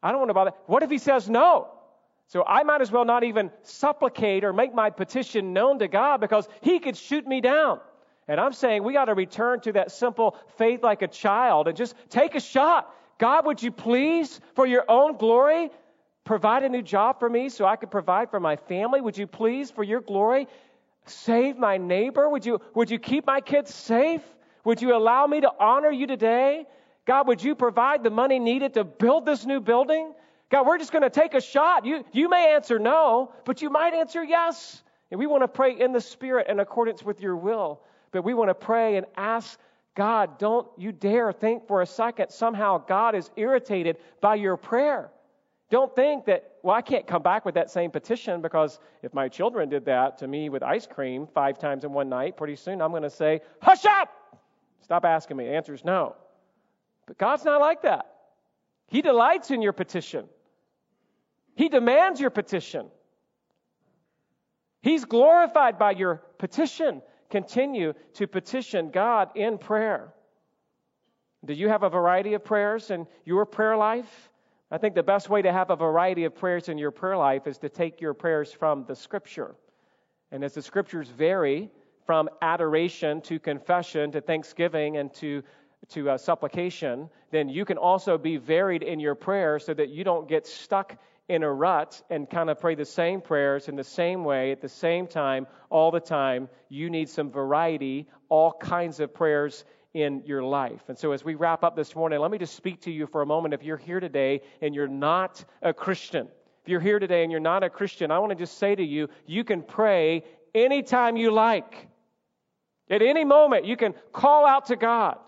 I 0.02 0.10
don't 0.10 0.20
want 0.20 0.30
to 0.30 0.34
bother. 0.34 0.52
What 0.66 0.82
if 0.82 0.90
He 0.90 0.98
says 0.98 1.28
no? 1.28 1.68
So 2.28 2.44
I 2.44 2.62
might 2.62 2.82
as 2.82 2.92
well 2.92 3.04
not 3.04 3.24
even 3.24 3.50
supplicate 3.62 4.44
or 4.44 4.52
make 4.52 4.74
my 4.74 4.90
petition 4.90 5.52
known 5.52 5.78
to 5.78 5.88
God 5.88 6.20
because 6.20 6.46
He 6.60 6.78
could 6.78 6.96
shoot 6.96 7.26
me 7.26 7.40
down. 7.40 7.80
And 8.28 8.38
I'm 8.38 8.52
saying 8.52 8.84
we 8.84 8.92
got 8.92 9.06
to 9.06 9.14
return 9.14 9.60
to 9.62 9.72
that 9.72 9.90
simple 9.90 10.36
faith 10.58 10.82
like 10.82 11.00
a 11.00 11.08
child 11.08 11.66
and 11.66 11.76
just 11.76 11.94
take 12.10 12.34
a 12.34 12.40
shot. 12.40 12.94
God, 13.18 13.46
would 13.46 13.62
you 13.62 13.72
please, 13.72 14.40
for 14.54 14.66
your 14.66 14.84
own 14.88 15.16
glory, 15.16 15.70
provide 16.24 16.62
a 16.62 16.68
new 16.68 16.82
job 16.82 17.18
for 17.18 17.28
me 17.28 17.48
so 17.48 17.64
I 17.64 17.76
could 17.76 17.90
provide 17.90 18.30
for 18.30 18.38
my 18.38 18.56
family? 18.56 19.00
Would 19.00 19.16
you 19.16 19.26
please, 19.26 19.70
for 19.70 19.82
your 19.82 20.02
glory, 20.02 20.46
save 21.06 21.56
my 21.56 21.78
neighbor? 21.78 22.28
Would 22.28 22.44
you, 22.44 22.60
would 22.74 22.90
you 22.90 22.98
keep 22.98 23.26
my 23.26 23.40
kids 23.40 23.74
safe? 23.74 24.20
Would 24.64 24.82
you 24.82 24.94
allow 24.94 25.26
me 25.26 25.40
to 25.40 25.50
honor 25.58 25.90
you 25.90 26.06
today? 26.06 26.66
God, 27.06 27.26
would 27.28 27.42
you 27.42 27.54
provide 27.54 28.04
the 28.04 28.10
money 28.10 28.38
needed 28.38 28.74
to 28.74 28.84
build 28.84 29.24
this 29.24 29.46
new 29.46 29.60
building? 29.60 30.12
God, 30.50 30.66
we're 30.66 30.78
just 30.78 30.92
going 30.92 31.02
to 31.02 31.10
take 31.10 31.34
a 31.34 31.40
shot. 31.40 31.84
You, 31.84 32.04
you 32.12 32.28
may 32.28 32.54
answer 32.54 32.78
no, 32.78 33.32
but 33.44 33.62
you 33.62 33.70
might 33.70 33.94
answer 33.94 34.22
yes. 34.22 34.82
And 35.10 35.18
we 35.18 35.26
want 35.26 35.42
to 35.42 35.48
pray 35.48 35.78
in 35.78 35.92
the 35.92 36.00
Spirit 36.00 36.48
in 36.48 36.60
accordance 36.60 37.02
with 37.02 37.20
your 37.20 37.36
will. 37.36 37.80
But 38.12 38.24
we 38.24 38.34
want 38.34 38.50
to 38.50 38.54
pray 38.54 38.96
and 38.96 39.06
ask 39.16 39.58
God, 39.94 40.38
don't 40.38 40.66
you 40.76 40.92
dare 40.92 41.32
think 41.32 41.66
for 41.66 41.82
a 41.82 41.86
second 41.86 42.30
somehow 42.30 42.78
God 42.78 43.14
is 43.14 43.30
irritated 43.36 43.96
by 44.20 44.36
your 44.36 44.56
prayer. 44.56 45.10
Don't 45.70 45.94
think 45.94 46.24
that, 46.26 46.52
well, 46.62 46.74
I 46.74 46.82
can't 46.82 47.06
come 47.06 47.22
back 47.22 47.44
with 47.44 47.54
that 47.56 47.70
same 47.70 47.90
petition 47.90 48.40
because 48.40 48.78
if 49.02 49.12
my 49.12 49.28
children 49.28 49.68
did 49.68 49.84
that 49.86 50.16
to 50.18 50.28
me 50.28 50.48
with 50.48 50.62
ice 50.62 50.86
cream 50.86 51.26
five 51.34 51.58
times 51.58 51.84
in 51.84 51.92
one 51.92 52.08
night, 52.08 52.36
pretty 52.36 52.56
soon 52.56 52.80
I'm 52.80 52.90
going 52.90 53.02
to 53.02 53.10
say, 53.10 53.40
hush 53.60 53.84
up! 53.84 54.17
Stop 54.88 55.04
asking 55.04 55.36
me. 55.36 55.44
The 55.44 55.54
answer 55.54 55.74
is 55.74 55.84
no. 55.84 56.16
But 57.06 57.18
God's 57.18 57.44
not 57.44 57.60
like 57.60 57.82
that. 57.82 58.06
He 58.86 59.02
delights 59.02 59.50
in 59.50 59.60
your 59.60 59.74
petition. 59.74 60.24
He 61.56 61.68
demands 61.68 62.18
your 62.18 62.30
petition. 62.30 62.86
He's 64.80 65.04
glorified 65.04 65.78
by 65.78 65.90
your 65.90 66.22
petition. 66.38 67.02
Continue 67.28 67.92
to 68.14 68.26
petition 68.26 68.90
God 68.90 69.28
in 69.34 69.58
prayer. 69.58 70.14
Do 71.44 71.52
you 71.52 71.68
have 71.68 71.82
a 71.82 71.90
variety 71.90 72.32
of 72.32 72.42
prayers 72.42 72.90
in 72.90 73.06
your 73.26 73.44
prayer 73.44 73.76
life? 73.76 74.30
I 74.70 74.78
think 74.78 74.94
the 74.94 75.02
best 75.02 75.28
way 75.28 75.42
to 75.42 75.52
have 75.52 75.68
a 75.68 75.76
variety 75.76 76.24
of 76.24 76.34
prayers 76.34 76.70
in 76.70 76.78
your 76.78 76.92
prayer 76.92 77.18
life 77.18 77.46
is 77.46 77.58
to 77.58 77.68
take 77.68 78.00
your 78.00 78.14
prayers 78.14 78.50
from 78.52 78.86
the 78.88 78.96
Scripture. 78.96 79.54
And 80.30 80.42
as 80.42 80.54
the 80.54 80.62
Scriptures 80.62 81.10
vary 81.10 81.70
from 82.08 82.26
adoration 82.40 83.20
to 83.20 83.38
confession 83.38 84.10
to 84.10 84.18
thanksgiving 84.18 84.96
and 84.96 85.12
to 85.12 85.42
to 85.88 86.08
uh, 86.08 86.16
supplication, 86.16 87.10
then 87.30 87.50
you 87.50 87.66
can 87.66 87.76
also 87.76 88.16
be 88.16 88.38
varied 88.38 88.82
in 88.82 88.98
your 88.98 89.14
prayer 89.14 89.58
so 89.58 89.74
that 89.74 89.90
you 89.90 90.04
don't 90.04 90.26
get 90.26 90.46
stuck 90.46 90.96
in 91.28 91.42
a 91.42 91.52
rut 91.52 92.02
and 92.08 92.30
kind 92.30 92.48
of 92.48 92.58
pray 92.58 92.74
the 92.74 92.84
same 92.84 93.20
prayers 93.20 93.68
in 93.68 93.76
the 93.76 93.84
same 93.84 94.24
way 94.24 94.50
at 94.52 94.62
the 94.62 94.68
same 94.70 95.06
time 95.06 95.46
all 95.68 95.90
the 95.90 96.00
time. 96.00 96.48
You 96.70 96.88
need 96.88 97.10
some 97.10 97.30
variety, 97.30 98.08
all 98.30 98.54
kinds 98.54 99.00
of 99.00 99.12
prayers 99.12 99.66
in 99.92 100.22
your 100.24 100.42
life. 100.42 100.84
And 100.88 100.96
so, 100.96 101.12
as 101.12 101.26
we 101.26 101.34
wrap 101.34 101.62
up 101.62 101.76
this 101.76 101.94
morning, 101.94 102.20
let 102.20 102.30
me 102.30 102.38
just 102.38 102.56
speak 102.56 102.80
to 102.82 102.90
you 102.90 103.06
for 103.06 103.20
a 103.20 103.26
moment. 103.26 103.52
If 103.52 103.62
you're 103.62 103.76
here 103.76 104.00
today 104.00 104.40
and 104.62 104.74
you're 104.74 104.88
not 104.88 105.44
a 105.60 105.74
Christian, 105.74 106.26
if 106.62 106.70
you're 106.70 106.80
here 106.80 107.00
today 107.00 107.22
and 107.22 107.30
you're 107.30 107.38
not 107.38 107.62
a 107.62 107.68
Christian, 107.68 108.10
I 108.10 108.18
want 108.18 108.30
to 108.30 108.36
just 108.36 108.56
say 108.56 108.74
to 108.74 108.82
you, 108.82 109.10
you 109.26 109.44
can 109.44 109.60
pray 109.60 110.24
anytime 110.54 111.18
you 111.18 111.30
like. 111.30 111.88
At 112.90 113.02
any 113.02 113.24
moment, 113.24 113.64
you 113.64 113.76
can 113.76 113.94
call 114.12 114.46
out 114.46 114.66
to 114.66 114.76
God. 114.76 115.18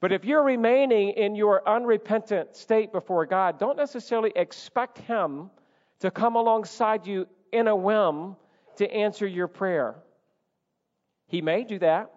But 0.00 0.12
if 0.12 0.24
you're 0.24 0.42
remaining 0.42 1.10
in 1.10 1.36
your 1.36 1.66
unrepentant 1.68 2.56
state 2.56 2.92
before 2.92 3.24
God, 3.24 3.58
don't 3.58 3.76
necessarily 3.76 4.32
expect 4.34 4.98
Him 4.98 5.50
to 6.00 6.10
come 6.10 6.34
alongside 6.34 7.06
you 7.06 7.28
in 7.52 7.68
a 7.68 7.76
whim 7.76 8.34
to 8.76 8.92
answer 8.92 9.26
your 9.26 9.46
prayer. 9.46 9.94
He 11.28 11.40
may 11.40 11.62
do 11.62 11.78
that, 11.78 12.12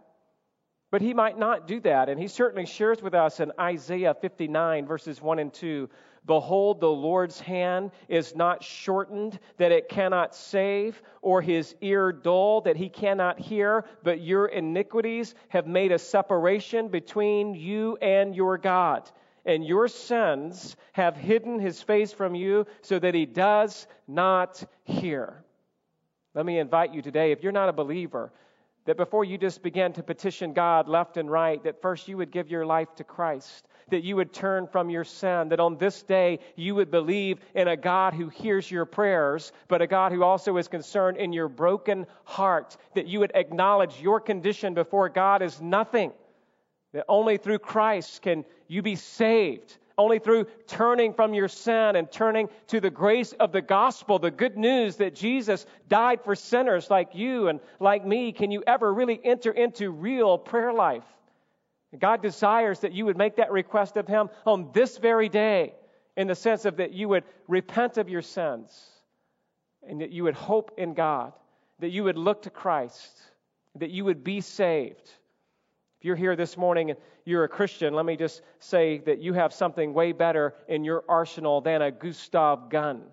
but 0.91 1.01
He 1.01 1.13
might 1.13 1.38
not 1.38 1.68
do 1.68 1.80
that. 1.82 2.09
And 2.09 2.20
He 2.20 2.28
certainly 2.28 2.66
shares 2.66 3.03
with 3.03 3.13
us 3.13 3.39
in 3.39 3.51
Isaiah 3.59 4.16
59, 4.20 4.88
verses 4.88 5.22
1 5.22 5.39
and 5.39 5.53
2 5.53 5.88
Behold, 6.26 6.80
the 6.80 6.90
Lord's 6.90 7.40
hand 7.40 7.92
is 8.08 8.36
not 8.36 8.64
shortened 8.64 9.40
that 9.58 9.72
it 9.72 9.90
cannot 9.90 10.36
save, 10.36 11.02
or 11.22 11.42
his 11.42 11.76
ear 11.82 12.12
dull 12.12 12.62
that 12.62 12.76
he 12.76 12.90
cannot 12.90 13.40
hear, 13.40 13.86
but 14.04 14.22
your 14.22 14.48
iniquities 14.48 15.36
have 15.50 15.68
made 15.68 15.92
a 15.92 16.00
separation 16.00 16.88
between 16.88 17.54
you 17.54 17.98
and 17.98 18.36
your 18.36 18.58
God. 18.58 19.10
And 19.46 19.64
your 19.64 19.88
sins 19.88 20.76
have 20.94 21.16
hidden 21.16 21.60
his 21.60 21.82
face 21.82 22.12
from 22.12 22.34
you 22.34 22.66
so 22.82 22.98
that 22.98 23.14
he 23.14 23.28
does 23.28 23.86
not 24.08 24.64
hear. 24.84 25.44
Let 26.34 26.48
me 26.48 26.58
invite 26.58 26.92
you 26.92 27.04
today, 27.04 27.32
if 27.32 27.44
you're 27.44 27.52
not 27.52 27.70
a 27.70 27.74
believer, 27.74 28.34
that 28.86 28.98
before 28.98 29.26
you 29.26 29.38
just 29.38 29.62
begin 29.62 29.94
to 29.94 30.04
petition 30.04 30.54
God 30.54 30.88
left 30.88 31.18
and 31.18 31.30
right, 31.30 31.64
that 31.64 31.82
first 31.82 32.08
you 32.08 32.18
would 32.18 32.32
give 32.32 32.50
your 32.50 32.66
life 32.66 32.94
to 32.96 33.04
Christ 33.04 33.68
that 33.90 34.04
you 34.04 34.16
would 34.16 34.34
turn 34.34 34.68
from 34.68 34.90
your 34.90 35.04
sin, 35.04 35.50
that 35.50 35.60
on 35.60 35.78
this 35.78 36.04
day 36.04 36.40
you 36.56 36.76
would 36.76 36.92
believe 36.92 37.40
in 37.54 37.68
a 37.68 37.78
God 37.78 38.14
who 38.14 38.30
hears 38.30 38.70
your 38.70 38.86
prayers, 38.86 39.52
but 39.68 39.82
a 39.82 39.88
God 39.88 40.12
who 40.12 40.24
also 40.24 40.58
is 40.58 40.68
concerned 40.68 41.18
in 41.18 41.34
your 41.34 41.48
broken 41.48 42.08
heart, 42.24 42.78
that 42.96 43.08
you 43.08 43.20
would 43.20 43.32
acknowledge 43.36 44.02
your 44.02 44.20
condition 44.20 44.74
before 44.74 45.10
God 45.10 45.42
is 45.42 45.62
nothing, 45.62 46.12
that 46.94 47.06
only 47.08 47.38
through 47.38 47.60
Christ 47.60 48.22
can 48.22 48.46
you 48.68 48.82
be 48.82 48.96
saved. 48.96 49.78
Only 49.98 50.20
through 50.20 50.48
turning 50.68 51.14
from 51.14 51.34
your 51.34 51.48
sin 51.48 51.96
and 51.96 52.12
turning 52.12 52.50
to 52.68 52.82
the 52.82 52.90
grace 52.90 53.32
of 53.34 53.54
the 53.54 53.62
gospel, 53.62 54.20
the 54.20 54.30
good 54.30 54.58
news 54.58 54.98
that 54.98 55.16
Jesus 55.16 55.66
died 55.88 56.22
for 56.22 56.36
sinners 56.36 56.90
like 56.90 57.16
you 57.16 57.48
and 57.48 57.62
like 57.80 58.06
me, 58.06 58.34
can 58.34 58.52
you 58.52 58.62
ever 58.68 58.94
really 58.94 59.22
enter 59.24 59.52
into 59.52 59.92
real 59.92 60.38
prayer 60.38 60.74
life. 60.74 61.06
God 62.00 62.22
desires 62.22 62.80
that 62.80 62.93
you 62.93 63.06
would 63.06 63.18
make 63.18 63.36
that 63.38 63.52
request 63.52 63.98
of 63.98 64.08
Him 64.08 64.30
on 64.46 64.70
this 64.74 64.98
very 64.98 65.30
day, 65.30 65.74
in 66.18 66.28
the 66.28 66.36
sense 66.36 66.66
of 66.66 66.78
that 66.78 66.93
you 66.93 67.10
would 67.10 67.24
repent 67.48 67.98
of 67.98 68.10
your 68.10 68.22
sins 68.22 68.89
and 69.88 70.02
that 70.02 70.12
you 70.12 70.24
would 70.24 70.34
hope 70.34 70.72
in 70.78 70.93
God, 70.93 71.34
that 71.80 71.89
you 71.89 72.04
would 72.04 72.18
look 72.18 72.43
to 72.43 72.50
Christ, 72.50 73.12
that 73.76 73.91
you 73.91 74.06
would 74.06 74.24
be 74.24 74.41
saved. 74.41 75.12
If 76.00 76.06
you're 76.06 76.16
here 76.16 76.36
this 76.36 76.58
morning 76.58 76.91
and 76.91 77.00
you're 77.26 77.43
a 77.43 77.50
Christian, 77.50 77.93
let 77.93 78.06
me 78.06 78.16
just 78.16 78.41
say 78.60 79.00
that 79.00 79.20
you 79.20 79.34
have 79.34 79.54
something 79.54 79.93
way 79.93 80.12
better 80.12 80.54
in 80.68 80.84
your 80.84 81.04
arsenal 81.10 81.62
than 81.62 81.82
a 81.82 81.91
Gustav 81.91 82.70
gun. 82.70 83.04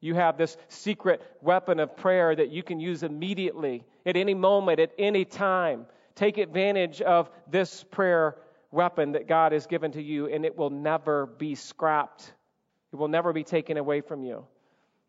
You 0.00 0.14
have 0.14 0.36
this 0.36 0.56
secret 0.68 1.22
weapon 1.42 1.78
of 1.78 1.96
prayer 1.96 2.34
that 2.34 2.50
you 2.50 2.62
can 2.62 2.80
use 2.80 3.02
immediately, 3.02 3.84
at 4.04 4.16
any 4.16 4.34
moment, 4.34 4.80
at 4.80 4.92
any 4.98 5.24
time 5.24 5.86
Take 6.14 6.38
advantage 6.38 7.00
of 7.00 7.30
this 7.50 7.84
prayer 7.84 8.36
weapon 8.70 9.12
that 9.12 9.28
God 9.28 9.52
has 9.52 9.66
given 9.66 9.92
to 9.92 10.02
you, 10.02 10.28
and 10.28 10.44
it 10.44 10.56
will 10.56 10.70
never 10.70 11.26
be 11.26 11.54
scrapped. 11.54 12.32
It 12.92 12.96
will 12.96 13.08
never 13.08 13.32
be 13.32 13.44
taken 13.44 13.76
away 13.76 14.00
from 14.00 14.22
you. 14.22 14.44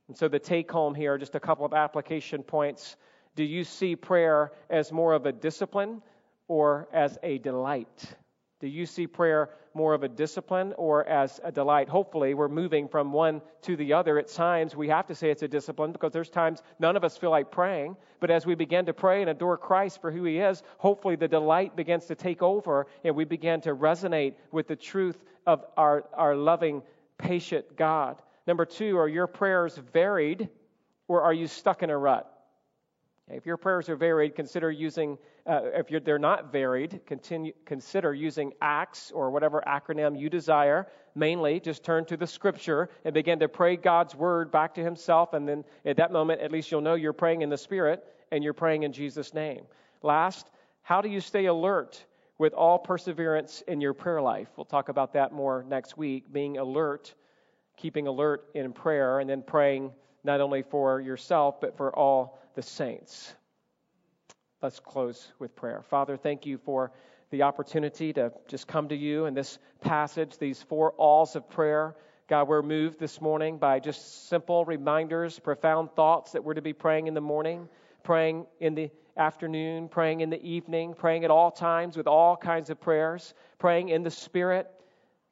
And 0.08 0.18
so, 0.18 0.28
the 0.28 0.40
take 0.40 0.72
home 0.72 0.94
here, 0.94 1.18
just 1.18 1.36
a 1.36 1.40
couple 1.40 1.66
of 1.66 1.74
application 1.74 2.44
points. 2.44 2.98
Do 3.36 3.44
you 3.44 3.64
see 3.64 3.96
prayer 3.96 4.52
as 4.70 4.92
more 4.92 5.14
of 5.14 5.26
a 5.26 5.32
discipline 5.32 6.02
or 6.48 6.88
as 6.94 7.18
a 7.24 7.38
delight? 7.40 8.16
Do 8.60 8.68
you 8.68 8.86
see 8.86 9.08
prayer 9.08 9.50
more 9.74 9.94
of 9.94 10.04
a 10.04 10.08
discipline 10.08 10.74
or 10.78 11.08
as 11.08 11.40
a 11.44 11.52
delight? 11.52 11.90
Hopefully, 11.90 12.34
we're 12.34 12.48
moving 12.48 12.88
from 12.88 13.12
one 13.12 13.42
to 13.64 13.76
the 13.76 13.94
other. 13.94 14.20
At 14.20 14.28
times, 14.28 14.76
we 14.76 14.88
have 14.90 15.08
to 15.08 15.16
say 15.16 15.30
it's 15.30 15.44
a 15.44 15.48
discipline 15.48 15.92
because 15.92 16.12
there's 16.12 16.30
times 16.30 16.62
none 16.80 16.96
of 16.96 17.04
us 17.04 17.18
feel 17.18 17.32
like 17.32 17.52
praying. 17.52 17.96
But 18.20 18.32
as 18.32 18.46
we 18.46 18.56
begin 18.56 18.86
to 18.86 18.94
pray 18.94 19.22
and 19.22 19.30
adore 19.30 19.58
Christ 19.58 20.02
for 20.02 20.12
who 20.12 20.24
He 20.24 20.40
is, 20.40 20.64
hopefully 20.78 21.16
the 21.16 21.28
delight 21.28 21.76
begins 21.76 22.06
to 22.06 22.16
take 22.16 22.42
over 22.42 22.88
and 23.04 23.16
we 23.16 23.26
begin 23.26 23.62
to 23.62 23.76
resonate 23.76 24.36
with 24.52 24.68
the 24.68 24.76
truth 24.76 25.24
of 25.46 25.66
our, 25.78 26.06
our 26.14 26.36
loving, 26.36 26.82
patient 27.18 27.76
God. 27.76 28.22
Number 28.48 28.66
two, 28.66 28.98
are 28.98 29.08
your 29.08 29.28
prayers 29.28 29.78
varied 29.94 30.50
or 31.08 31.22
are 31.22 31.34
you 31.34 31.48
stuck 31.48 31.84
in 31.84 31.90
a 31.90 31.98
rut? 31.98 32.33
If 33.30 33.46
your 33.46 33.58
prayers 33.58 33.88
are 33.90 33.96
varied, 33.96 34.36
consider 34.36 34.70
using, 34.70 35.18
uh, 35.48 35.62
if 35.74 36.04
they're 36.04 36.20
not 36.20 36.52
varied, 36.52 37.02
continue, 37.06 37.54
consider 37.66 38.14
using 38.14 38.54
ACTS 38.62 39.12
or 39.12 39.32
whatever 39.32 39.64
acronym 39.66 40.20
you 40.20 40.30
desire. 40.30 40.88
Mainly, 41.16 41.60
just 41.60 41.84
turn 41.84 42.06
to 42.06 42.18
the 42.18 42.28
scripture 42.28 42.90
and 43.06 43.14
begin 43.14 43.40
to 43.40 43.48
pray 43.48 43.78
God's 43.78 44.14
word 44.14 44.52
back 44.52 44.76
to 44.76 44.84
Himself. 44.84 45.34
And 45.34 45.48
then 45.48 45.64
at 45.86 45.98
that 45.98 46.12
moment, 46.12 46.42
at 46.42 46.52
least 46.52 46.70
you'll 46.70 46.82
know 46.82 46.96
you're 46.96 47.14
praying 47.14 47.42
in 47.42 47.50
the 47.50 47.58
Spirit 47.58 48.04
and 48.32 48.44
you're 48.44 48.54
praying 48.54 48.84
in 48.84 48.92
Jesus' 48.92 49.34
name. 49.34 49.64
Last, 50.02 50.50
how 50.82 51.02
do 51.02 51.08
you 51.08 51.22
stay 51.22 51.46
alert 51.46 52.04
with 52.38 52.54
all 52.54 52.78
perseverance 52.78 53.64
in 53.68 53.80
your 53.80 53.94
prayer 53.94 54.22
life? 54.22 54.50
We'll 54.58 54.66
talk 54.66 54.90
about 54.90 55.14
that 55.14 55.32
more 55.32 55.64
next 55.68 55.98
week, 55.98 56.32
being 56.34 56.58
alert 56.58 57.14
keeping 57.78 58.08
alert 58.08 58.50
in 58.54 58.72
prayer, 58.74 59.20
and 59.20 59.30
then 59.30 59.42
praying 59.42 59.92
not 60.24 60.42
only 60.42 60.62
for 60.62 61.02
yourself, 61.02 61.60
but 61.60 61.76
for 61.76 61.94
all 61.98 62.40
the 62.56 62.62
saints. 62.62 63.34
Let's 64.62 64.80
close 64.80 65.32
with 65.40 65.56
prayer. 65.56 65.84
Father, 65.90 66.16
thank 66.16 66.46
you 66.46 66.58
for 66.58 66.92
the 67.32 67.44
opportunity 67.44 68.14
to 68.14 68.32
just 68.48 68.68
come 68.68 68.90
to 68.90 68.96
you 68.96 69.26
in 69.26 69.34
this 69.34 69.58
passage, 69.82 70.38
these 70.38 70.62
four 70.62 70.92
alls 70.98 71.36
of 71.36 71.50
prayer. 71.50 71.96
God, 72.30 72.48
we're 72.48 72.62
moved 72.62 73.00
this 73.00 73.20
morning 73.20 73.58
by 73.58 73.80
just 73.80 74.30
simple 74.30 74.64
reminders, 74.66 75.40
profound 75.40 75.92
thoughts 75.96 76.32
that 76.32 76.44
we're 76.44 76.54
to 76.54 76.62
be 76.62 76.74
praying 76.74 77.08
in 77.08 77.14
the 77.14 77.22
morning, 77.22 77.68
praying 78.04 78.46
in 78.60 78.76
the 78.76 78.90
afternoon, 79.18 79.90
praying 79.90 80.22
in 80.22 80.30
the 80.30 80.42
evening, 80.42 80.94
praying 80.94 81.26
at 81.26 81.32
all 81.32 81.52
times 81.52 81.98
with 81.98 82.08
all 82.08 82.38
kinds 82.38 82.70
of 82.70 82.80
prayers, 82.80 83.34
praying 83.60 83.90
in 83.90 84.04
the 84.04 84.12
Spirit. 84.12 84.70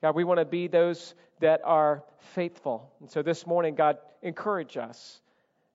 God, 0.02 0.16
we 0.16 0.24
want 0.24 0.40
to 0.40 0.46
be 0.46 0.68
those 0.68 1.16
that 1.40 1.62
are 1.64 2.04
faithful. 2.36 2.92
And 3.00 3.10
so 3.10 3.22
this 3.22 3.48
morning, 3.48 3.76
God, 3.76 3.98
encourage 4.22 4.76
us 4.76 5.22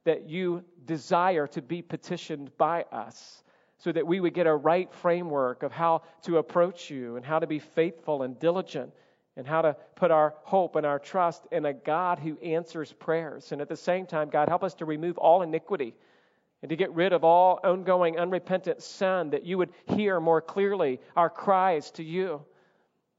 that 0.07 0.29
you 0.29 0.65
desire 0.85 1.47
to 1.49 1.63
be 1.63 1.83
petitioned 1.83 2.51
by 2.57 2.85
us 2.91 3.43
so 3.79 3.93
that 3.93 4.07
we 4.07 4.21
would 4.21 4.35
get 4.35 4.47
a 4.47 4.55
right 4.55 4.93
framework 4.95 5.63
of 5.63 5.71
how 5.71 6.03
to 6.23 6.39
approach 6.39 6.91
you 6.91 7.17
and 7.17 7.25
how 7.25 7.39
to 7.39 7.47
be 7.47 7.59
faithful 7.59 8.23
and 8.23 8.39
diligent 8.39 8.93
and 9.37 9.47
how 9.47 9.61
to 9.61 9.77
put 9.97 10.11
our 10.11 10.35
hope 10.45 10.77
and 10.77 10.87
our 10.87 10.99
trust 10.99 11.47
in 11.53 11.67
a 11.67 11.75
God 11.75 12.19
who 12.19 12.39
answers 12.39 12.93
prayers. 12.93 13.53
And 13.53 13.61
at 13.61 13.69
the 13.69 13.77
same 13.77 14.07
time, 14.07 14.31
God, 14.31 14.49
help 14.49 14.65
us 14.65 14.75
to 14.77 14.87
remove 14.87 15.19
all 15.19 15.43
iniquity 15.43 15.95
and 16.63 16.71
to 16.71 16.77
get 16.77 16.91
rid 16.95 17.13
of 17.13 17.23
all 17.23 17.61
ongoing 17.63 18.19
unrepentant 18.19 18.83
sin, 18.83 19.31
that 19.31 19.45
you 19.45 19.59
would 19.59 19.71
hear 19.85 20.19
more 20.21 20.41
clearly 20.41 21.01
our 21.15 21.29
cries 21.29 21.91
to 21.93 22.03
you. 22.03 22.43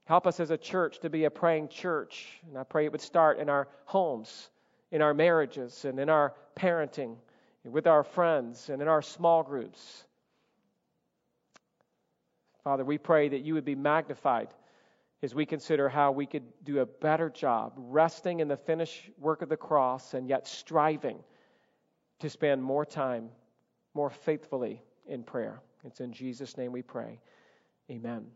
Help 0.06 0.26
us 0.26 0.40
as 0.40 0.50
a 0.50 0.58
church 0.58 0.98
to 1.00 1.10
be 1.10 1.24
a 1.24 1.30
praying 1.30 1.68
church. 1.68 2.40
And 2.48 2.58
I 2.58 2.64
pray 2.64 2.84
it 2.84 2.92
would 2.92 3.00
start 3.00 3.38
in 3.38 3.48
our 3.48 3.68
homes, 3.84 4.50
in 4.90 5.02
our 5.02 5.14
marriages, 5.14 5.84
and 5.84 6.00
in 6.00 6.08
our 6.08 6.34
parenting, 6.58 7.16
with 7.64 7.86
our 7.86 8.02
friends, 8.02 8.68
and 8.70 8.82
in 8.82 8.88
our 8.88 9.02
small 9.02 9.42
groups. 9.42 10.04
Father, 12.64 12.84
we 12.84 12.98
pray 12.98 13.28
that 13.28 13.40
you 13.40 13.54
would 13.54 13.64
be 13.64 13.74
magnified 13.74 14.48
as 15.22 15.34
we 15.34 15.46
consider 15.46 15.88
how 15.88 16.12
we 16.12 16.26
could 16.26 16.44
do 16.64 16.80
a 16.80 16.86
better 16.86 17.28
job 17.28 17.72
resting 17.76 18.40
in 18.40 18.48
the 18.48 18.56
finished 18.56 19.10
work 19.18 19.42
of 19.42 19.48
the 19.48 19.56
cross 19.56 20.14
and 20.14 20.28
yet 20.28 20.46
striving 20.46 21.18
to 22.20 22.30
spend 22.30 22.62
more 22.62 22.84
time, 22.84 23.28
more 23.94 24.10
faithfully 24.10 24.82
in 25.06 25.22
prayer. 25.22 25.60
It's 25.84 26.00
in 26.00 26.12
Jesus' 26.12 26.56
name 26.56 26.72
we 26.72 26.82
pray. 26.82 27.20
Amen. 27.90 28.26